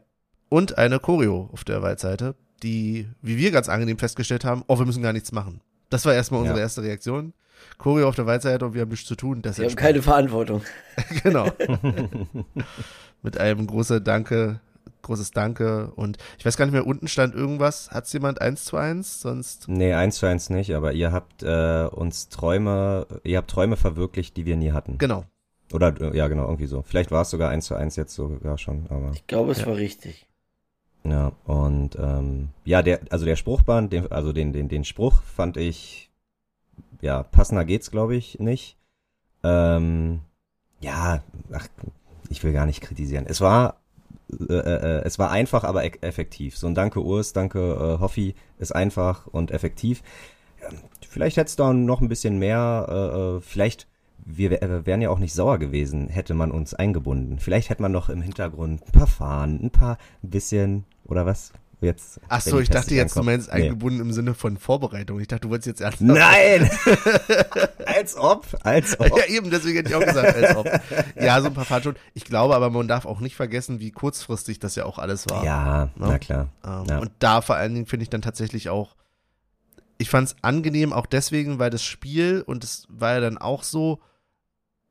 Und 0.48 0.78
eine 0.78 0.98
Choreo 1.00 1.50
auf 1.52 1.64
der 1.64 1.82
Waldseite, 1.82 2.34
die, 2.62 3.08
wie 3.22 3.36
wir 3.36 3.50
ganz 3.50 3.68
angenehm 3.68 3.98
festgestellt 3.98 4.44
haben, 4.44 4.64
oh, 4.66 4.78
wir 4.78 4.86
müssen 4.86 5.02
gar 5.02 5.12
nichts 5.12 5.32
machen. 5.32 5.60
Das 5.90 6.04
war 6.04 6.14
erstmal 6.14 6.40
unsere 6.40 6.58
Ja. 6.58 6.64
erste 6.64 6.82
Reaktion. 6.82 7.32
Choreo 7.78 8.08
auf 8.08 8.14
der 8.16 8.26
Waldseite 8.26 8.66
und 8.66 8.74
wir 8.74 8.82
haben 8.82 8.90
nichts 8.90 9.06
zu 9.06 9.16
tun. 9.16 9.42
Das 9.42 9.58
Wir 9.58 9.66
haben 9.66 9.76
keine 9.76 10.02
Verantwortung. 10.02 10.62
genau. 11.22 11.50
Mit 13.22 13.38
einem 13.38 13.66
großen 13.66 14.02
Danke, 14.04 14.60
großes 15.06 15.30
Danke 15.32 15.90
und 15.96 16.18
ich 16.38 16.44
weiß 16.46 16.56
gar 16.56 16.66
nicht 16.66 16.72
mehr, 16.74 16.86
unten 16.86 17.08
stand 17.08 17.34
irgendwas. 17.34 17.90
Hat's 17.90 18.12
jemand 18.12 18.40
eins 18.40 18.64
zu 18.64 18.76
eins? 18.76 19.20
Sonst 19.20 19.68
Nee, 19.68 19.94
eins 19.94 20.16
zu 20.16 20.26
eins 20.26 20.50
nicht, 20.50 20.74
aber 20.74 20.92
ihr 20.92 21.10
habt 21.12 21.42
äh, 21.42 21.88
uns 21.90 22.28
Träume, 22.28 23.06
ihr 23.24 23.38
habt 23.38 23.50
Träume 23.50 23.76
verwirklicht, 23.76 24.36
die 24.36 24.44
wir 24.46 24.56
nie 24.56 24.72
hatten. 24.72 24.98
genau. 24.98 25.24
Oder 25.72 26.00
äh, 26.00 26.16
ja, 26.16 26.28
genau, 26.28 26.44
irgendwie 26.44 26.66
so. 26.66 26.82
Vielleicht 26.82 27.10
war 27.10 27.22
es 27.22 27.30
sogar 27.30 27.50
eins 27.50 27.66
zu 27.66 27.74
eins 27.74 27.96
jetzt 27.96 28.14
sogar 28.14 28.56
schon, 28.56 28.86
aber 28.88 29.10
Ich 29.14 29.26
glaube, 29.26 29.50
es 29.50 29.60
Ja. 29.62 29.66
war 29.66 29.76
richtig. 29.76 30.28
ja. 31.02 31.32
Und 31.44 31.96
ähm, 31.98 32.50
ja, 32.64 32.82
der, 32.82 33.00
also 33.10 33.24
der 33.24 33.34
Spruchband, 33.34 33.92
den, 33.92 34.12
also 34.12 34.32
den, 34.32 34.52
den, 34.52 34.68
den 34.68 34.84
Spruch 34.84 35.22
fand 35.22 35.56
ich, 35.56 36.08
ja, 37.00 37.24
passender 37.24 37.64
geht's, 37.64 37.90
glaube 37.90 38.14
ich, 38.14 38.38
nicht. 38.38 38.76
Ähm, 39.42 40.20
ja, 40.80 41.22
ach, 41.52 41.66
ich 42.28 42.42
will 42.44 42.52
gar 42.52 42.66
nicht 42.66 42.80
kritisieren. 42.80 43.26
Es 43.26 43.40
war 43.40 43.80
äh, 44.48 44.54
äh, 44.54 45.02
es 45.04 45.18
war 45.18 45.30
einfach, 45.30 45.64
aber 45.64 45.84
e 45.84 45.92
effektiv. 46.00 46.56
So 46.56 46.66
ein 46.66 46.74
Danke 46.74 47.00
Urs, 47.02 47.32
Danke 47.32 47.58
äh, 47.98 48.00
Hoffi 48.00 48.34
ist 48.58 48.72
einfach 48.74 49.26
und 49.26 49.50
effektiv. 49.50 50.02
Vielleicht 51.08 51.36
hätte 51.36 51.48
es 51.48 51.56
da 51.56 51.72
noch 51.72 52.00
ein 52.00 52.08
bisschen 52.08 52.38
mehr, 52.38 52.86
äh, 52.88 53.36
äh, 53.36 53.40
vielleicht, 53.40 53.86
wir 54.24 54.50
wär- 54.50 54.62
äh, 54.62 54.86
wären 54.86 55.00
ja 55.02 55.10
auch 55.10 55.18
nicht 55.18 55.34
sauer 55.34 55.58
gewesen, 55.58 56.08
hätte 56.08 56.34
man 56.34 56.50
uns 56.50 56.74
eingebunden. 56.74 57.38
Vielleicht 57.38 57.70
hätte 57.70 57.82
man 57.82 57.92
noch 57.92 58.08
im 58.08 58.22
Hintergrund 58.22 58.82
ein 58.86 58.92
paar 58.92 59.06
Fahnen, 59.06 59.62
ein 59.62 59.70
paar 59.70 59.98
ein 60.22 60.30
bisschen, 60.30 60.84
oder 61.04 61.24
was? 61.26 61.52
Jetzt. 61.80 62.20
Ach 62.28 62.40
so, 62.40 62.58
ich 62.58 62.70
dachte 62.70 62.94
jetzt, 62.94 63.14
du 63.16 63.20
reinkommen. 63.20 63.34
meinst 63.34 63.48
Nee. 63.52 63.62
eingebunden 63.64 64.00
im 64.00 64.12
Sinne 64.12 64.32
von 64.34 64.56
Vorbereitung. 64.56 65.20
Ich 65.20 65.28
dachte, 65.28 65.42
du 65.42 65.50
wolltest 65.50 65.66
jetzt 65.66 65.80
ernst. 65.82 66.00
Nein! 66.00 66.70
als 67.86 68.16
ob, 68.16 68.46
als 68.62 68.98
ob. 68.98 69.08
Ja, 69.18 69.26
eben, 69.26 69.50
deswegen 69.50 69.76
hätte 69.76 69.90
ich 69.90 69.94
auch 69.94 70.04
gesagt, 70.04 70.36
als 70.36 70.56
ob. 70.56 70.66
Ja, 71.20 71.40
so 71.40 71.48
ein 71.48 71.54
paar 71.54 71.64
Fahrt 71.66 71.84
schon. 71.84 71.96
Ich 72.14 72.24
glaube 72.24 72.54
aber, 72.56 72.70
man 72.70 72.88
darf 72.88 73.04
auch 73.04 73.20
nicht 73.20 73.36
vergessen, 73.36 73.78
wie 73.80 73.90
kurzfristig 73.90 74.58
das 74.58 74.74
ja 74.74 74.84
auch 74.86 74.98
alles 74.98 75.26
war. 75.28 75.44
Ja, 75.44 75.88
na 75.96 76.18
klar. 76.18 76.48
Ähm, 76.64 76.84
Ja. 76.88 76.98
Und 76.98 77.10
da 77.18 77.40
vor 77.42 77.56
allen 77.56 77.74
Dingen 77.74 77.86
finde 77.86 78.04
ich 78.04 78.10
dann 78.10 78.22
tatsächlich 78.22 78.68
auch, 78.70 78.96
ich 79.98 80.08
fand 80.10 80.28
es 80.28 80.36
angenehm 80.42 80.92
auch 80.92 81.06
deswegen, 81.06 81.58
weil 81.58 81.70
das 81.70 81.82
Spiel, 81.84 82.42
und 82.46 82.64
es 82.64 82.86
war 82.88 83.14
ja 83.14 83.20
dann 83.20 83.38
auch 83.38 83.62
so, 83.62 84.00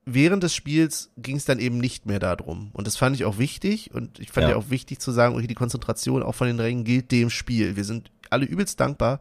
während 0.05 0.43
des 0.43 0.53
Spiels 0.53 1.11
ging 1.17 1.35
es 1.35 1.45
dann 1.45 1.59
eben 1.59 1.77
nicht 1.79 2.05
mehr 2.05 2.19
darum. 2.19 2.69
Und 2.73 2.87
das 2.87 2.95
fand 2.97 3.15
ich 3.15 3.25
auch 3.25 3.37
wichtig 3.37 3.93
und 3.93 4.19
ich 4.19 4.31
fand 4.31 4.45
ja, 4.45 4.51
Ja. 4.51 4.55
auch 4.57 4.69
wichtig 4.69 4.99
zu 4.99 5.11
sagen, 5.11 5.35
okay, 5.35 5.47
die 5.47 5.55
Konzentration 5.55 6.23
auch 6.23 6.35
von 6.35 6.47
den 6.47 6.59
Rängen 6.59 6.83
gilt 6.83 7.11
dem 7.11 7.29
Spiel. 7.29 7.75
Wir 7.75 7.83
sind 7.83 8.11
alle 8.29 8.45
übelst 8.45 8.79
dankbar. 8.79 9.19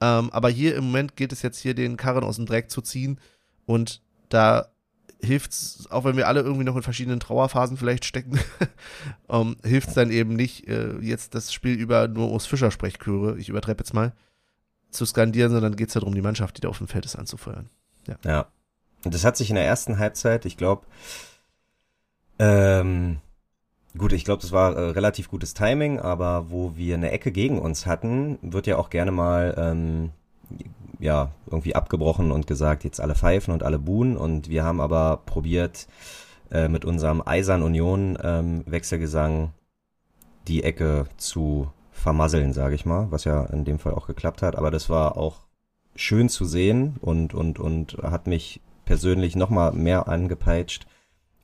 Ähm, 0.00 0.30
aber 0.30 0.48
hier 0.48 0.74
im 0.76 0.84
Moment 0.84 1.16
gilt 1.16 1.32
es 1.32 1.42
jetzt 1.42 1.58
hier, 1.58 1.74
den 1.74 1.96
Karren 1.96 2.24
aus 2.24 2.36
dem 2.36 2.46
Dreck 2.46 2.70
zu 2.70 2.80
ziehen 2.80 3.20
und 3.66 4.02
da 4.30 4.68
hilft's, 5.20 5.86
auch 5.90 6.04
wenn 6.04 6.16
wir 6.16 6.26
alle 6.26 6.40
irgendwie 6.40 6.64
noch 6.64 6.74
in 6.74 6.82
verschiedenen 6.82 7.20
Trauerphasen 7.20 7.76
vielleicht 7.76 8.04
stecken, 8.04 8.40
ähm, 9.28 9.56
hilft's 9.62 9.94
dann 9.94 10.10
eben 10.10 10.34
nicht, 10.34 10.66
äh, 10.66 10.98
jetzt 10.98 11.34
das 11.36 11.52
Spiel 11.52 11.74
über 11.74 12.08
nur 12.08 12.30
aus 12.30 12.46
Fischer-Sprechchöre, 12.46 13.38
ich 13.38 13.48
übertreibe 13.48 13.80
jetzt 13.84 13.94
mal, 13.94 14.12
zu 14.90 15.06
skandieren, 15.06 15.52
sondern 15.52 15.76
geht's 15.76 15.92
darum, 15.94 16.14
die 16.14 16.22
Mannschaft, 16.22 16.56
die 16.56 16.62
da 16.62 16.68
auf 16.68 16.78
dem 16.78 16.88
Feld 16.88 17.04
ist, 17.04 17.14
anzufeuern. 17.16 17.68
Ja. 18.08 18.46
Und 19.04 19.14
das 19.14 19.24
hat 19.24 19.36
sich 19.36 19.50
in 19.50 19.56
der 19.56 19.64
ersten 19.64 19.98
Halbzeit, 19.98 20.44
ich 20.44 20.56
glaube, 20.56 20.86
ähm, 22.38 23.18
gut, 23.96 24.12
ich 24.12 24.24
glaube, 24.24 24.42
das 24.42 24.52
war 24.52 24.76
äh, 24.76 24.90
relativ 24.90 25.28
gutes 25.28 25.54
Timing, 25.54 25.98
aber 26.00 26.50
wo 26.50 26.76
wir 26.76 26.94
eine 26.94 27.10
Ecke 27.10 27.32
gegen 27.32 27.58
uns 27.58 27.86
hatten, 27.86 28.38
wird 28.42 28.66
ja 28.66 28.76
auch 28.76 28.90
gerne 28.90 29.12
mal, 29.12 29.54
ähm, 29.58 30.10
ja, 30.98 31.32
irgendwie 31.46 31.74
abgebrochen 31.74 32.30
und 32.30 32.46
gesagt, 32.46 32.84
jetzt 32.84 33.00
alle 33.00 33.14
pfeifen 33.16 33.52
und 33.52 33.62
alle 33.64 33.78
buhen. 33.78 34.16
Und 34.16 34.48
wir 34.48 34.62
haben 34.64 34.80
aber 34.80 35.20
probiert, 35.26 35.88
äh, 36.52 36.68
mit 36.68 36.84
unserem 36.84 37.22
Eisern 37.24 37.62
Union 37.62 38.18
ähm, 38.22 38.62
Wechselgesang 38.66 39.52
die 40.48 40.62
Ecke 40.62 41.06
zu 41.16 41.70
vermasseln, 41.92 42.52
sage 42.52 42.74
ich 42.74 42.84
mal, 42.84 43.10
was 43.10 43.24
ja 43.24 43.44
in 43.46 43.64
dem 43.64 43.78
Fall 43.78 43.94
auch 43.94 44.06
geklappt 44.06 44.42
hat, 44.42 44.56
aber 44.56 44.70
das 44.70 44.90
war 44.90 45.16
auch 45.16 45.44
schön 45.94 46.28
zu 46.28 46.44
sehen 46.44 46.96
und 47.00 47.32
und 47.34 47.58
und 47.58 47.98
hat 48.02 48.26
mich 48.26 48.60
persönlich 48.92 49.36
noch 49.36 49.48
mal 49.48 49.72
mehr 49.72 50.06
angepeitscht, 50.06 50.86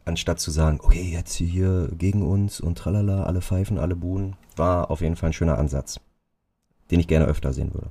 anstatt 0.05 0.39
zu 0.39 0.51
sagen, 0.51 0.81
okay, 0.83 1.01
jetzt 1.01 1.35
hier 1.35 1.89
gegen 1.97 2.21
uns 2.21 2.61
und 2.61 2.77
tralala, 2.77 3.23
alle 3.23 3.41
pfeifen, 3.41 3.79
alle 3.79 3.97
buhen, 3.97 4.37
war 4.57 4.91
auf 4.91 5.01
jeden 5.01 5.17
Fall 5.17 5.31
ein 5.31 5.33
schöner 5.33 5.57
Ansatz, 5.59 5.99
den 6.91 7.01
ich 7.01 7.09
gerne 7.09 7.25
öfter 7.25 7.55
sehen 7.55 7.73
würde. 7.73 7.91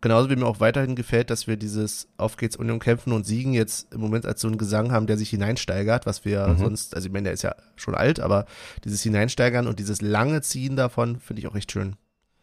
Genauso 0.00 0.30
wie 0.30 0.36
mir 0.36 0.46
auch 0.46 0.60
weiterhin 0.60 0.94
gefällt, 0.94 1.30
dass 1.30 1.48
wir 1.48 1.56
dieses 1.56 2.06
Auf 2.18 2.36
geht's 2.36 2.54
Union 2.54 2.78
kämpfen 2.78 3.12
und 3.12 3.26
siegen 3.26 3.52
jetzt 3.52 3.92
im 3.92 4.00
Moment 4.00 4.26
als 4.26 4.40
so 4.40 4.46
einen 4.46 4.58
Gesang 4.58 4.92
haben, 4.92 5.08
der 5.08 5.18
sich 5.18 5.30
hineinsteigert, 5.30 6.06
was 6.06 6.24
wir 6.24 6.46
Mhm. 6.46 6.58
sonst, 6.58 6.94
also 6.94 7.08
ich 7.08 7.12
meine, 7.12 7.24
der 7.24 7.32
ist 7.32 7.42
ja 7.42 7.56
schon 7.74 7.96
alt, 7.96 8.20
aber 8.20 8.46
dieses 8.84 9.02
Hineinsteigern 9.02 9.66
und 9.66 9.80
dieses 9.80 10.02
lange 10.02 10.40
Ziehen 10.42 10.76
davon 10.76 11.18
finde 11.18 11.40
ich 11.40 11.48
auch 11.48 11.56
echt 11.56 11.72
schön. 11.72 11.96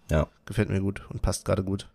Ja. 0.10 0.28
Gefällt 0.46 0.70
mir 0.70 0.82
gut 0.82 1.04
und 1.12 1.22
passt 1.22 1.46
gerade 1.46 1.64
gut. 1.64 1.88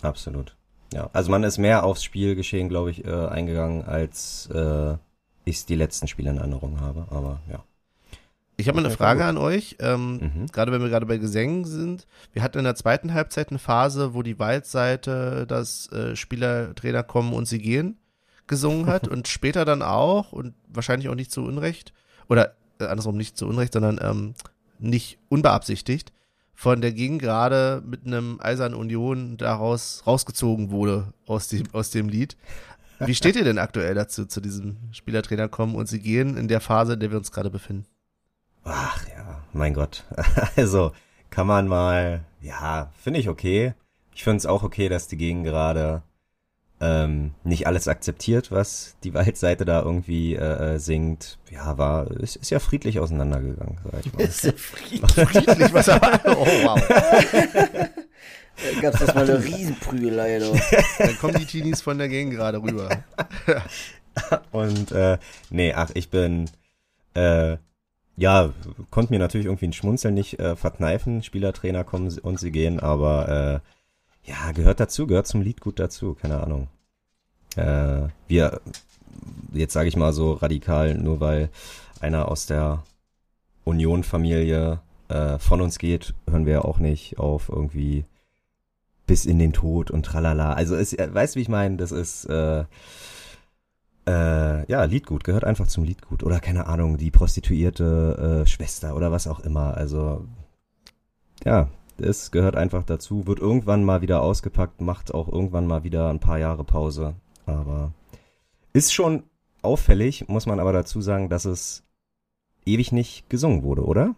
Absolut. 0.00 0.56
Ja, 0.92 1.10
also 1.12 1.30
man 1.30 1.44
ist 1.44 1.58
mehr 1.58 1.84
aufs 1.84 2.02
Spielgeschehen, 2.02 2.68
glaube 2.68 2.90
ich, 2.90 3.04
äh, 3.04 3.10
eingegangen, 3.26 3.84
als 3.84 4.48
äh, 4.52 4.96
ich 5.44 5.66
die 5.66 5.74
letzten 5.74 6.08
Spiele 6.08 6.30
in 6.30 6.38
Erinnerung 6.38 6.80
habe. 6.80 7.06
Aber 7.10 7.40
ja. 7.50 7.62
Ich 8.56 8.66
habe 8.66 8.80
mal 8.80 8.86
eine 8.86 8.96
Frage 8.96 9.24
an 9.24 9.36
euch, 9.36 9.76
ähm, 9.78 10.14
Mhm. 10.14 10.46
gerade 10.50 10.72
wenn 10.72 10.82
wir 10.82 10.88
gerade 10.88 11.06
bei 11.06 11.18
Gesängen 11.18 11.64
sind. 11.64 12.06
Wir 12.32 12.42
hatten 12.42 12.58
in 12.58 12.64
der 12.64 12.74
zweiten 12.74 13.14
Halbzeit 13.14 13.50
eine 13.50 13.60
Phase, 13.60 14.14
wo 14.14 14.22
die 14.22 14.38
Waldseite 14.38 15.46
das 15.46 15.92
äh, 15.92 16.16
Spieler, 16.16 16.74
kommen 17.04 17.34
und 17.34 17.46
sie 17.46 17.60
gehen 17.60 17.98
gesungen 18.48 18.86
hat 18.86 19.06
und 19.08 19.28
später 19.28 19.64
dann 19.64 19.82
auch 19.82 20.32
und 20.32 20.54
wahrscheinlich 20.68 21.08
auch 21.08 21.14
nicht 21.14 21.30
zu 21.30 21.42
Unrecht 21.44 21.92
oder 22.28 22.54
äh, 22.80 22.86
andersrum 22.86 23.16
nicht 23.16 23.36
zu 23.36 23.46
Unrecht, 23.46 23.74
sondern 23.74 24.00
ähm, 24.02 24.34
nicht 24.80 25.18
unbeabsichtigt 25.28 26.12
von 26.58 26.80
der 26.80 26.90
Gegengrade 26.90 27.84
mit 27.86 28.04
einem 28.04 28.40
Eisern 28.42 28.74
Union 28.74 29.36
daraus 29.36 30.02
rausgezogen 30.08 30.72
wurde 30.72 31.12
aus 31.24 31.46
dem, 31.46 31.72
aus 31.72 31.90
dem 31.90 32.08
Lied. 32.08 32.36
Wie 32.98 33.14
steht 33.14 33.36
ihr 33.36 33.44
denn 33.44 33.58
aktuell 33.58 33.94
dazu, 33.94 34.26
zu 34.26 34.40
diesem 34.40 34.76
Spielertrainer 34.90 35.48
kommen 35.48 35.76
und 35.76 35.86
sie 35.86 36.00
gehen 36.00 36.36
in 36.36 36.48
der 36.48 36.60
Phase, 36.60 36.94
in 36.94 37.00
der 37.00 37.12
wir 37.12 37.18
uns 37.18 37.30
gerade 37.30 37.48
befinden? 37.48 37.86
Ach 38.64 39.06
ja, 39.08 39.40
mein 39.52 39.72
Gott. 39.72 40.04
Also 40.56 40.90
kann 41.30 41.46
man 41.46 41.68
mal, 41.68 42.24
ja, 42.40 42.90
finde 43.04 43.20
ich 43.20 43.28
okay. 43.28 43.74
Ich 44.12 44.24
finde 44.24 44.38
es 44.38 44.46
auch 44.46 44.64
okay, 44.64 44.88
dass 44.88 45.06
die 45.06 45.16
Gegend 45.16 45.44
gerade 45.44 46.02
ähm, 46.80 47.32
nicht 47.44 47.66
alles 47.66 47.88
akzeptiert, 47.88 48.50
was 48.52 48.96
die 49.04 49.14
Waldseite 49.14 49.64
da 49.64 49.82
irgendwie 49.82 50.34
äh, 50.34 50.74
äh, 50.74 50.78
singt. 50.78 51.38
Ja, 51.50 51.76
war, 51.78 52.10
ist, 52.10 52.36
ist 52.36 52.50
ja 52.50 52.58
friedlich 52.60 53.00
auseinandergegangen, 53.00 53.78
sag 53.90 54.06
ich 54.06 54.12
mal. 54.12 54.22
Ist 54.22 54.44
ja 54.44 54.52
friedlich. 54.56 55.12
friedlich, 55.28 55.72
was 55.72 55.88
er. 55.88 56.00
Oh, 56.26 56.46
wow. 56.64 56.80
Da 58.60 58.80
gab 58.80 58.94
es 58.94 59.00
erstmal 59.00 59.30
eine 59.30 59.44
Riesenprügelei. 59.44 60.38
Du. 60.40 60.52
Dann 60.98 61.18
kommen 61.18 61.34
die 61.38 61.46
Teenies 61.46 61.80
von 61.80 61.98
der 61.98 62.08
Gegend 62.08 62.34
gerade 62.34 62.60
rüber. 62.60 62.88
Und 64.50 64.90
äh, 64.92 65.18
nee, 65.50 65.72
ach, 65.74 65.90
ich 65.94 66.10
bin 66.10 66.50
Äh, 67.14 67.56
ja, 68.16 68.52
konnte 68.90 69.12
mir 69.12 69.20
natürlich 69.20 69.46
irgendwie 69.46 69.66
ein 69.68 69.72
Schmunzeln 69.72 70.14
nicht 70.14 70.40
äh, 70.40 70.56
verkneifen. 70.56 71.22
Spielertrainer 71.22 71.84
kommen 71.84 72.10
sie- 72.10 72.20
und 72.20 72.40
sie 72.40 72.50
gehen, 72.50 72.80
aber 72.80 73.62
äh, 73.64 73.68
ja, 74.28 74.52
gehört 74.52 74.80
dazu, 74.80 75.06
gehört 75.06 75.26
zum 75.26 75.40
Lied 75.40 75.60
gut 75.60 75.78
dazu, 75.78 76.14
keine 76.14 76.42
Ahnung. 76.42 76.68
Äh, 77.56 78.08
wir, 78.28 78.60
jetzt 79.52 79.72
sage 79.72 79.88
ich 79.88 79.96
mal 79.96 80.12
so 80.12 80.32
radikal, 80.34 80.94
nur 80.94 81.20
weil 81.20 81.48
einer 82.00 82.28
aus 82.28 82.46
der 82.46 82.82
Union-Familie 83.64 84.80
äh, 85.08 85.38
von 85.38 85.60
uns 85.60 85.78
geht, 85.78 86.14
hören 86.28 86.46
wir 86.46 86.52
ja 86.54 86.62
auch 86.62 86.78
nicht 86.78 87.18
auf 87.18 87.48
irgendwie 87.48 88.04
bis 89.06 89.24
in 89.24 89.38
den 89.38 89.54
Tod 89.54 89.90
und 89.90 90.04
tralala. 90.04 90.52
Also 90.52 90.76
es, 90.76 90.92
äh, 90.92 91.08
weißt 91.12 91.34
du, 91.34 91.38
wie 91.38 91.42
ich 91.42 91.48
meine? 91.48 91.76
Das 91.76 91.92
ist 91.92 92.26
äh, 92.26 92.64
äh, 94.06 94.70
ja 94.70 94.84
Liedgut, 94.84 95.24
gehört 95.24 95.44
einfach 95.44 95.66
zum 95.66 95.84
Liedgut. 95.84 96.22
Oder 96.22 96.40
keine 96.40 96.66
Ahnung, 96.66 96.98
die 96.98 97.10
prostituierte 97.10 98.42
äh, 98.44 98.46
Schwester 98.46 98.94
oder 98.94 99.10
was 99.10 99.26
auch 99.26 99.40
immer. 99.40 99.74
Also 99.76 100.26
ja, 101.44 101.68
es 102.00 102.30
gehört 102.30 102.56
einfach 102.56 102.82
dazu. 102.84 103.26
Wird 103.26 103.38
irgendwann 103.38 103.84
mal 103.84 104.00
wieder 104.02 104.22
ausgepackt, 104.22 104.80
macht 104.80 105.12
auch 105.14 105.28
irgendwann 105.28 105.66
mal 105.66 105.84
wieder 105.84 106.08
ein 106.10 106.20
paar 106.20 106.38
Jahre 106.38 106.64
Pause. 106.64 107.14
Aber 107.46 107.92
ist 108.72 108.92
schon 108.92 109.24
auffällig, 109.62 110.28
muss 110.28 110.46
man 110.46 110.60
aber 110.60 110.72
dazu 110.72 111.00
sagen, 111.00 111.28
dass 111.28 111.44
es 111.44 111.82
ewig 112.64 112.92
nicht 112.92 113.28
gesungen 113.30 113.62
wurde, 113.62 113.84
oder? 113.84 114.14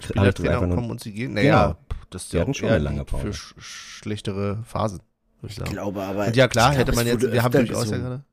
Spielertrainer 0.00 0.50
einfach 0.54 0.66
nur- 0.66 0.76
kommen 0.76 0.90
und 0.90 1.00
sie 1.00 1.12
gehen. 1.12 1.34
Naja, 1.34 1.66
Genau. 1.68 1.78
das 2.10 2.24
ist 2.24 2.32
ja 2.32 2.44
auch 2.44 2.54
schon 2.54 2.68
eine 2.68 2.78
lange 2.78 3.04
Pause. 3.04 3.26
für 3.26 3.32
sch 3.32 3.54
schlechtere 3.58 4.62
Phasen. 4.64 4.98
würde 5.40 5.46
Ich 5.46 5.50
Ich 5.52 5.58
sagen. 5.58 5.70
glaube 5.72 6.02
aber. 6.02 6.26
Und 6.26 6.36
ja 6.36 6.48
klar, 6.48 6.72
hätte 6.72 6.92
glaube, 6.92 6.96
man 6.96 7.06
jetzt, 7.06 7.32
wir 7.32 7.42
haben 7.42 7.52
durchaus 7.52 7.90
ja 7.90 7.98
gerade. 7.98 8.24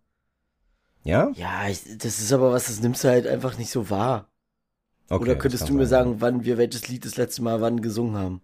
Ja? 1.04 1.32
Ja, 1.36 1.68
ich, 1.68 1.84
das 2.00 2.20
ist 2.20 2.34
aber 2.34 2.52
was, 2.52 2.66
das 2.66 2.82
nimmst 2.82 3.04
du 3.04 3.10
halt 3.10 3.28
einfach 3.28 3.58
nicht 3.58 3.70
so 3.72 3.90
wahr. 3.90 4.28
Okay, 5.10 5.22
Oder 5.22 5.34
das 5.36 5.41
könntest 5.41 5.70
du 5.70 5.74
mir 5.74 5.86
sein. 5.86 6.06
sagen, 6.06 6.22
wann 6.22 6.45
wir 6.45 6.58
welches 6.58 6.88
Lied 6.88 7.06
das 7.06 7.16
letzte 7.18 7.41
Mal 7.43 7.62
wann 7.62 7.82
gesungen 7.82 8.16
haben? 8.18 8.41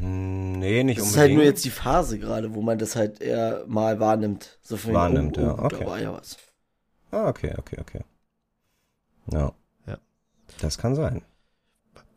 Hm, 0.00 0.52
Nee, 0.58 0.84
nicht 0.84 0.98
Das 1.00 1.06
ist 1.06 1.12
unbedingt. 1.14 1.30
halt 1.30 1.36
nur 1.38 1.44
jetzt 1.44 1.64
die 1.64 1.70
Phase 1.70 2.18
gerade, 2.18 2.54
wo 2.54 2.62
man 2.62 2.78
das 2.78 2.94
halt 2.96 3.20
eher 3.20 3.64
mal 3.66 3.98
wahrnimmt. 4.00 4.58
So 4.62 4.76
von 4.76 4.94
Wahrnimmt, 4.94 5.38
oh, 5.38 5.40
ja, 5.42 5.54
oh, 5.58 5.64
okay. 5.64 5.76
Da 5.80 5.86
war 5.86 6.00
ja 6.00 6.12
was. 6.12 6.36
Ah, 7.10 7.28
okay, 7.28 7.52
okay, 7.58 7.76
okay. 7.80 8.00
Ja. 9.32 9.52
Ja. 9.86 9.98
Das 10.60 10.78
kann 10.78 10.94
sein. 10.94 11.22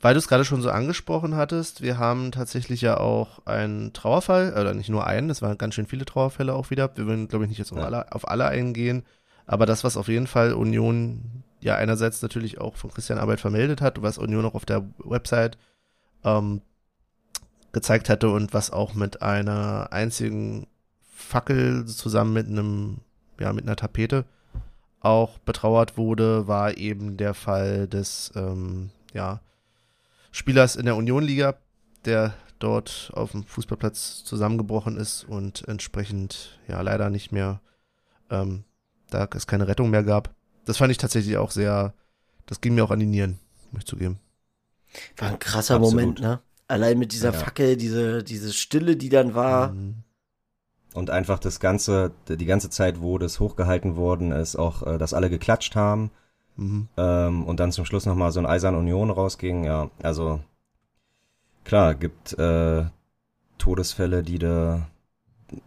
Weil 0.01 0.13
du 0.13 0.19
es 0.19 0.27
gerade 0.27 0.45
schon 0.45 0.61
so 0.61 0.69
angesprochen 0.69 1.35
hattest, 1.35 1.81
wir 1.81 1.97
haben 1.97 2.31
tatsächlich 2.31 2.81
ja 2.81 2.97
auch 2.97 3.45
einen 3.47 3.93
Trauerfall, 3.93 4.51
oder 4.53 4.73
nicht 4.75 4.89
nur 4.89 5.07
einen, 5.07 5.29
es 5.31 5.41
waren 5.41 5.57
ganz 5.57 5.73
schön 5.73 5.87
viele 5.87 6.05
Trauerfälle 6.05 6.53
auch 6.53 6.69
wieder. 6.69 6.95
Wir 6.95 7.07
würden, 7.07 7.27
glaube 7.27 7.45
ich, 7.45 7.49
nicht 7.49 7.57
jetzt 7.57 7.71
auf, 7.71 7.79
Ja. 7.79 7.85
alle, 7.85 8.11
auf 8.11 8.27
alle 8.27 8.45
eingehen. 8.45 9.03
Aber 9.47 9.65
das, 9.65 9.83
was 9.83 9.97
auf 9.97 10.07
jeden 10.07 10.27
Fall 10.27 10.53
Union 10.53 11.43
ja 11.65 11.75
einerseits 11.75 12.21
natürlich 12.21 12.61
auch 12.61 12.75
von 12.75 12.91
Christian 12.91 13.17
Arbeit 13.17 13.39
vermeldet 13.39 13.81
hat, 13.81 14.03
was 14.03 14.19
Union 14.19 14.45
auch 14.45 14.53
auf 14.53 14.65
der 14.65 14.87
Website 14.99 15.57
ähm, 16.23 16.61
gezeigt 17.71 18.07
hatte 18.07 18.29
und 18.29 18.53
was 18.53 18.69
auch 18.69 18.93
mit 18.93 19.23
einer 19.23 19.91
einzigen 19.91 20.67
Fackel 21.11 21.85
zusammen 21.87 22.33
mit 22.33 22.47
einem, 22.47 22.99
ja, 23.39 23.51
mit 23.51 23.65
einer 23.65 23.75
Tapete 23.75 24.25
auch 24.99 25.39
betrauert 25.39 25.97
wurde, 25.97 26.47
war 26.47 26.77
eben 26.77 27.17
der 27.17 27.33
Fall 27.33 27.87
des, 27.87 28.31
ähm, 28.35 28.91
ja, 29.13 29.41
Spielers 30.31 30.75
in 30.75 30.85
der 30.85 30.95
Union-Liga, 30.95 31.55
der 32.05 32.35
dort 32.59 33.09
auf 33.15 33.31
dem 33.31 33.43
Fußballplatz 33.43 34.23
zusammengebrochen 34.23 34.97
ist 34.97 35.23
und 35.23 35.67
entsprechend 35.67 36.59
ja 36.67 36.79
leider 36.81 37.09
nicht 37.09 37.31
mehr, 37.31 37.59
ähm, 38.29 38.65
da 39.09 39.27
es 39.33 39.47
keine 39.47 39.67
Rettung 39.67 39.89
mehr 39.89 40.03
gab. 40.03 40.34
Das 40.65 40.77
fand 40.77 40.91
ich 40.91 40.97
tatsächlich 40.97 41.37
auch 41.37 41.51
sehr, 41.51 41.93
das 42.45 42.61
ging 42.61 42.75
mir 42.75 42.83
auch 42.83 42.91
an 42.91 42.99
die 42.99 43.05
Nieren, 43.05 43.39
muss 43.71 43.81
ich 43.81 43.87
zugeben. 43.87 44.19
War 45.17 45.29
ein 45.29 45.39
krasser 45.39 45.75
Absolut. 45.75 45.93
Moment, 45.93 46.19
ne? 46.21 46.39
Allein 46.67 46.97
mit 46.97 47.11
dieser 47.11 47.31
Ja. 47.31 47.39
Fackel, 47.39 47.77
diese, 47.77 48.23
diese 48.23 48.51
Stille, 48.51 48.95
die 48.95 49.09
dann 49.09 49.35
war. 49.35 49.71
Mhm. 49.71 49.95
Und 50.93 51.09
einfach 51.09 51.39
das 51.39 51.59
ganze, 51.59 52.11
die 52.29 52.45
ganze 52.45 52.69
Zeit, 52.69 53.01
wo 53.01 53.17
das 53.17 53.39
hochgehalten 53.39 53.97
worden 53.97 54.31
ist, 54.31 54.55
auch, 54.55 54.81
äh, 54.87 54.97
dass 54.97 55.13
alle 55.13 55.29
geklatscht 55.29 55.75
haben 55.75 56.09
Mhm. 56.57 56.87
ähm, 56.95 57.43
und 57.43 57.59
dann 57.59 57.73
zum 57.73 57.83
Schluss 57.85 58.05
nochmal 58.05 58.31
so 58.31 58.39
ein 58.39 58.45
Eisern 58.45 58.75
Union 58.75 59.09
rausging. 59.09 59.65
Ja, 59.65 59.89
also 60.01 60.39
klar, 61.63 61.95
gibt 61.95 62.33
äh, 62.39 62.85
Todesfälle, 63.57 64.23
die 64.23 64.39
da, 64.39 64.87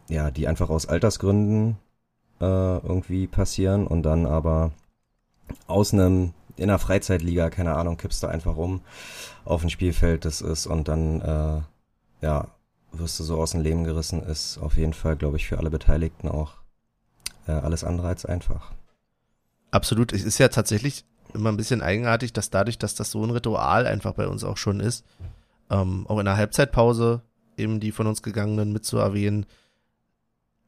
ja, 0.09 0.31
die 0.31 0.49
einfach 0.49 0.71
aus 0.71 0.87
Altersgründen 0.87 1.77
äh, 2.41 2.45
irgendwie 2.79 3.27
passieren 3.27 3.87
und 3.87 4.03
dann 4.03 4.27
aber 4.27 4.73
aus 5.67 5.93
einem 5.93 6.33
in 6.57 6.71
einer 6.71 6.79
Freizeitliga, 6.79 7.51
keine 7.51 7.77
Ahnung, 7.77 7.97
kippst 7.97 8.23
du 8.23 8.27
einfach 8.27 8.57
um 8.57 8.81
auf 9.45 9.63
ein 9.63 9.71
Spielfeld, 9.71 10.25
das 10.25 10.41
ist 10.41 10.67
und 10.67 10.89
dann 10.89 11.21
äh, 11.21 11.61
ja, 12.21 12.49
wirst 12.93 13.21
du 13.21 13.25
so 13.25 13.39
aus 13.39 13.53
dem 13.53 13.63
Leben 13.63 13.85
gerissen, 13.85 14.23
ist 14.23 14.59
auf 14.59 14.77
jeden 14.77 14.93
Fall, 14.93 15.17
glaube 15.17 15.37
ich, 15.37 15.47
für 15.47 15.59
alle 15.59 15.71
Beteiligten 15.71 16.29
auch 16.29 16.55
äh, 17.47 17.53
alles 17.53 17.85
andere 17.85 18.09
als 18.09 18.27
einfach. 18.27 18.73
Absolut. 19.71 20.13
Es 20.13 20.25
ist 20.25 20.39
ja 20.39 20.49
tatsächlich 20.49 21.05
immer 21.35 21.51
ein 21.51 21.57
bisschen 21.57 21.83
eigenartig, 21.83 22.33
dass 22.33 22.51
dadurch, 22.51 22.79
dass 22.79 22.95
das 22.95 23.11
so 23.11 23.23
ein 23.23 23.31
Ritual 23.31 23.87
einfach 23.87 24.15
bei 24.15 24.27
uns 24.27 24.45
auch 24.45 24.57
schon 24.57 24.81
ist, 24.81 25.05
ähm, 25.71 26.07
auch 26.09 26.19
in 26.19 26.25
der 26.25 26.37
Halbzeitpause 26.37 27.23
eben 27.57 27.81
die 27.81 27.93
von 27.93 28.07
uns 28.07 28.23
gegangenen 28.23 28.73
mit 28.73 28.85
zu 28.85 28.99
erwähnen. 28.99 29.47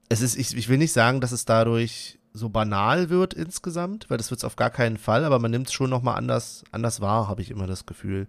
Es 0.08 0.20
ist, 0.20 0.36
ich, 0.36 0.56
ich 0.56 0.68
will 0.68 0.78
nicht 0.78 0.92
sagen, 0.92 1.20
dass 1.20 1.32
es 1.32 1.44
dadurch 1.44 2.19
so 2.32 2.48
banal 2.48 3.10
wird 3.10 3.34
insgesamt, 3.34 4.08
weil 4.08 4.18
das 4.18 4.30
wird 4.30 4.38
es 4.38 4.44
auf 4.44 4.56
gar 4.56 4.70
keinen 4.70 4.98
Fall, 4.98 5.24
aber 5.24 5.38
man 5.38 5.50
nimmt 5.50 5.68
es 5.68 5.72
schon 5.72 5.90
nochmal 5.90 6.16
anders, 6.16 6.64
anders 6.70 7.00
wahr, 7.00 7.28
habe 7.28 7.42
ich 7.42 7.50
immer 7.50 7.66
das 7.66 7.86
Gefühl. 7.86 8.28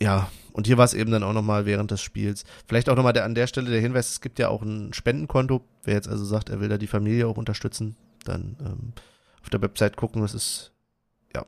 Ja, 0.00 0.30
und 0.52 0.66
hier 0.66 0.78
war 0.78 0.84
es 0.84 0.94
eben 0.94 1.10
dann 1.10 1.24
auch 1.24 1.32
nochmal 1.32 1.66
während 1.66 1.90
des 1.90 2.00
Spiels. 2.02 2.44
Vielleicht 2.66 2.88
auch 2.88 2.96
nochmal 2.96 3.12
der, 3.12 3.24
an 3.24 3.34
der 3.34 3.46
Stelle 3.46 3.70
der 3.70 3.80
Hinweis, 3.80 4.10
es 4.10 4.20
gibt 4.20 4.38
ja 4.38 4.48
auch 4.48 4.62
ein 4.62 4.92
Spendenkonto. 4.92 5.62
Wer 5.82 5.94
jetzt 5.94 6.08
also 6.08 6.24
sagt, 6.24 6.50
er 6.50 6.60
will 6.60 6.68
da 6.68 6.78
die 6.78 6.86
Familie 6.86 7.26
auch 7.26 7.36
unterstützen, 7.36 7.96
dann 8.24 8.56
ähm, 8.60 8.92
auf 9.42 9.50
der 9.50 9.62
Website 9.62 9.96
gucken. 9.96 10.22
Das 10.22 10.34
ist, 10.34 10.72
ja, 11.34 11.46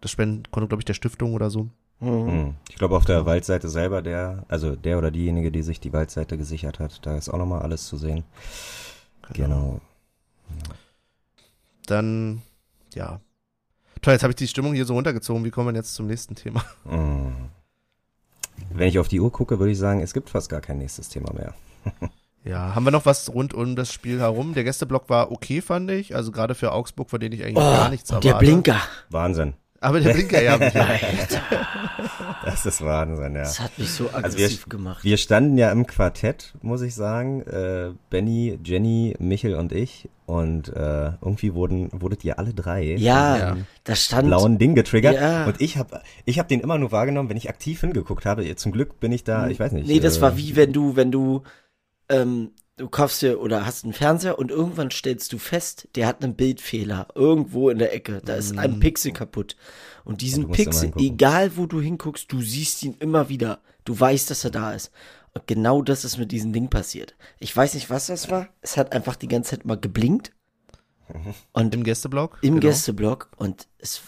das 0.00 0.12
Spendenkonto, 0.12 0.68
glaube 0.68 0.80
ich, 0.80 0.84
der 0.84 0.94
Stiftung 0.94 1.34
oder 1.34 1.50
so. 1.50 1.70
Mhm. 1.98 2.26
Hm. 2.26 2.54
Ich 2.68 2.76
glaube, 2.76 2.96
auf 2.96 3.04
der 3.04 3.26
Waldseite 3.26 3.68
selber, 3.68 4.00
der, 4.00 4.44
also 4.48 4.76
der 4.76 4.98
oder 4.98 5.10
diejenige, 5.10 5.50
die 5.50 5.62
sich 5.62 5.80
die 5.80 5.92
Waldseite 5.92 6.38
gesichert 6.38 6.78
hat, 6.78 7.04
da 7.04 7.16
ist 7.16 7.28
auch 7.28 7.38
nochmal 7.38 7.62
alles 7.62 7.86
zu 7.86 7.96
sehen. 7.96 8.24
Genau. 9.34 9.80
Dann, 11.86 12.42
ja. 12.94 13.20
Toll, 14.02 14.14
jetzt 14.14 14.22
habe 14.22 14.30
ich 14.32 14.36
die 14.36 14.48
Stimmung 14.48 14.74
hier 14.74 14.86
so 14.86 14.94
runtergezogen. 14.94 15.44
Wie 15.44 15.50
kommen 15.50 15.68
wir 15.74 15.78
jetzt 15.78 15.94
zum 15.94 16.06
nächsten 16.06 16.34
Thema? 16.34 16.64
Hm. 16.88 17.32
Wenn 18.72 18.88
ich 18.88 18.98
auf 18.98 19.08
die 19.08 19.20
Uhr 19.20 19.32
gucke, 19.32 19.58
würde 19.58 19.72
ich 19.72 19.78
sagen, 19.78 20.00
es 20.00 20.12
gibt 20.14 20.30
fast 20.30 20.48
gar 20.48 20.60
kein 20.60 20.78
nächstes 20.78 21.08
Thema 21.08 21.32
mehr. 21.32 21.54
Ja, 22.42 22.74
haben 22.74 22.84
wir 22.84 22.90
noch 22.90 23.04
was 23.04 23.28
rund 23.34 23.52
um 23.52 23.76
das 23.76 23.92
Spiel 23.92 24.18
herum? 24.18 24.54
Der 24.54 24.64
Gästeblock 24.64 25.10
war 25.10 25.30
okay, 25.30 25.60
fand 25.60 25.90
ich. 25.90 26.16
Also 26.16 26.32
gerade 26.32 26.54
für 26.54 26.72
Augsburg, 26.72 27.10
von 27.10 27.20
denen 27.20 27.34
ich 27.34 27.44
eigentlich 27.44 27.58
Oh, 27.58 27.60
gar 27.60 27.90
nichts 27.90 28.08
erwarte. 28.08 28.28
der 28.28 28.38
Blinker. 28.38 28.80
Wahnsinn. 29.10 29.52
Aber 29.80 30.00
der 30.00 30.12
Blinker, 30.12 30.42
ja. 30.42 30.58
Das 32.44 32.64
ist 32.66 32.82
Wahnsinn, 32.82 33.34
ja. 33.34 33.42
Das 33.42 33.60
hat 33.60 33.78
mich 33.78 33.90
so 33.90 34.08
Also 34.08 34.38
wir- 34.38 34.44
aggressiv 34.46 34.68
gemacht. 34.68 35.04
Wir 35.04 35.16
standen 35.16 35.58
ja 35.58 35.70
im 35.72 35.86
Quartett, 35.86 36.54
muss 36.62 36.82
ich 36.82 36.94
sagen. 36.94 37.42
Äh, 37.42 37.90
Benny, 38.08 38.58
Jenny, 38.64 39.14
Michel 39.18 39.54
und 39.54 39.72
ich. 39.72 40.08
Und 40.26 40.68
äh, 40.68 41.12
irgendwie 41.20 41.54
wurden, 41.54 41.88
wurdet 41.92 42.24
ihr 42.24 42.38
alle 42.38 42.54
drei 42.54 42.82
ja, 42.84 43.36
Ja. 43.36 43.56
da 43.84 43.94
stand. 43.96 44.28
blauen 44.28 44.58
Ding 44.58 44.74
getriggert. 44.74 45.14
Ja. 45.16 45.46
Und 45.46 45.60
ich 45.60 45.76
habe 45.76 46.00
ich 46.24 46.38
hab 46.38 46.48
den 46.48 46.60
immer 46.60 46.78
nur 46.78 46.92
wahrgenommen, 46.92 47.28
wenn 47.28 47.36
ich 47.36 47.48
aktiv 47.48 47.80
hingeguckt 47.80 48.26
habe. 48.26 48.54
Zum 48.56 48.72
Glück 48.72 49.00
bin 49.00 49.12
ich 49.12 49.24
da, 49.24 49.48
ich 49.48 49.58
weiß 49.58 49.72
nicht. 49.72 49.86
Nee, 49.88 50.00
das 50.00 50.18
äh, 50.18 50.20
war 50.22 50.36
wie 50.36 50.56
wenn 50.56 50.72
du, 50.72 50.94
wenn 50.96 51.10
du, 51.10 51.42
ähm, 52.08 52.52
du 52.80 52.88
kaufst 52.88 53.20
dir 53.20 53.40
oder 53.40 53.66
hast 53.66 53.84
einen 53.84 53.92
Fernseher 53.92 54.38
und 54.38 54.50
irgendwann 54.50 54.90
stellst 54.90 55.32
du 55.32 55.38
fest, 55.38 55.88
der 55.94 56.06
hat 56.06 56.24
einen 56.24 56.34
Bildfehler 56.34 57.08
irgendwo 57.14 57.68
in 57.68 57.78
der 57.78 57.94
Ecke. 57.94 58.22
Da 58.24 58.34
ist 58.34 58.56
ein 58.56 58.80
Pixel 58.80 59.12
kaputt. 59.12 59.54
Und 60.04 60.22
diesen 60.22 60.46
Und 60.46 60.52
Pixel, 60.52 60.92
egal 60.96 61.56
wo 61.56 61.66
du 61.66 61.80
hinguckst, 61.80 62.32
du 62.32 62.40
siehst 62.40 62.82
ihn 62.82 62.96
immer 62.98 63.28
wieder. 63.28 63.60
Du 63.84 63.98
weißt, 63.98 64.30
dass 64.30 64.44
er 64.44 64.50
da 64.50 64.72
ist. 64.72 64.90
Und 65.34 65.46
genau 65.46 65.82
das 65.82 66.04
ist 66.04 66.16
mit 66.16 66.32
diesem 66.32 66.52
Ding 66.52 66.70
passiert. 66.70 67.14
Ich 67.38 67.54
weiß 67.54 67.74
nicht, 67.74 67.90
was 67.90 68.06
das 68.06 68.30
war. 68.30 68.48
Es 68.62 68.76
hat 68.78 68.92
einfach 68.92 69.16
die 69.16 69.28
ganze 69.28 69.50
Zeit 69.50 69.66
mal 69.66 69.78
geblinkt. 69.78 70.32
Und 71.52 71.74
Im 71.74 71.84
Gästeblock? 71.84 72.38
im 72.40 72.54
genau. 72.54 72.60
Gästeblock 72.60 73.30
und 73.36 73.68
es 73.78 74.00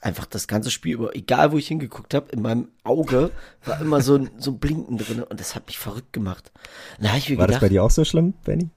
einfach 0.00 0.26
das 0.26 0.46
ganze 0.48 0.70
Spiel 0.70 0.94
über, 0.94 1.14
egal 1.16 1.52
wo 1.52 1.58
ich 1.58 1.68
hingeguckt 1.68 2.14
habe, 2.14 2.30
in 2.32 2.40
meinem 2.42 2.68
Auge 2.84 3.30
war 3.64 3.80
immer 3.80 4.00
so 4.00 4.16
ein, 4.16 4.30
so 4.38 4.52
ein 4.52 4.58
Blinken 4.58 4.98
drin 4.98 5.22
und 5.22 5.40
das 5.40 5.54
hat 5.54 5.66
mich 5.66 5.78
verrückt 5.78 6.12
gemacht. 6.12 6.52
Da 7.00 7.08
habe 7.08 7.18
ich 7.18 7.28
mir 7.30 7.38
War 7.38 7.46
das 7.46 7.56
gedacht, 7.56 7.60
bei 7.62 7.68
dir 7.70 7.82
auch 7.82 7.90
so 7.90 8.04
schlimm, 8.04 8.34
Benny? 8.44 8.68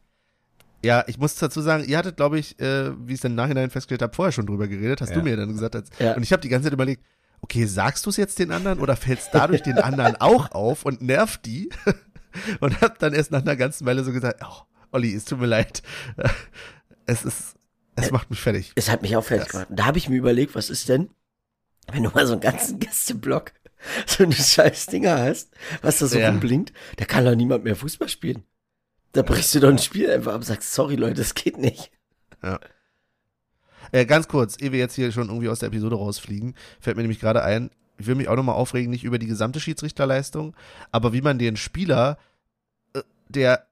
Ja, 0.84 1.04
ich 1.08 1.20
muss 1.20 1.36
dazu 1.36 1.62
sagen, 1.62 1.84
ihr 1.86 1.98
hattet, 1.98 2.18
glaube 2.18 2.40
ich, 2.40 2.60
äh, 2.60 2.92
wie 3.06 3.14
ich 3.14 3.18
es 3.18 3.22
dann 3.22 3.34
im 3.34 3.36
Nachhinein 3.36 3.70
festgestellt 3.70 4.02
habe, 4.02 4.16
vorher 4.16 4.32
schon 4.32 4.48
drüber 4.48 4.68
geredet, 4.68 5.02
hast 5.02 5.10
Ja. 5.10 5.16
du 5.18 5.22
mir 5.22 5.38
dann 5.38 5.50
gesagt. 5.54 5.76
Als, 5.76 5.90
Ja. 6.00 6.16
Und 6.16 6.24
ich 6.24 6.32
habe 6.34 6.42
die 6.42 6.50
ganze 6.50 6.66
Zeit 6.66 6.74
überlegt, 6.74 7.04
okay, 7.42 7.66
sagst 7.66 8.04
du 8.06 8.10
es 8.10 8.18
jetzt 8.18 8.40
den 8.40 8.52
anderen 8.52 8.80
oder 8.80 8.96
fällst 8.96 9.30
dadurch 9.32 9.62
den 9.62 9.78
anderen 9.78 10.16
auch 10.20 10.52
auf 10.52 10.84
und 10.86 11.02
nervt 11.02 11.46
die? 11.46 11.70
Und 12.62 12.80
hab 12.80 12.98
dann 13.00 13.12
erst 13.14 13.32
nach 13.32 13.42
einer 13.42 13.58
ganzen 13.58 13.86
Weile 13.86 14.06
so 14.06 14.14
gesagt, 14.14 14.42
oh, 14.42 14.62
Olli, 14.94 15.14
es 15.14 15.26
tut 15.26 15.42
mir 15.42 15.48
leid. 15.48 15.84
Es 17.06 17.26
ist, 17.26 17.56
Es 17.96 18.12
macht 18.12 18.30
mich 18.30 18.40
fertig. 18.42 18.72
Es 18.76 18.90
hat 18.90 19.02
mich 19.02 19.16
auch 19.16 19.24
fertig 19.24 19.50
gemacht. 19.50 19.68
Da 19.70 19.86
habe 19.86 19.98
ich 19.98 20.10
mir 20.10 20.16
überlegt, 20.16 20.56
was 20.56 20.70
ist 20.70 20.90
denn, 20.90 21.10
wenn 21.92 22.04
du 22.04 22.10
mal 22.10 22.26
so 22.26 22.34
einen 22.34 22.42
ganzen 22.42 22.80
Gästeblock 22.80 23.52
so 24.06 24.24
eine 24.24 24.34
scheiß 24.36 24.88
Dinger 24.88 25.18
hast, 25.20 25.52
was 25.82 26.00
da 26.00 26.08
so 26.08 26.18
Ja. 26.20 26.30
rumblinkt, 26.30 26.72
da 26.98 27.06
kann 27.06 27.26
doch 27.26 27.36
niemand 27.36 27.64
mehr 27.64 27.76
Fußball 27.76 28.10
spielen. 28.10 28.44
Da 29.14 29.24
brichst 29.24 29.54
du 29.56 29.60
doch 29.60 29.70
ein 29.70 29.80
Spiel 29.80 30.10
einfach 30.10 30.32
ab 30.32 30.38
und 30.38 30.46
sagst, 30.46 30.74
sorry 30.74 30.96
Leute, 30.96 31.16
das 31.16 31.34
geht 31.34 31.58
nicht. 31.58 31.92
Äh, 33.92 34.06
ganz 34.06 34.28
kurz, 34.28 34.56
ehe 34.62 34.72
wir 34.72 34.80
jetzt 34.80 34.96
hier 34.96 35.12
schon 35.12 35.28
irgendwie 35.28 35.50
aus 35.50 35.60
der 35.60 35.68
Episode 35.68 35.96
rausfliegen, 35.96 36.56
fällt 36.80 36.96
mir 36.96 37.04
nämlich 37.04 37.20
gerade 37.20 37.44
ein, 37.44 37.72
ich 37.98 38.08
will 38.08 38.16
mich 38.16 38.30
auch 38.30 38.36
nochmal 38.36 38.56
aufregen, 38.56 38.90
nicht 38.90 39.04
über 39.04 39.20
die 39.20 39.28
gesamte 39.28 39.60
Schiedsrichterleistung, 39.60 40.56
aber 40.92 41.12
wie 41.14 41.22
man 41.22 41.40
den 41.40 41.58
Spieler, 41.58 42.18
äh, 42.94 43.02
der 43.28 43.68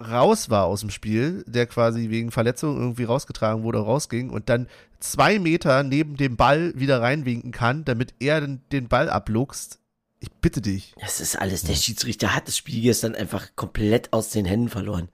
raus 0.00 0.50
war 0.50 0.64
aus 0.64 0.80
dem 0.80 0.90
Spiel, 0.90 1.44
der 1.46 1.66
quasi 1.66 2.10
wegen 2.10 2.30
Verletzung 2.30 2.76
irgendwie 2.76 3.04
rausgetragen 3.04 3.62
wurde, 3.62 3.78
rausging 3.78 4.30
und 4.30 4.48
dann 4.48 4.68
zwei 5.00 5.38
Meter 5.38 5.82
neben 5.82 6.16
dem 6.16 6.36
Ball 6.36 6.72
wieder 6.76 7.00
reinwinken 7.00 7.52
kann, 7.52 7.84
damit 7.84 8.14
er 8.20 8.40
den, 8.40 8.60
den 8.72 8.88
Ball 8.88 9.10
abluchst. 9.10 9.78
Ich 10.20 10.30
bitte 10.30 10.60
dich. 10.60 10.94
Das 11.00 11.20
ist 11.20 11.36
alles, 11.36 11.64
der 11.64 11.74
Schiedsrichter 11.74 12.34
hat 12.34 12.46
das 12.46 12.56
Spiel 12.56 12.80
gestern 12.80 13.14
einfach 13.14 13.56
komplett 13.56 14.12
aus 14.12 14.30
den 14.30 14.44
Händen 14.44 14.68
verloren. 14.68 15.08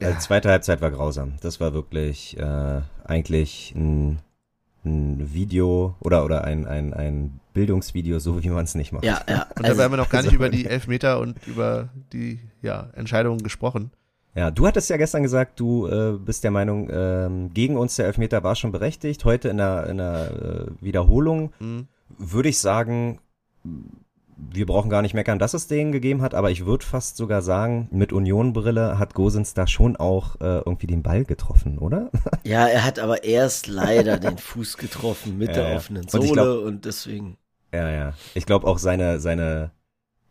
Ja. 0.00 0.12
Die 0.12 0.18
zweite 0.18 0.50
Halbzeit 0.50 0.80
war 0.80 0.90
grausam. 0.90 1.38
Das 1.40 1.58
war 1.58 1.72
wirklich 1.72 2.36
äh, 2.36 2.82
eigentlich 3.04 3.72
ein, 3.74 4.20
ein 4.88 5.32
Video 5.32 5.94
oder 6.00 6.24
oder 6.24 6.44
ein, 6.44 6.66
ein, 6.66 6.92
ein 6.94 7.40
Bildungsvideo, 7.54 8.18
so 8.18 8.42
wie 8.42 8.48
man 8.48 8.64
es 8.64 8.74
nicht 8.74 8.92
macht. 8.92 9.04
Ja, 9.04 9.20
ja. 9.28 9.46
Und 9.56 9.66
da 9.66 9.76
haben 9.76 9.92
wir 9.92 9.96
noch 9.96 10.08
gar 10.10 10.22
nicht 10.22 10.28
also- 10.32 10.36
über 10.44 10.48
die 10.48 10.66
Elfmeter 10.66 11.20
und 11.20 11.36
über 11.46 11.88
die 12.12 12.40
ja, 12.62 12.88
Entscheidungen 12.94 13.42
gesprochen. 13.42 13.90
Ja, 14.34 14.50
du 14.52 14.66
hattest 14.66 14.88
ja 14.90 14.96
gestern 14.96 15.22
gesagt, 15.24 15.58
du 15.58 15.86
äh, 15.88 16.12
bist 16.16 16.44
der 16.44 16.50
Meinung, 16.52 16.88
ähm, 16.92 17.50
gegen 17.54 17.76
uns 17.76 17.96
der 17.96 18.06
Elfmeter 18.06 18.44
war 18.44 18.54
schon 18.54 18.70
berechtigt. 18.72 19.24
Heute 19.24 19.48
in 19.48 19.56
der, 19.56 19.86
in 19.88 19.96
der 19.98 20.30
äh, 20.30 20.84
Wiederholung 20.84 21.52
Mhm. 21.58 21.88
würde 22.18 22.48
ich 22.48 22.58
sagen, 22.58 23.18
wir 24.38 24.66
brauchen 24.66 24.88
gar 24.88 25.02
nicht 25.02 25.14
meckern, 25.14 25.38
dass 25.38 25.52
es 25.52 25.66
den 25.66 25.90
gegeben 25.92 26.22
hat, 26.22 26.34
aber 26.34 26.50
ich 26.50 26.64
würde 26.64 26.84
fast 26.86 27.16
sogar 27.16 27.42
sagen, 27.42 27.88
mit 27.90 28.12
Union-Brille 28.12 28.98
hat 28.98 29.14
Gosens 29.14 29.52
da 29.52 29.66
schon 29.66 29.96
auch 29.96 30.36
äh, 30.40 30.58
irgendwie 30.58 30.86
den 30.86 31.02
Ball 31.02 31.24
getroffen, 31.24 31.78
oder? 31.78 32.10
Ja, 32.44 32.66
er 32.66 32.84
hat 32.84 32.98
aber 32.98 33.24
erst 33.24 33.66
leider 33.66 34.18
den 34.18 34.38
Fuß 34.38 34.76
getroffen 34.76 35.36
mit 35.38 35.48
Ja, 35.48 35.54
der 35.54 35.68
ja. 35.70 35.76
offenen 35.76 36.04
Und 36.04 36.10
Sohle 36.10 36.32
glaub- 36.32 36.64
und 36.64 36.84
deswegen. 36.84 37.36
Ja, 37.74 37.90
ja. 37.90 38.14
Ich 38.34 38.46
glaube 38.46 38.66
auch 38.66 38.78
seine, 38.78 39.20
seine 39.20 39.72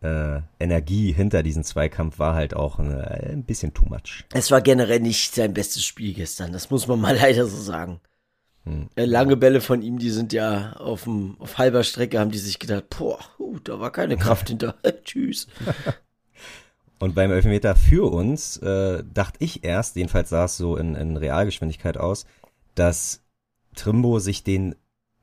äh, 0.01 0.39
Energie 0.59 1.11
hinter 1.11 1.43
diesem 1.43 1.63
Zweikampf 1.63 2.17
war 2.17 2.33
halt 2.33 2.55
auch 2.55 2.79
äh, 2.79 3.31
ein 3.33 3.43
bisschen 3.43 3.73
too 3.73 3.85
much. 3.85 4.25
Es 4.33 4.49
war 4.51 4.61
generell 4.61 4.99
nicht 4.99 5.35
sein 5.35 5.53
bestes 5.53 5.83
Spiel 5.83 6.13
gestern, 6.13 6.53
das 6.53 6.69
muss 6.69 6.87
man 6.87 6.99
mal 7.01 7.15
leider 7.21 7.45
so 7.45 7.57
sagen. 7.57 7.99
Äh, 8.95 9.05
Lange 9.05 9.37
Bälle 9.37 9.61
von 9.61 9.81
ihm, 9.81 9.99
die 9.99 10.09
sind 10.09 10.33
ja 10.33 10.73
auf, 10.73 11.03
dem, 11.03 11.35
auf 11.39 11.57
halber 11.57 11.83
Strecke, 11.83 12.19
haben 12.19 12.31
die 12.31 12.37
sich 12.37 12.59
gedacht, 12.59 12.85
boah, 12.97 13.19
uh, 13.39 13.59
da 13.63 13.79
war 13.79 13.91
keine 13.91 14.17
Kraft 14.17 14.47
hinter. 14.49 14.75
Tschüss. 15.03 15.47
Und 16.99 17.13
beim 17.13 17.31
Elfmeter 17.31 17.75
für 17.75 18.11
uns 18.11 18.57
äh, 18.57 19.03
dachte 19.13 19.43
ich 19.43 19.63
erst, 19.63 19.95
jedenfalls 19.95 20.29
sah 20.29 20.45
es 20.45 20.57
so 20.57 20.77
in, 20.77 20.95
in 20.95 21.15
Realgeschwindigkeit 21.15 21.97
aus, 21.97 22.25
dass 22.73 23.21
Trimbo 23.75 24.17
sich 24.17 24.43
den 24.43 24.75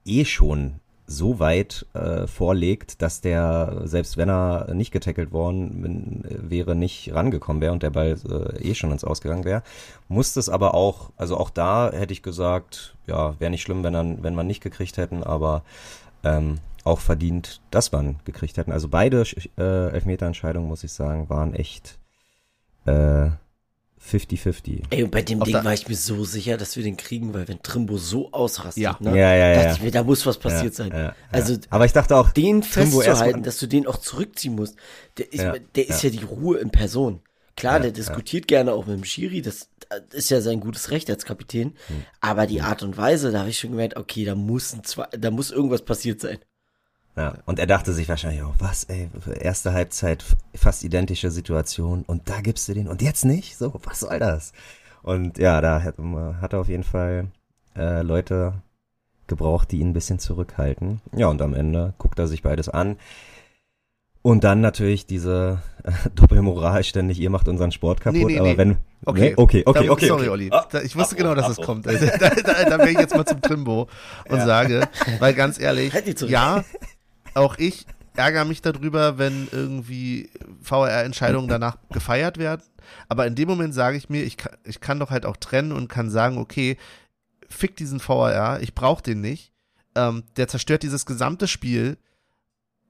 eh 0.05 0.25
schon 0.25 0.81
so 1.07 1.39
weit 1.39 1.87
äh, 1.93 2.27
vorlegt, 2.27 3.03
dass 3.03 3.21
der, 3.21 3.83
selbst 3.85 4.17
wenn 4.17 4.31
er 4.31 4.73
nicht 4.73 4.91
getackelt 4.91 5.33
worden 5.33 5.83
bin, 5.83 6.25
äh, 6.25 6.51
wäre, 6.51 6.75
nicht 6.75 7.13
rangekommen 7.13 7.61
wäre 7.61 7.73
und 7.73 7.83
der 7.83 7.91
Ball 7.91 8.17
äh, 8.29 8.71
eh 8.71 8.75
schon 8.75 8.91
ins 8.91 9.05
Ausgegangen 9.05 9.45
wäre. 9.45 9.63
Musste 10.09 10.41
es 10.41 10.49
aber 10.49 10.75
auch, 10.75 11.11
also 11.17 11.37
auch 11.37 11.51
da 11.51 11.91
hätte 11.93 12.13
ich 12.13 12.23
gesagt, 12.23 12.97
ja, 13.07 13.39
wäre 13.39 13.51
nicht 13.51 13.63
schlimm, 13.63 13.85
wenn, 13.85 13.93
dann, 13.93 14.23
wenn 14.23 14.35
man 14.35 14.47
nicht 14.47 14.63
gekriegt 14.63 14.97
hätten, 14.97 15.23
aber 15.23 15.63
ähm, 16.23 16.59
auch 16.85 17.01
verdient, 17.01 17.61
dass 17.71 17.93
man 17.93 18.17
gekriegt 18.25 18.57
hätten. 18.57 18.73
Also 18.73 18.89
beide 18.89 19.25
äh, 19.59 19.91
Elfmeterentscheidungen, 19.91 20.69
muss 20.69 20.85
ich 20.85 20.93
sagen, 20.93 21.29
waren 21.29 21.55
echt 21.55 21.99
äh, 22.87 23.31
50-50. 24.11 24.83
Ey, 24.91 25.03
und 25.03 25.11
bei 25.11 25.23
dem 25.23 25.41
Auf 25.41 25.47
Ding 25.49 25.65
war 25.65 25.73
ich 25.73 25.89
mir 25.89 25.97
so 25.97 26.25
sicher, 26.25 26.57
dass 26.57 26.77
wir 26.77 26.83
den 26.83 26.97
kriegen, 26.97 27.33
weil 27.35 27.49
wenn 27.49 27.63
Trimbo 27.63 27.97
so 27.97 28.31
ausrastet, 28.33 28.83
Ja. 28.83 28.97
ne, 29.01 29.11
Ja, 29.11 29.35
ja, 29.35 29.49
ja. 29.49 29.63
dachte 29.63 29.77
ich 29.79 29.83
mir, 29.83 29.91
da 29.91 30.03
muss 30.05 30.27
was 30.27 30.39
passiert 30.39 30.73
ja, 30.79 30.85
sein. 30.85 30.91
Ja, 30.93 31.03
ja. 31.03 31.15
Also 31.33 31.57
aber 31.71 31.85
ich 31.87 31.93
dachte 31.93 32.17
auch, 32.17 32.31
den 32.31 32.61
Trimbo 32.63 33.01
festzuhalten, 33.01 33.43
dass 33.43 33.59
du 33.59 33.67
den 33.67 33.87
auch 33.87 33.97
zurückziehen 33.99 34.55
musst, 34.55 34.77
der 35.19 35.33
ist, 35.33 35.43
Ja, 35.43 35.55
der 35.75 35.89
ist 35.89 36.03
ja. 36.03 36.11
die 36.11 36.23
Ruhe 36.25 36.59
in 36.59 36.71
Person. 36.71 37.21
Klar, 37.57 37.75
Ja, 37.77 37.81
der 37.81 37.93
diskutiert 37.93 38.47
gerne 38.49 38.73
auch 38.73 38.87
mit 38.87 38.97
dem 38.97 39.05
Schiri, 39.05 39.41
das 39.41 39.69
ist 40.13 40.31
ja 40.31 40.41
sein 40.41 40.61
gutes 40.61 40.91
Recht 40.91 41.09
als 41.09 41.25
Kapitän, 41.25 41.75
Hm. 41.87 42.05
aber 42.21 42.47
die 42.47 42.61
Art 42.63 42.83
und 42.83 42.97
Weise, 42.97 43.31
da 43.33 43.41
habe 43.41 43.51
ich 43.51 43.59
schon 43.59 43.71
gemerkt, 43.71 43.97
okay, 43.97 44.25
da 44.25 44.35
muss 44.35 44.73
ein 44.75 44.83
zwei, 44.85 45.07
da 45.17 45.31
muss 45.31 45.51
irgendwas 45.51 45.83
passiert 45.83 46.21
sein. 46.21 46.39
Ja, 47.17 47.35
und 47.47 47.59
er 47.61 47.67
dachte 47.67 47.93
sich 47.93 48.09
wahrscheinlich 48.09 48.43
auch, 48.43 48.55
was, 48.59 48.85
ey, 48.85 49.09
erste 49.41 49.73
Halbzeit, 49.73 50.25
fast 50.55 50.83
identische 50.83 51.31
Situation 51.31 52.03
und 52.07 52.29
da 52.29 52.41
gibst 52.41 52.69
du 52.69 52.75
den 52.75 52.89
und 52.89 53.03
jetzt 53.03 53.25
nicht? 53.25 53.57
So, 53.57 53.73
was 53.85 54.01
soll 54.01 54.19
das? 54.19 54.53
Und 55.03 55.39
ja, 55.39 55.61
da 55.61 55.83
hat, 55.83 55.95
hat 56.41 56.53
er 56.55 56.59
auf 56.61 56.69
jeden 56.69 56.83
Fall 56.83 57.27
äh, 57.77 58.03
Leute 58.03 58.55
gebraucht, 59.29 59.71
die 59.71 59.79
ihn 59.79 59.91
ein 59.91 59.93
bisschen 59.93 60.19
zurückhalten. 60.19 61.01
Ja, 61.15 61.29
und 61.29 61.41
am 61.41 61.55
Ende 61.55 61.95
guckt 61.99 62.19
er 62.19 62.27
sich 62.27 62.43
beides 62.43 62.69
an. 62.69 62.97
Und 64.23 64.43
dann 64.43 64.63
natürlich 64.63 65.07
diese 65.07 65.59
äh, 65.85 65.93
Doppelmoral 66.15 66.83
ständig, 66.83 67.21
ihr 67.21 67.31
macht 67.31 67.47
unseren 67.47 67.71
Sport 67.73 68.01
kaputt, 68.01 68.19
Nee, 68.21 68.25
nee, 68.25 68.39
aber 68.39 68.49
nee. 68.49 68.57
wenn. 68.59 68.77
Okay. 69.05 69.21
Nee? 69.21 69.35
okay, 69.37 69.63
okay, 69.67 69.87
da, 69.87 69.93
okay. 69.93 70.07
Sorry, 70.07 70.21
okay. 70.23 70.29
Olli. 70.31 70.49
Ah, 70.51 70.67
Da, 70.71 70.81
ich 70.81 70.97
wusste 70.97 71.15
Abbruch, 71.15 71.17
genau, 71.19 71.35
dass 71.35 71.51
es 71.51 71.59
Abbruch. 71.59 71.67
kommt. 71.67 71.87
Also, 71.87 72.07
da, 72.07 72.31
da, 72.31 72.65
da 72.65 72.79
wäre 72.79 72.91
ich 72.91 72.99
jetzt 72.99 73.15
mal 73.15 73.27
zum 73.27 73.43
Trimbo 73.43 73.87
und 74.31 74.41
sage, 74.41 74.89
weil 75.19 75.35
ganz 75.35 75.61
ehrlich, 75.61 75.93
Halt 75.93 76.07
die 76.07 76.15
zurück. 76.15 76.33
ja, 76.33 76.65
auch 77.35 77.59
ich 77.59 77.87
ärgere 78.17 78.45
mich 78.45 78.63
darüber, 78.63 79.19
wenn 79.19 79.49
irgendwie 79.51 80.31
VR-Entscheidungen 80.63 81.49
danach 81.49 81.77
gefeiert 81.91 82.39
werden. 82.39 82.63
Aber 83.09 83.27
in 83.27 83.35
dem 83.35 83.49
Moment 83.49 83.75
sage 83.75 83.97
ich 83.97 84.09
mir, 84.09 84.23
ich 84.23 84.37
kann, 84.37 84.53
ich 84.65 84.81
kann 84.81 85.01
doch 85.01 85.11
halt 85.11 85.27
auch 85.27 85.37
trennen 85.37 85.73
und 85.73 85.89
kann 85.89 86.11
sagen, 86.11 86.39
okay, 86.39 86.77
fick 87.49 87.77
diesen 87.77 87.99
VR, 88.01 88.59
ich 88.61 88.75
brauche 88.75 89.03
den 89.03 89.21
nicht. 89.21 89.53
Ähm, 89.97 90.25
der 90.37 90.49
zerstört 90.49 90.83
dieses 90.83 91.07
gesamte 91.07 91.49
Spiel 91.49 91.97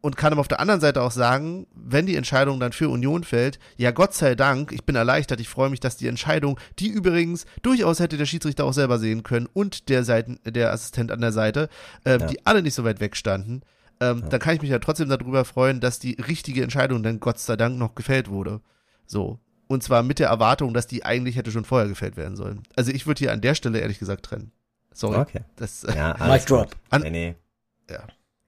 und 0.01 0.16
kann 0.16 0.32
aber 0.32 0.40
auf 0.40 0.49
der 0.49 0.61
anderen 0.61 0.80
Seite 0.80 1.01
auch 1.01 1.11
sagen, 1.11 1.66
wenn 1.74 2.07
die 2.07 2.16
Entscheidung 2.16 2.61
dann 2.61 2.72
für 2.72 2.88
Union 2.90 3.24
fällt, 3.24 3.59
ja 3.76 3.90
Gott 3.90 4.12
sei 4.14 4.34
Dank, 4.34 4.72
ich 4.72 4.84
bin 4.84 4.97
erleichtert, 4.97 5.40
ich 5.40 5.49
freue 5.49 5.70
mich, 5.70 5.80
dass 5.80 5.97
die 5.97 6.09
Entscheidung, 6.09 6.59
die 6.78 6.88
übrigens 6.88 7.47
durchaus 7.62 8.01
hätte 8.01 8.16
der 8.18 8.26
Schiedsrichter 8.26 8.64
auch 8.64 8.72
selber 8.74 8.99
sehen 8.99 9.22
können 9.22 9.49
und 9.53 9.88
der 9.88 10.05
Seiten, 10.05 10.38
der 10.45 10.72
Assistent 10.72 11.11
an 11.11 11.20
der 11.22 11.32
Seite, 11.32 11.68
ähm, 12.05 12.20
Ja. 12.20 12.26
die 12.26 12.45
alle 12.47 12.61
nicht 12.62 12.74
so 12.74 12.84
weit 12.84 13.01
weg 13.01 13.16
standen, 13.16 13.62
ähm, 14.01 14.24
dann 14.28 14.40
kann 14.40 14.55
ich 14.57 14.62
mich 14.62 14.70
ja 14.70 14.78
trotzdem 14.78 15.09
darüber 15.09 15.45
freuen, 15.45 15.80
dass 15.80 15.99
die 15.99 16.12
richtige 16.14 16.62
Entscheidung 16.62 17.03
dann 17.03 17.20
Gott 17.20 17.38
sei 17.38 17.57
Dank 17.57 17.78
noch 17.78 17.95
gefällt 17.95 18.28
wurde. 18.28 18.61
So. 19.07 19.38
Und 19.66 19.82
zwar 19.82 20.03
mit 20.03 20.18
der 20.18 20.28
Erwartung, 20.28 20.74
dass 20.74 20.86
die 20.86 21.05
eigentlich 21.05 21.36
hätte 21.36 21.51
schon 21.51 21.64
vorher 21.64 21.88
gefällt 21.88 22.16
werden 22.16 22.36
sollen. 22.36 22.62
Also 22.76 22.90
ich 22.92 23.07
würde 23.07 23.18
hier 23.20 23.32
an 23.32 23.40
der 23.40 23.55
Stelle 23.55 23.78
ehrlich 23.80 23.99
gesagt 23.99 24.24
trennen. 24.26 24.53
Sorry. 24.92 25.18
Okay. 25.18 25.40
Das, 25.57 25.82
Ja, 25.82 26.09
Mic 26.12 26.20
alles 26.20 26.45
drop. 26.45 26.76
An- 26.90 27.03
nee, 27.03 27.11
nee. 27.11 27.97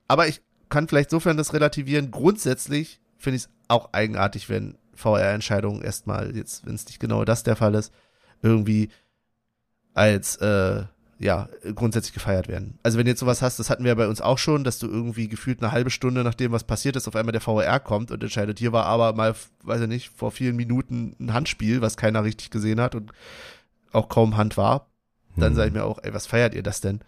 aber 0.08 0.28
ich 0.28 0.42
kann 0.68 0.88
vielleicht 0.88 1.10
sofern 1.10 1.36
das 1.36 1.52
relativieren. 1.52 2.10
Grundsätzlich 2.10 3.00
finde 3.16 3.36
ich 3.36 3.42
es 3.44 3.50
auch 3.68 3.92
eigenartig, 3.92 4.48
wenn 4.48 4.76
VR-Entscheidungen 4.94 5.82
erstmal, 5.82 6.36
jetzt, 6.36 6.66
wenn 6.66 6.74
es 6.74 6.86
nicht 6.86 7.00
genau 7.00 7.24
das 7.24 7.42
der 7.42 7.56
Fall 7.56 7.74
ist, 7.74 7.92
irgendwie 8.42 8.90
als, 9.94 10.36
äh, 10.36 10.84
ja, 11.18 11.48
grundsätzlich 11.74 12.12
gefeiert 12.12 12.46
werden. 12.48 12.78
Also 12.82 12.98
wenn 12.98 13.06
du 13.06 13.10
jetzt 13.10 13.20
sowas 13.20 13.40
hast, 13.40 13.58
das 13.58 13.70
hatten 13.70 13.84
wir 13.84 13.88
ja 13.90 13.94
bei 13.94 14.08
uns 14.08 14.20
auch 14.20 14.36
schon, 14.38 14.64
dass 14.64 14.78
du 14.78 14.86
irgendwie 14.86 15.28
gefühlt 15.28 15.62
eine 15.62 15.72
halbe 15.72 15.90
Stunde, 15.90 16.22
nachdem 16.22 16.52
was 16.52 16.64
passiert 16.64 16.96
ist, 16.96 17.08
auf 17.08 17.16
einmal 17.16 17.32
der 17.32 17.40
VR 17.40 17.80
kommt 17.80 18.10
und 18.10 18.22
entscheidet, 18.22 18.58
hier 18.58 18.72
war 18.72 18.84
aber 18.84 19.14
mal, 19.14 19.34
weiß 19.62 19.80
ich 19.82 19.88
nicht, 19.88 20.10
vor 20.14 20.30
vielen 20.30 20.56
Minuten 20.56 21.16
ein 21.18 21.32
Handspiel, 21.32 21.80
was 21.80 21.96
keiner 21.96 22.22
richtig 22.24 22.50
gesehen 22.50 22.80
hat 22.80 22.94
und 22.94 23.12
auch 23.92 24.08
kaum 24.08 24.36
Hand 24.36 24.56
war. 24.56 24.90
Dann 25.36 25.50
Hm. 25.50 25.56
sage 25.56 25.68
ich 25.68 25.74
mir 25.74 25.84
auch, 25.84 25.98
ey, 26.02 26.12
was 26.12 26.26
feiert 26.26 26.54
ihr 26.54 26.62
das 26.62 26.80
denn? 26.80 27.00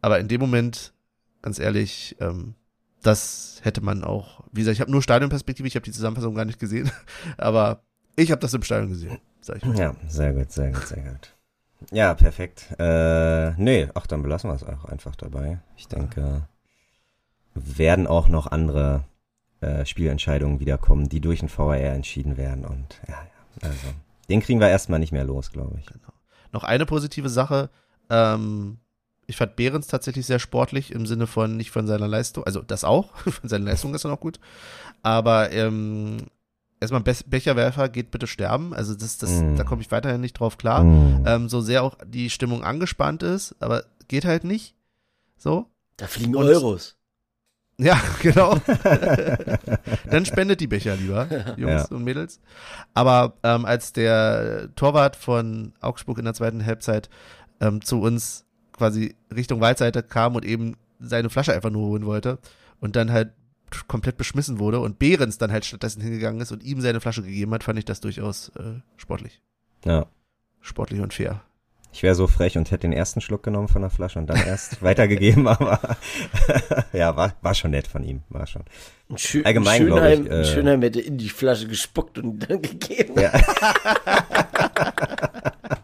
Aber 0.00 0.18
in 0.18 0.28
dem 0.28 0.40
Moment, 0.40 0.92
ganz 1.42 1.58
ehrlich, 1.58 2.16
ähm, 2.20 2.54
das 3.02 3.60
hätte 3.62 3.80
man 3.80 4.02
auch, 4.02 4.44
wie 4.50 4.60
gesagt, 4.60 4.74
ich 4.74 4.80
habe 4.80 4.90
nur 4.90 5.02
Stadionperspektive, 5.02 5.68
ich 5.68 5.76
habe 5.76 5.84
die 5.84 5.92
Zusammenfassung 5.92 6.34
gar 6.34 6.44
nicht 6.44 6.58
gesehen, 6.58 6.90
aber 7.38 7.82
ich 8.16 8.32
habe 8.32 8.40
das 8.40 8.54
im 8.54 8.62
Stadion 8.62 8.88
gesehen, 8.90 9.18
sag 9.40 9.58
ich 9.58 9.64
mal. 9.64 9.78
Ja, 9.78 9.94
sehr 10.08 10.32
gut, 10.32 10.50
sehr 10.50 10.72
gut, 10.72 10.86
sehr 10.86 11.02
gut. 11.02 11.35
Ja, 11.90 12.14
perfekt. 12.14 12.74
Äh, 12.78 13.52
nee, 13.52 13.88
ach, 13.94 14.06
dann 14.06 14.22
belassen 14.22 14.50
wir 14.50 14.54
es 14.54 14.64
auch 14.64 14.86
einfach 14.86 15.14
dabei. 15.16 15.58
Ich 15.76 15.88
denke, 15.88 16.48
werden 17.54 18.06
auch 18.06 18.28
noch 18.28 18.46
andere 18.46 19.04
äh, 19.60 19.84
Spielentscheidungen 19.84 20.60
wiederkommen, 20.60 21.08
die 21.08 21.20
durch 21.20 21.40
den 21.40 21.50
VAR 21.50 21.76
entschieden 21.76 22.36
werden. 22.36 22.64
Und 22.64 23.00
ja, 23.08 23.14
ja, 23.14 23.68
also 23.68 23.86
den 24.28 24.40
kriegen 24.40 24.60
wir 24.60 24.68
erstmal 24.68 24.98
nicht 24.98 25.12
mehr 25.12 25.24
los, 25.24 25.52
glaube 25.52 25.78
ich. 25.78 25.86
Noch 26.52 26.64
eine 26.64 26.86
positive 26.86 27.28
Sache, 27.28 27.70
ähm, 28.10 28.78
ich 29.26 29.36
fand 29.36 29.56
Behrens 29.56 29.88
tatsächlich 29.88 30.26
sehr 30.26 30.38
sportlich 30.38 30.92
im 30.92 31.06
Sinne 31.06 31.26
von 31.26 31.56
nicht 31.56 31.70
von 31.70 31.86
seiner 31.86 32.08
Leistung, 32.08 32.44
also 32.44 32.62
das 32.62 32.84
auch, 32.84 33.14
von 33.16 33.48
seiner 33.48 33.66
Leistung 33.66 33.94
ist 33.94 34.04
er 34.04 34.10
noch 34.10 34.20
gut, 34.20 34.38
aber 35.02 35.52
ähm, 35.52 36.18
erstmal 36.90 37.02
Be 37.02 37.14
Becherwerfer 37.26 37.88
geht 37.88 38.10
bitte 38.10 38.26
sterben. 38.26 38.72
Also 38.74 38.94
das, 38.94 39.18
das, 39.18 39.30
Mm. 39.42 39.56
da 39.56 39.64
komme 39.64 39.82
ich 39.82 39.90
weiterhin 39.90 40.20
nicht 40.20 40.34
drauf 40.38 40.56
klar. 40.58 40.82
Mm. 40.84 41.24
Ähm, 41.26 41.48
so 41.48 41.60
sehr 41.60 41.82
auch 41.82 41.96
die 42.06 42.30
Stimmung 42.30 42.64
angespannt 42.64 43.22
ist, 43.22 43.54
aber 43.60 43.84
geht 44.08 44.24
halt 44.24 44.44
nicht. 44.44 44.74
So. 45.36 45.66
Da 45.96 46.06
fliegen 46.06 46.34
Und- 46.36 46.46
Euros. 46.46 46.96
Ja, 47.78 48.00
genau. 48.22 48.58
Dann 50.10 50.24
spendet 50.24 50.60
die 50.60 50.66
Becher 50.66 50.96
lieber, 50.96 51.26
Jungs 51.58 51.88
Ja. 51.90 51.96
und 51.96 52.04
Mädels. 52.04 52.40
Aber 52.94 53.34
ähm, 53.42 53.64
als 53.64 53.92
der 53.92 54.70
Torwart 54.76 55.16
von 55.16 55.72
Augsburg 55.80 56.18
in 56.18 56.24
der 56.24 56.34
zweiten 56.34 56.64
Halbzeit 56.64 57.08
ähm, 57.60 57.82
zu 57.84 58.00
uns 58.00 58.44
quasi 58.72 59.14
Richtung 59.34 59.60
Waldseite 59.60 60.02
kam 60.02 60.36
und 60.36 60.44
eben 60.44 60.76
seine 61.00 61.28
Flasche 61.30 61.52
einfach 61.52 61.70
nur 61.70 61.86
holen 61.88 62.06
wollte 62.06 62.38
und 62.80 62.96
dann 62.96 63.12
halt 63.12 63.32
komplett 63.88 64.16
beschmissen 64.16 64.58
wurde 64.58 64.80
und 64.80 64.98
Behrens 64.98 65.38
dann 65.38 65.52
halt 65.52 65.64
stattdessen 65.64 66.02
hingegangen 66.02 66.40
ist 66.40 66.52
und 66.52 66.62
ihm 66.62 66.80
seine 66.80 67.00
Flasche 67.00 67.22
gegeben 67.22 67.52
hat, 67.52 67.64
fand 67.64 67.78
ich 67.78 67.84
das 67.84 68.00
durchaus 68.00 68.50
äh, 68.56 68.80
sportlich. 68.96 69.40
Ja. 69.84 70.06
Sportlich 70.60 71.00
und 71.00 71.14
fair. 71.14 71.42
Ich 71.96 72.02
wäre 72.02 72.14
so 72.14 72.26
frech 72.26 72.58
und 72.58 72.70
hätte 72.70 72.82
den 72.82 72.92
ersten 72.92 73.22
Schluck 73.22 73.42
genommen 73.42 73.68
von 73.68 73.80
der 73.80 73.90
Flasche 73.90 74.18
und 74.18 74.26
dann 74.26 74.36
erst 74.36 74.82
weitergegeben, 74.82 75.48
aber 75.48 75.96
ja, 76.92 77.16
war, 77.16 77.34
war 77.40 77.54
schon 77.54 77.70
nett 77.70 77.86
von 77.86 78.04
ihm, 78.04 78.22
war 78.28 78.46
schon. 78.46 78.64
Ein, 79.08 79.16
Schö 79.16 79.42
Allgemein, 79.44 79.80
ein 79.80 79.86
glaub 79.86 79.98
Schönheim, 80.00 80.26
ich, 80.26 80.30
ein 80.30 80.40
äh, 80.40 80.44
Schönheim 80.44 80.82
hätte 80.82 81.00
in 81.00 81.16
die 81.16 81.30
Flasche 81.30 81.66
gespuckt 81.66 82.18
und 82.18 82.38
dann 82.40 82.60
gegeben. 82.62 83.14
Ja. 83.18 83.32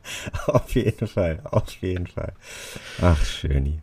auf 0.46 0.74
jeden 0.74 1.07
Fall, 1.07 1.40
auf 1.44 1.70
jeden 1.80 2.07
Fall. 2.07 2.32
Ach, 3.00 3.24
schöni. 3.24 3.80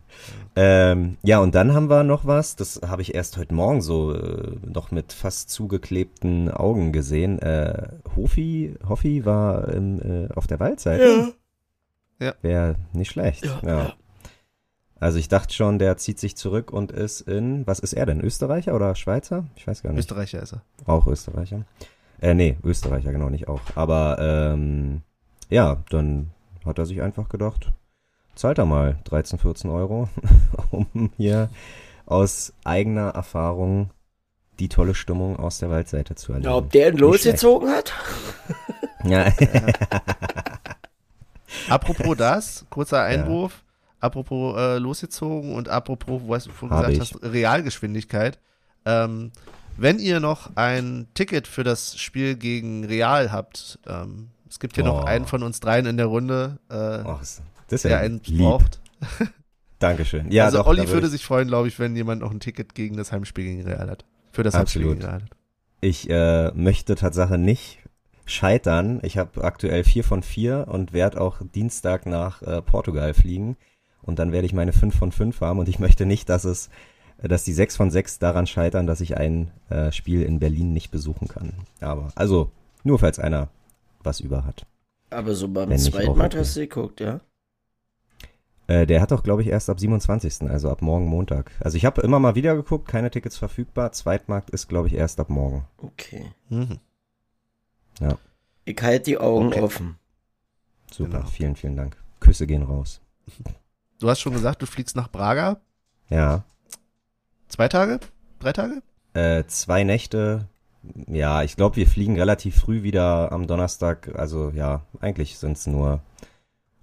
Ähm, 0.56 1.16
ja, 1.22 1.38
und 1.38 1.54
dann 1.54 1.74
haben 1.74 1.88
wir 1.88 2.02
noch 2.02 2.26
was, 2.26 2.56
das 2.56 2.80
habe 2.86 3.02
ich 3.02 3.14
erst 3.14 3.36
heute 3.36 3.54
Morgen 3.54 3.80
so 3.80 4.14
äh, 4.14 4.56
noch 4.66 4.90
mit 4.90 5.12
fast 5.12 5.50
zugeklebten 5.50 6.50
Augen 6.50 6.92
gesehen. 6.92 7.38
Äh, 7.38 7.88
Hofi, 8.16 8.74
Hoffi 8.88 9.24
war 9.24 9.68
im, 9.68 10.00
äh, 10.00 10.32
auf 10.34 10.46
der 10.46 10.60
Waldseite. 10.60 11.34
Ja. 12.18 12.34
Wäre 12.42 12.76
nicht 12.92 13.10
schlecht. 13.10 13.44
Ja, 13.44 13.60
Ja, 13.62 13.84
ja. 13.84 13.92
Also 15.00 15.18
ich 15.18 15.28
dachte 15.28 15.54
schon, 15.54 15.78
der 15.78 15.96
zieht 15.96 16.18
sich 16.18 16.36
zurück 16.36 16.70
und 16.70 16.92
ist 16.92 17.22
in, 17.22 17.66
was 17.66 17.78
ist 17.78 17.94
er 17.94 18.04
denn, 18.04 18.20
Österreicher 18.20 18.74
oder 18.74 18.94
Schweizer? 18.94 19.46
Ich 19.56 19.66
weiß 19.66 19.82
gar 19.82 19.92
nicht. 19.92 20.00
Österreicher 20.00 20.42
ist 20.42 20.52
er. 20.52 20.62
Auch 20.84 21.06
Österreicher. 21.06 21.64
Äh, 22.20 22.34
nee, 22.34 22.58
Österreicher, 22.62 23.10
genau, 23.10 23.30
nicht 23.30 23.48
auch. 23.48 23.62
Aber, 23.74 24.18
ähm, 24.20 25.00
ja, 25.50 25.82
dann 25.90 26.30
hat 26.64 26.78
er 26.78 26.86
sich 26.86 27.02
einfach 27.02 27.28
gedacht, 27.28 27.72
zahlt 28.34 28.58
er 28.58 28.66
mal 28.66 28.98
13, 29.04 29.38
14 29.38 29.70
Euro, 29.70 30.08
um 30.70 31.10
hier 31.16 31.50
aus 32.06 32.52
eigener 32.64 33.10
Erfahrung 33.10 33.90
die 34.58 34.68
tolle 34.68 34.94
Stimmung 34.94 35.38
aus 35.38 35.58
der 35.58 35.70
Waldseite 35.70 36.14
zu 36.14 36.32
erleben. 36.32 36.50
Ja, 36.50 36.56
ob 36.56 36.70
der 36.70 36.88
ihn 36.90 36.96
losgezogen 36.98 37.70
hat? 37.70 37.92
Ja, 39.02 39.32
Apropos 41.70 42.16
das, 42.16 42.66
kurzer 42.68 43.02
Einwurf. 43.02 43.64
Apropos 43.98 44.56
äh, 44.58 44.78
losgezogen 44.78 45.54
und 45.54 45.70
apropos, 45.70 46.22
wo 46.24 46.34
hast 46.34 46.46
du 46.48 46.50
vorhin 46.50 46.76
gesagt 46.76 46.94
ich. 46.94 47.00
hast, 47.00 47.22
Realgeschwindigkeit. 47.22 48.38
Ähm, 48.84 49.32
wenn 49.76 49.98
ihr 49.98 50.20
noch 50.20 50.56
ein 50.56 51.08
Ticket 51.14 51.46
für 51.46 51.64
das 51.64 51.98
Spiel 51.98 52.36
gegen 52.36 52.84
Real 52.84 53.32
habt, 53.32 53.78
ähm, 53.86 54.28
es 54.50 54.58
gibt 54.58 54.74
hier 54.74 54.84
noch 54.84 55.02
Oh. 55.02 55.06
einen 55.06 55.26
von 55.26 55.42
uns 55.42 55.60
dreien 55.60 55.86
in 55.86 55.96
der 55.96 56.06
Runde, 56.06 56.58
äh, 56.68 56.74
oh, 57.08 57.18
das 57.68 57.82
der 57.82 58.00
einen 58.00 58.20
lieb. 58.26 58.40
braucht. 58.40 58.80
Dankeschön. 59.78 60.30
Ja, 60.30 60.44
also 60.46 60.58
doch, 60.58 60.66
Olli 60.66 60.80
würde 60.88 61.02
würd 61.02 61.10
sich 61.12 61.24
freuen, 61.24 61.48
glaube 61.48 61.68
ich, 61.68 61.78
wenn 61.78 61.96
jemand 61.96 62.20
noch 62.20 62.30
ein 62.30 62.40
Ticket 62.40 62.74
gegen 62.74 62.96
das 62.96 63.12
Heimspiel 63.12 63.44
gegen 63.44 63.62
Real 63.62 63.88
hat. 63.88 64.04
Für 64.32 64.42
das 64.42 64.54
Absolut. 64.54 64.90
Heimspiel 64.90 65.00
gegen 65.00 65.10
Real 65.10 65.22
hat. 65.22 65.30
Ich 65.80 66.10
äh, 66.10 66.50
möchte 66.52 66.94
Tatsache 66.96 67.38
nicht 67.38 67.78
scheitern. 68.26 69.00
Ich 69.02 69.16
habe 69.16 69.42
aktuell 69.42 69.84
vier 69.84 70.04
von 70.04 70.22
vier 70.22 70.66
und 70.68 70.92
werde 70.92 71.20
auch 71.20 71.38
Dienstag 71.54 72.04
nach 72.04 72.42
äh, 72.42 72.60
Portugal 72.60 73.14
fliegen. 73.14 73.56
Und 74.02 74.18
dann 74.18 74.32
werde 74.32 74.46
ich 74.46 74.52
meine 74.52 74.72
fünf 74.72 74.96
von 74.96 75.12
fünf 75.12 75.40
haben. 75.40 75.58
Und 75.58 75.68
ich 75.68 75.78
möchte 75.78 76.04
nicht, 76.04 76.28
dass 76.28 76.44
es, 76.44 76.68
dass 77.22 77.44
die 77.44 77.52
sechs 77.54 77.76
von 77.76 77.90
sechs 77.90 78.18
daran 78.18 78.46
scheitern, 78.46 78.86
dass 78.86 79.00
ich 79.00 79.16
ein 79.16 79.50
äh, 79.70 79.90
Spiel 79.92 80.22
in 80.22 80.38
Berlin 80.40 80.72
nicht 80.74 80.90
besuchen 80.90 81.28
kann. 81.28 81.52
Aber 81.80 82.08
also 82.14 82.50
nur 82.84 82.98
falls 82.98 83.18
einer 83.18 83.48
was 84.02 84.20
über 84.20 84.44
hat. 84.44 84.66
Aber 85.10 85.34
so 85.34 85.48
beim 85.48 85.76
zweiten 85.76 86.20
okay. 86.20 86.38
hast 86.38 86.56
du 86.56 86.60
geguckt, 86.60 87.00
ja? 87.00 87.20
Äh, 88.68 88.86
der 88.86 89.00
hat 89.00 89.10
doch, 89.10 89.22
glaube 89.24 89.42
ich, 89.42 89.48
erst 89.48 89.68
ab 89.68 89.80
27., 89.80 90.48
also 90.48 90.70
ab 90.70 90.82
morgen 90.82 91.06
Montag. 91.06 91.50
Also 91.60 91.76
ich 91.76 91.84
habe 91.84 92.02
immer 92.02 92.20
mal 92.20 92.36
wieder 92.36 92.54
geguckt, 92.54 92.86
keine 92.86 93.10
Tickets 93.10 93.36
verfügbar. 93.36 93.90
Zweitmarkt 93.92 94.50
ist, 94.50 94.68
glaube 94.68 94.86
ich, 94.86 94.94
erst 94.94 95.18
ab 95.18 95.28
morgen. 95.28 95.66
Okay. 95.78 96.32
Mhm. 96.48 96.78
Ich 98.64 98.80
halte 98.80 99.04
die 99.04 99.18
Augen 99.18 99.48
Okay. 99.48 99.60
offen. 99.60 99.98
Super, 100.92 101.18
Genau. 101.18 101.26
vielen, 101.30 101.56
vielen 101.56 101.76
Dank. 101.76 101.96
Küsse 102.20 102.46
gehen 102.46 102.62
raus. 102.62 103.00
Du 103.98 104.08
hast 104.08 104.20
schon 104.20 104.32
gesagt, 104.32 104.62
du 104.62 104.66
fliegst 104.66 104.94
nach 104.96 105.10
Braga. 105.10 105.60
Ja, 106.08 106.44
Zwei 107.50 107.66
Tage? 107.66 107.98
Drei 108.38 108.52
Tage? 108.52 108.80
Äh, 109.12 109.44
zwei 109.48 109.82
Nächte. 109.82 110.46
Ja, 111.06 111.42
ich 111.42 111.56
glaube, 111.56 111.76
wir 111.76 111.86
fliegen 111.86 112.18
relativ 112.18 112.56
früh 112.56 112.82
wieder 112.82 113.32
am 113.32 113.46
Donnerstag. 113.46 114.14
Also 114.16 114.50
ja, 114.54 114.82
eigentlich 115.00 115.38
sind 115.38 115.56
es 115.56 115.66
nur 115.66 116.00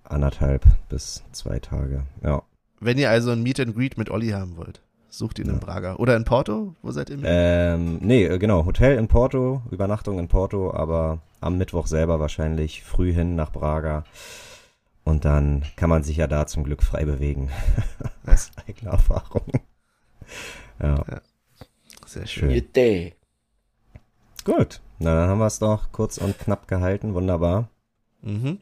anderthalb 0.04 0.66
bis 0.90 1.24
zwei 1.32 1.60
Tage. 1.60 2.04
Ja. 2.24 2.44
Wenn 2.80 2.98
ihr 2.98 3.10
also 3.10 3.32
ein 3.32 3.42
Meet 3.42 3.60
and 3.60 3.76
Greet 3.76 3.98
mit 3.98 4.10
Olli 4.12 4.30
haben 4.30 4.56
wollt, 4.56 4.82
sucht 5.10 5.40
ihn 5.40 5.48
in 5.48 5.54
Ja. 5.56 5.60
Braga. 5.60 5.96
Oder 5.96 6.16
in 6.16 6.26
Porto? 6.26 6.76
Wo 6.84 6.92
seid 6.92 7.10
ihr? 7.10 7.18
Ähm, 7.24 7.98
nee, 8.02 8.26
äh, 8.26 8.38
genau. 8.38 8.66
Hotel 8.66 8.98
in 8.98 9.08
Porto, 9.08 9.64
Übernachtung 9.72 10.20
in 10.20 10.28
Porto, 10.28 10.74
aber 10.74 11.20
am 11.42 11.58
Mittwoch 11.58 11.88
selber 11.88 12.20
wahrscheinlich 12.20 12.84
früh 12.84 13.12
hin 13.12 13.36
nach 13.36 13.52
Braga. 13.52 14.04
Und 15.04 15.26
dann 15.26 15.64
kann 15.76 15.90
man 15.90 16.04
sich 16.04 16.18
ja 16.18 16.28
da 16.28 16.46
zum 16.46 16.64
Glück 16.66 16.84
frei 16.84 17.06
bewegen. 17.06 17.50
Was? 18.24 18.52
Eigene 18.68 18.92
Erfahrung. 18.92 19.44
Ja, 20.82 21.04
Sehr 22.06 22.28
schön. 22.28 22.52
schön. 22.52 23.17
Gut. 24.48 24.82
Na, 25.00 25.14
dann 25.14 25.30
haben 25.30 25.40
wir 25.40 25.46
es 25.46 25.60
doch 25.60 25.92
kurz 25.92 26.18
und 26.18 26.40
knapp 26.40 26.68
gehalten. 26.68 27.14
Wunderbar. 27.14 27.70
Mhm. 28.22 28.60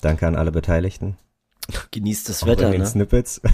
Danke 0.00 0.26
an 0.26 0.36
alle 0.36 0.52
Beteiligten. 0.52 1.16
Genießt 1.90 2.28
das 2.28 2.42
Auch 2.42 2.46
Wetter, 2.46 2.70
ne? 2.70 2.86
Snippets. 2.86 3.40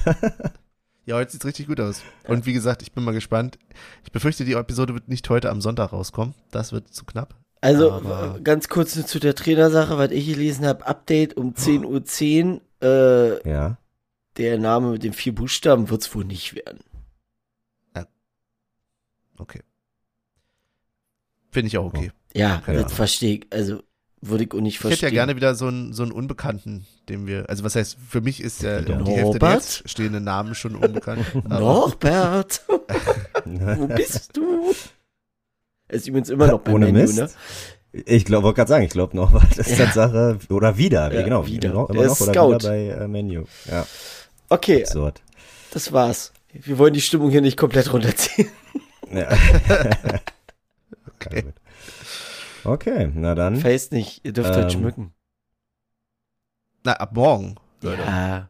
Ja, 1.07 1.17
heute 1.17 1.33
sieht's 1.33 1.47
richtig 1.47 1.67
gut 1.67 1.81
aus. 1.81 2.03
Und 2.29 2.47
wie 2.47 2.53
gesagt, 2.53 2.83
ich 2.83 2.93
bin 2.93 3.03
mal 3.03 3.11
gespannt. 3.15 3.59
Ich 4.05 4.13
befürchte, 4.13 4.45
die 4.45 4.53
Episode 4.53 4.95
wird 4.95 5.09
nicht 5.09 5.29
heute 5.29 5.51
am 5.51 5.61
Sonntag 5.61 5.93
rauskommen. 5.93 6.35
Das 6.53 6.73
wird 6.73 6.93
zu 6.95 7.05
knapp. 7.05 7.35
Also 7.63 7.91
Aber- 7.91 8.39
ganz 8.45 8.69
kurz 8.69 8.95
nur 8.95 9.07
zu 9.07 9.19
der 9.19 9.35
Trainersache, 9.35 9.99
was 9.99 10.11
ich 10.13 10.27
gelesen 10.27 10.67
habe. 10.67 10.87
Update 10.87 11.37
um 11.37 11.55
10.10 11.55 12.61
Uhr. 12.81 13.41
Äh, 13.43 13.49
Ja. 13.51 13.79
der 14.37 14.59
Name 14.59 14.93
mit 14.93 15.03
den 15.03 15.13
vier 15.15 15.35
Buchstaben 15.35 15.89
wird's 15.91 16.15
wohl 16.15 16.25
nicht 16.25 16.55
werden. 16.55 16.81
Okay. 19.39 19.63
Finde 21.51 21.69
ich 21.69 21.79
auch 21.79 21.85
okay. 21.87 22.13
Ja, 22.35 22.63
Ja. 22.67 22.73
das 22.83 22.93
verstehe 22.93 23.37
ich. 23.37 23.47
Also 23.51 23.83
würde 24.23 24.45
ich 24.45 24.53
auch 24.53 24.61
nicht 24.61 24.75
Ich 24.75 24.81
hätte 24.81 24.89
ja 24.89 24.97
verstehen. 24.99 25.13
gerne 25.15 25.37
wieder 25.37 25.55
so 25.55 25.67
einen, 25.67 25.93
so 25.95 26.03
einen 26.03 26.13
Unbekannten, 26.13 26.87
den 27.09 27.27
wir, 27.27 27.49
also 27.49 27.65
was 27.65 27.75
heißt, 27.75 27.97
für 28.09 28.21
mich 28.21 28.41
ist 28.43 28.63
ja 28.63 28.81
Wieder. 28.83 28.97
die 28.97 29.11
Hälfte 29.13 29.39
der 29.39 29.49
Norbert? 29.49 29.55
jetzt 29.55 29.89
stehenden 29.91 30.25
Namen 30.25 30.55
schon 30.55 30.77
unbekannt. 30.77 31.25
Norbert, 31.49 32.63
wo 33.45 33.87
bist 33.87 34.37
du? 34.37 34.75
Er 35.89 35.97
ist 35.97 36.07
übrigens 36.07 36.29
immer 36.29 36.47
noch 36.49 36.61
beim 36.61 36.75
Ohne 36.75 36.87
Menü, 36.87 37.01
Mist. 37.01 37.17
ne? 37.19 37.31
Ich 37.93 38.25
glaube, 38.25 38.45
wollte 38.45 38.57
gerade 38.59 38.69
sagen, 38.69 38.85
ich 38.85 38.91
glaube 38.91 39.17
noch, 39.17 39.33
was 39.43 39.57
ist 39.59 39.71
Ja. 39.79 39.87
Tatsache, 39.87 40.39
oder 40.51 40.77
wieder, 40.77 41.13
Ja, 41.13 41.23
genau, 41.23 41.47
wieder. 41.47 41.71
Noch, 41.71 41.87
Der 41.89 41.97
immer 41.97 42.05
noch 42.07 42.13
ist 42.13 42.23
oder 42.23 42.33
Scout. 42.33 42.49
wieder 42.57 42.69
bei 42.69 43.05
äh, 43.05 43.09
Menu. 43.09 43.45
Ja, 43.69 43.87
Okay, 44.51 44.83
absurd. 44.85 45.23
das 45.73 45.93
war's. 45.93 46.33
Wir 46.53 46.77
wollen 46.79 46.93
die 46.95 47.01
Stimmung 47.01 47.31
hier 47.31 47.41
nicht 47.41 47.57
komplett 47.57 47.93
runterziehen. 47.93 48.49
Ja. 49.13 49.29
Okay. 51.27 51.45
okay, 52.65 53.11
na 53.15 53.35
dann. 53.35 53.57
Vergesst 53.57 53.93
nicht, 53.93 54.25
ihr 54.25 54.33
dürft 54.33 54.51
halt 54.55 54.65
Ähm, 54.73 54.81
schmücken. 54.81 55.15
Na, 56.85 56.93
ab 56.95 57.15
morgen, 57.15 57.57
Leute. 57.83 58.03
Ja. 58.03 58.29
ja. 58.39 58.49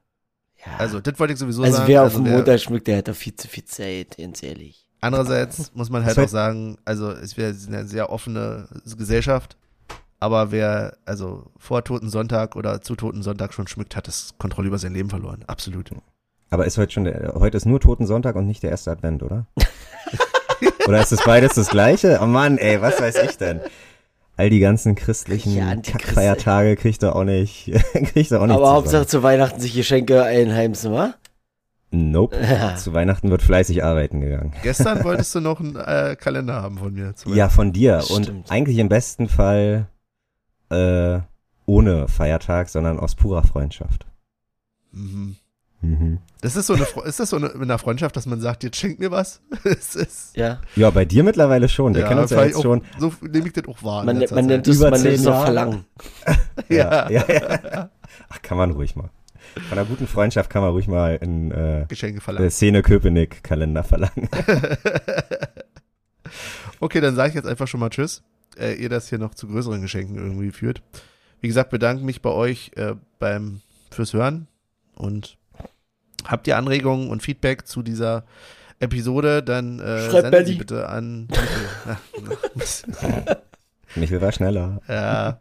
Also, 0.79 1.01
das 1.01 1.19
wollte 1.19 1.33
ich 1.33 1.39
sowieso 1.39 1.63
also 1.63 1.77
sagen. 1.79 1.89
wer 1.89 2.03
auf 2.03 2.07
also 2.09 2.19
dem 2.19 2.27
wer- 2.27 2.37
Montag 2.37 2.61
schmückt, 2.61 2.87
der 2.87 2.99
hat 2.99 3.09
doch 3.09 3.15
viel 3.15 3.35
zu 3.35 3.49
viel 3.49 3.65
Zeit, 3.65 4.17
ganz 4.19 4.43
ehrlich. 4.43 4.87
Andererseits 5.01 5.73
muss 5.75 5.89
man 5.91 6.05
halt 6.05 6.17
Das 6.19 6.27
auch 6.27 6.29
sagen, 6.29 6.77
also 6.85 7.11
es 7.11 7.37
wäre 7.39 7.55
eine 7.67 7.87
sehr 7.87 8.11
offene 8.11 8.69
Gesellschaft, 8.99 9.57
aber 10.19 10.53
wer 10.53 10.99
also 11.07 11.51
vor 11.57 11.83
Toten 11.83 12.11
Sonntag 12.11 12.55
oder 12.55 12.83
zu 12.83 12.95
Toten 12.97 13.23
Sonntag 13.23 13.55
schon 13.55 13.67
schmückt, 13.67 13.97
hat 13.97 14.07
das 14.09 14.35
Kontrolle 14.39 14.69
über 14.69 14.79
sein 14.79 14.93
Leben 14.93 15.09
verloren. 15.09 15.43
Absolut. 15.47 15.91
Aber 16.51 16.67
ist 16.67 16.77
heute 16.77 16.93
schon 16.93 17.05
der, 17.05 17.33
heute 17.37 17.57
ist 17.57 17.65
nur 17.65 17.81
Toten 17.81 18.07
Sonntag 18.07 18.37
und 18.37 18.47
nicht 18.47 18.63
der 18.63 18.71
erste 18.71 18.91
Advent, 18.91 19.23
oder? 19.23 19.47
oder 20.91 21.01
ist 21.01 21.13
das 21.13 21.23
beides 21.25 21.55
das 21.55 21.69
gleiche? 21.69 22.19
Oh 22.21 22.27
Mann, 22.27 22.59
ey, 22.59 22.83
was 22.83 23.01
weiß 23.01 23.17
ich 23.25 23.37
denn? 23.39 23.61
All 24.37 24.51
die 24.51 24.59
ganzen 24.59 24.97
christlichen 24.97 25.55
Ja, 25.57 25.77
Kackfeiertage 25.77 26.75
kriegt 26.75 27.03
er 27.05 27.15
auch 27.15 27.23
nicht, 27.25 27.67
kriegt 28.13 28.33
er 28.33 28.41
auch 28.43 28.47
nicht 28.47 28.57
Aber 28.57 28.65
zusammen. 28.65 28.77
Hauptsache 28.77 29.07
zu 29.07 29.23
Weihnachten 29.23 29.61
sich 29.61 29.75
Geschenke 29.75 30.25
einheimsen, 30.25 30.93
wa? 30.93 31.15
Nope. 31.93 32.37
Ja. 32.41 32.75
Zu 32.77 32.93
Weihnachten 32.93 33.31
wird 33.31 33.43
fleißig 33.43 33.85
arbeiten 33.85 34.21
gegangen. 34.21 34.53
Gestern 34.63 35.05
wolltest 35.05 35.35
du 35.35 35.41
noch 35.41 35.61
einen 35.61 35.77
äh, 35.77 36.17
Kalender 36.19 36.63
haben 36.63 36.79
von 36.79 36.93
mir. 36.93 37.15
zu 37.15 37.33
Ja, 37.35 37.49
von 37.49 37.73
dir. 37.73 38.01
Stimmt. 38.03 38.29
Und 38.29 38.51
eigentlich 38.51 38.79
im 38.79 38.89
besten 38.89 39.29
Fall 39.29 39.87
äh, 40.71 41.21
ohne 41.67 42.09
Feiertag, 42.09 42.69
sondern 42.69 42.99
aus 42.99 43.15
purer 43.15 43.45
Freundschaft. 43.45 44.07
Mhm. 44.93 45.37
Mhm. 45.83 46.19
Das 46.43 46.57
ist 46.57 46.67
so 46.67 46.75
eine, 46.75 46.87
ist 47.05 47.21
das 47.21 47.31
so 47.31 47.37
eine, 47.37 47.49
mit 47.49 47.63
einer 47.63 47.79
Freundschaft, 47.79 48.17
dass 48.17 48.27
man 48.27 48.41
sagt, 48.41 48.65
jetzt 48.65 48.77
schenk 48.77 48.99
mir 48.99 49.11
was? 49.11 49.41
es 49.65 49.95
ist, 49.95 50.37
Ja, 50.37 50.61
Ja, 50.77 50.91
bei 50.91 51.05
dir 51.05 51.23
mittlerweile 51.23 51.69
schon. 51.69 51.95
Wir 51.95 52.05
kennen 52.05 52.21
uns 52.21 52.31
ja 52.31 52.45
jetzt 52.45 52.63
schon. 52.63 52.83
So 52.99 53.13
nehme 53.23 53.47
ich 53.47 53.53
das 53.53 53.67
auch 53.67 53.83
wahr. 53.83 54.03
in 54.03 54.19
man, 54.19 54.27
man 54.31 54.47
nennt 54.47 54.69
es 54.69 54.77
Über 54.77 54.91
man 54.91 55.03
nennt 55.03 55.21
Jahre. 55.21 55.45
Verlangen. 55.45 55.85
ja. 56.69 57.11
ja, 57.11 57.25
ja. 57.29 57.91
Ach, 58.29 58.43
kann 58.43 58.59
man 58.59 58.73
ruhig 58.73 58.97
mal. 58.97 59.11
Von 59.69 59.79
einer 59.79 59.87
guten 59.87 60.07
Freundschaft 60.07 60.51
kann 60.51 60.63
man 60.63 60.73
ruhig 60.73 60.87
mal 60.87 61.19
einen 61.21 61.51
äh, 61.51 61.87
Geschenke 61.89 62.19
äh, 62.19 62.23
verlangen. 62.23 62.51
Szene 62.51 62.83
Köpenick 62.83 63.43
Kalender 63.43 63.83
verlangen. 63.83 64.29
okay, 66.81 67.01
dann 67.01 67.17
sage 67.17 67.31
ich 67.31 67.35
jetzt 67.35 67.49
einfach 67.49 67.67
schon 67.67 67.81
mal 67.81 67.91
Tschüss. 67.91 68.23
Äh, 68.59 68.75
ihr 68.75 68.89
das 68.89 69.09
hier 69.09 69.19
noch 69.19 69.35
zu 69.35 69.49
größeren 69.49 69.81
Geschenken 69.81 70.17
irgendwie 70.17 70.51
führt. 70.51 70.83
Wie 71.41 71.49
gesagt, 71.49 71.71
bedanke 71.71 72.05
mich 72.05 72.23
bei 72.23 72.31
euch 72.31 72.73
äh, 72.77 72.95
beim 73.19 73.61
fürs 73.91 74.13
Hören 74.13 74.47
und 74.95 75.37
habt 76.31 76.47
ihr 76.47 76.57
Anregungen 76.57 77.11
und 77.11 77.23
Feedback 77.23 77.67
zu 77.67 77.83
dieser 77.83 78.25
Episode, 78.79 79.43
dann 79.43 79.79
äh, 79.81 80.09
Schreibt 80.11 80.13
senden 80.23 80.31
Sie 80.47 80.53
Benny. 80.53 80.59
bitte 80.59 80.89
an. 80.89 81.29
Michael 83.97 84.21
war 84.21 84.33
schneller. 84.33 84.81
ja. 84.89 85.41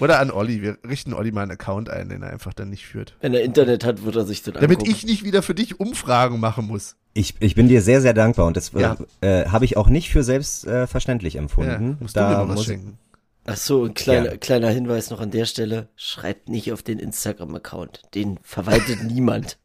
Oder 0.00 0.20
an 0.20 0.30
Olli. 0.30 0.62
Wir 0.62 0.78
richten 0.88 1.12
Olli 1.12 1.32
mal 1.32 1.42
einen 1.42 1.50
Account 1.50 1.90
ein, 1.90 2.08
den 2.08 2.22
er 2.22 2.30
einfach 2.30 2.54
dann 2.54 2.70
nicht 2.70 2.86
führt. 2.86 3.16
Wenn 3.20 3.34
er 3.34 3.42
Internet 3.42 3.84
hat, 3.84 4.04
wird 4.04 4.14
er 4.14 4.24
sich 4.24 4.44
dann 4.44 4.54
Damit 4.54 4.78
angucken. 4.78 4.90
ich 4.92 5.04
nicht 5.04 5.24
wieder 5.24 5.42
für 5.42 5.56
dich 5.56 5.80
Umfragen 5.80 6.38
machen 6.38 6.68
muss. 6.68 6.94
Ich, 7.14 7.34
ich 7.40 7.56
bin 7.56 7.66
dir 7.66 7.82
sehr, 7.82 8.00
sehr 8.00 8.14
dankbar 8.14 8.46
und 8.46 8.56
das 8.56 8.72
äh, 8.74 8.80
Ja. 8.80 8.96
äh, 9.22 9.46
habe 9.46 9.64
ich 9.64 9.76
auch 9.76 9.88
nicht 9.88 10.10
für 10.10 10.22
selbstverständlich 10.22 11.34
äh, 11.34 11.38
empfunden. 11.38 11.70
Ja, 11.90 11.96
musst 11.98 12.14
du 12.16 12.20
mir 12.20 12.28
da 12.28 12.38
mal 12.38 12.48
was 12.48 12.54
muss 12.54 12.60
ich, 12.60 12.66
schenken. 12.68 12.98
Ach 13.46 13.56
so, 13.56 13.86
ein 13.86 13.94
kleiner, 13.94 14.26
Ja. 14.32 14.36
kleiner 14.36 14.68
Hinweis 14.70 15.10
noch 15.10 15.20
an 15.20 15.32
der 15.32 15.46
Stelle. 15.46 15.88
Schreibt 15.96 16.48
nicht 16.48 16.72
auf 16.72 16.84
den 16.84 17.00
Instagram-Account. 17.00 18.02
Den 18.14 18.38
verwaltet 18.44 19.02
niemand. 19.10 19.58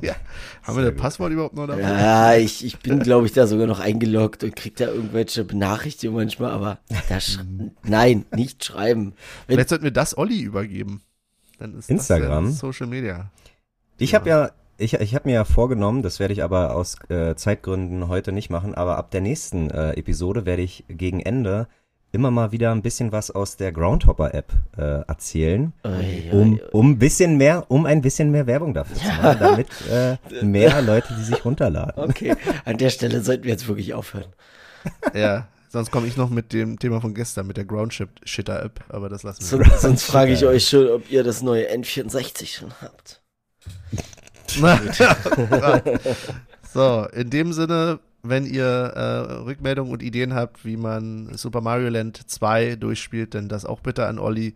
Haben 0.62 0.76
wir 0.76 0.90
das 0.90 1.00
Passwort 1.00 1.32
überhaupt 1.32 1.54
noch 1.54 1.66
dabei? 1.66 1.80
Ja, 1.80 2.34
ich, 2.34 2.64
ich 2.64 2.78
bin, 2.78 3.00
glaube 3.00 3.26
ich, 3.26 3.32
da 3.32 3.46
sogar 3.46 3.66
noch 3.66 3.80
eingeloggt 3.80 4.44
und 4.44 4.54
krieg 4.56 4.76
da 4.76 4.86
irgendwelche 4.86 5.44
Benachrichtigungen 5.44 6.24
manchmal, 6.24 6.50
aber 6.50 6.78
da 7.08 7.20
sch 7.20 7.40
nein, 7.82 8.24
nicht 8.34 8.64
schreiben. 8.64 9.14
Wenn, 9.46 9.56
Vielleicht 9.56 9.68
sollten 9.68 9.84
wir 9.84 9.90
das 9.90 10.16
Olli 10.16 10.40
übergeben. 10.40 11.02
Dann 11.58 11.78
ist 11.78 11.90
Instagram? 11.90 12.46
Das 12.46 12.54
ja 12.54 12.60
Social 12.60 12.86
Media. 12.86 13.30
ich 13.98 14.14
habe 14.14 14.28
ja, 14.28 14.50
ich, 14.78 14.94
ich 14.94 15.14
habe 15.14 15.28
mir 15.28 15.34
ja 15.34 15.44
vorgenommen, 15.44 16.02
das 16.02 16.20
werde 16.20 16.34
ich 16.34 16.42
aber 16.42 16.74
aus 16.74 16.96
äh, 17.08 17.34
Zeitgründen 17.34 18.08
heute 18.08 18.32
nicht 18.32 18.50
machen, 18.50 18.74
aber 18.74 18.98
ab 18.98 19.10
der 19.10 19.20
nächsten 19.20 19.70
äh, 19.70 19.92
Episode 19.92 20.46
werde 20.46 20.62
ich 20.62 20.84
gegen 20.88 21.20
Ende 21.20 21.68
immer 22.12 22.30
mal 22.30 22.52
wieder 22.52 22.70
ein 22.72 22.82
bisschen 22.82 23.10
was 23.10 23.30
aus 23.30 23.56
der 23.56 23.72
Groundhopper-App 23.72 24.52
äh, 24.76 24.82
erzählen, 25.08 25.72
Ui, 25.84 26.30
um, 26.30 26.52
ui, 26.52 26.52
ui. 26.52 26.60
um 26.72 26.90
ein 26.90 26.98
bisschen 26.98 27.38
mehr, 27.38 27.64
um 27.68 27.86
ein 27.86 28.02
bisschen 28.02 28.30
mehr 28.30 28.46
Werbung 28.46 28.74
dafür 28.74 28.96
zu 28.96 29.06
machen, 29.06 29.36
damit 29.40 29.68
äh, 29.90 30.44
mehr 30.44 30.82
Leute 30.82 31.14
die 31.18 31.24
sich 31.24 31.44
runterladen. 31.44 32.10
Okay, 32.10 32.36
an 32.64 32.76
der 32.76 32.90
Stelle 32.90 33.22
sollten 33.22 33.44
wir 33.44 33.50
jetzt 33.50 33.66
wirklich 33.66 33.94
aufhören. 33.94 34.32
Ja, 35.14 35.46
sonst 35.68 35.92
komme 35.92 36.08
ich 36.08 36.16
noch 36.16 36.28
mit 36.28 36.52
dem 36.52 36.76
Thema 36.76 37.00
von 37.00 37.14
gestern, 37.14 37.46
mit 37.46 37.56
der 37.56 37.64
Groundshitter-App, 37.64 38.80
aber 38.88 39.08
das 39.08 39.22
lassen 39.22 39.42
wir. 39.42 39.64
Sonst, 39.64 39.80
sonst 39.80 40.02
frage 40.02 40.32
ich 40.32 40.44
euch 40.44 40.66
schon, 40.66 40.88
ob 40.88 41.08
ihr 41.08 41.22
das 41.22 41.40
neue 41.40 41.72
N64 41.72 42.58
schon 42.58 42.72
habt. 42.82 43.22
so, 46.74 47.06
in 47.12 47.30
dem 47.30 47.52
Sinne, 47.52 48.00
wenn 48.22 48.46
ihr 48.46 48.64
äh, 48.64 49.32
Rückmeldungen 49.42 49.92
und 49.92 50.02
Ideen 50.02 50.34
habt, 50.34 50.64
wie 50.64 50.76
man 50.76 51.36
Super 51.36 51.60
Mario 51.60 51.88
Land 51.88 52.30
2 52.30 52.76
durchspielt, 52.76 53.34
dann 53.34 53.48
das 53.48 53.64
auch 53.64 53.80
bitte 53.80 54.06
an 54.06 54.18
Olli. 54.18 54.54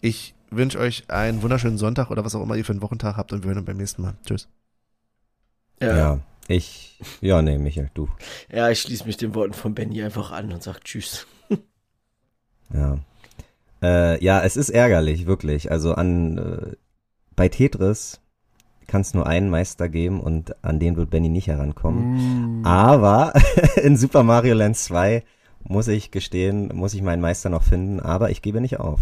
Ich 0.00 0.34
wünsche 0.50 0.78
euch 0.78 1.04
einen 1.08 1.42
wunderschönen 1.42 1.78
Sonntag 1.78 2.10
oder 2.10 2.24
was 2.24 2.34
auch 2.34 2.42
immer 2.42 2.56
ihr 2.56 2.64
für 2.64 2.72
einen 2.72 2.82
Wochentag 2.82 3.16
habt 3.16 3.32
und 3.32 3.42
wir 3.42 3.48
hören 3.48 3.58
uns 3.58 3.66
beim 3.66 3.76
nächsten 3.76 4.02
Mal. 4.02 4.14
Tschüss. 4.26 4.48
Ja, 5.80 5.96
Ja, 5.96 6.20
ich, 6.48 6.98
ja, 7.20 7.42
nee, 7.42 7.58
Michael, 7.58 7.90
du. 7.94 8.08
ja 8.50 8.70
ich 8.70 8.80
schließe 8.80 9.06
mich 9.06 9.16
den 9.16 9.34
Worten 9.34 9.54
von 9.54 9.74
Benny 9.74 10.02
einfach 10.02 10.30
an 10.32 10.52
und 10.52 10.62
sag 10.62 10.80
Tschüss. 10.84 11.26
Ja. 12.72 12.98
Äh, 13.82 14.24
ja, 14.24 14.42
es 14.42 14.56
ist 14.56 14.70
ärgerlich, 14.70 15.26
wirklich. 15.26 15.70
Also 15.70 15.94
an 15.94 16.38
äh, 16.38 16.76
bei 17.36 17.48
Tetris 17.48 18.20
kann 18.86 19.02
es 19.02 19.14
nur 19.14 19.26
einen 19.26 19.50
Meister 19.50 19.88
geben 19.88 20.20
und 20.20 20.54
an 20.64 20.78
den 20.78 20.96
wird 20.96 21.10
Benny 21.10 21.28
nicht 21.28 21.48
herankommen. 21.48 22.64
Aber 22.64 23.32
in 23.82 23.96
Super 23.96 24.22
Mario 24.22 24.54
Land 24.54 24.76
2 24.76 25.22
muss 25.62 25.88
ich 25.88 26.10
gestehen, 26.10 26.70
muss 26.74 26.94
ich 26.94 27.02
meinen 27.02 27.22
Meister 27.22 27.50
noch 27.50 27.62
finden, 27.62 28.00
aber 28.00 28.30
ich 28.30 28.42
gebe 28.42 28.60
nicht 28.60 28.80
auf. 28.80 29.00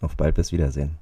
Auf 0.00 0.16
bald 0.16 0.34
bis 0.36 0.52
Wiedersehen. 0.52 0.96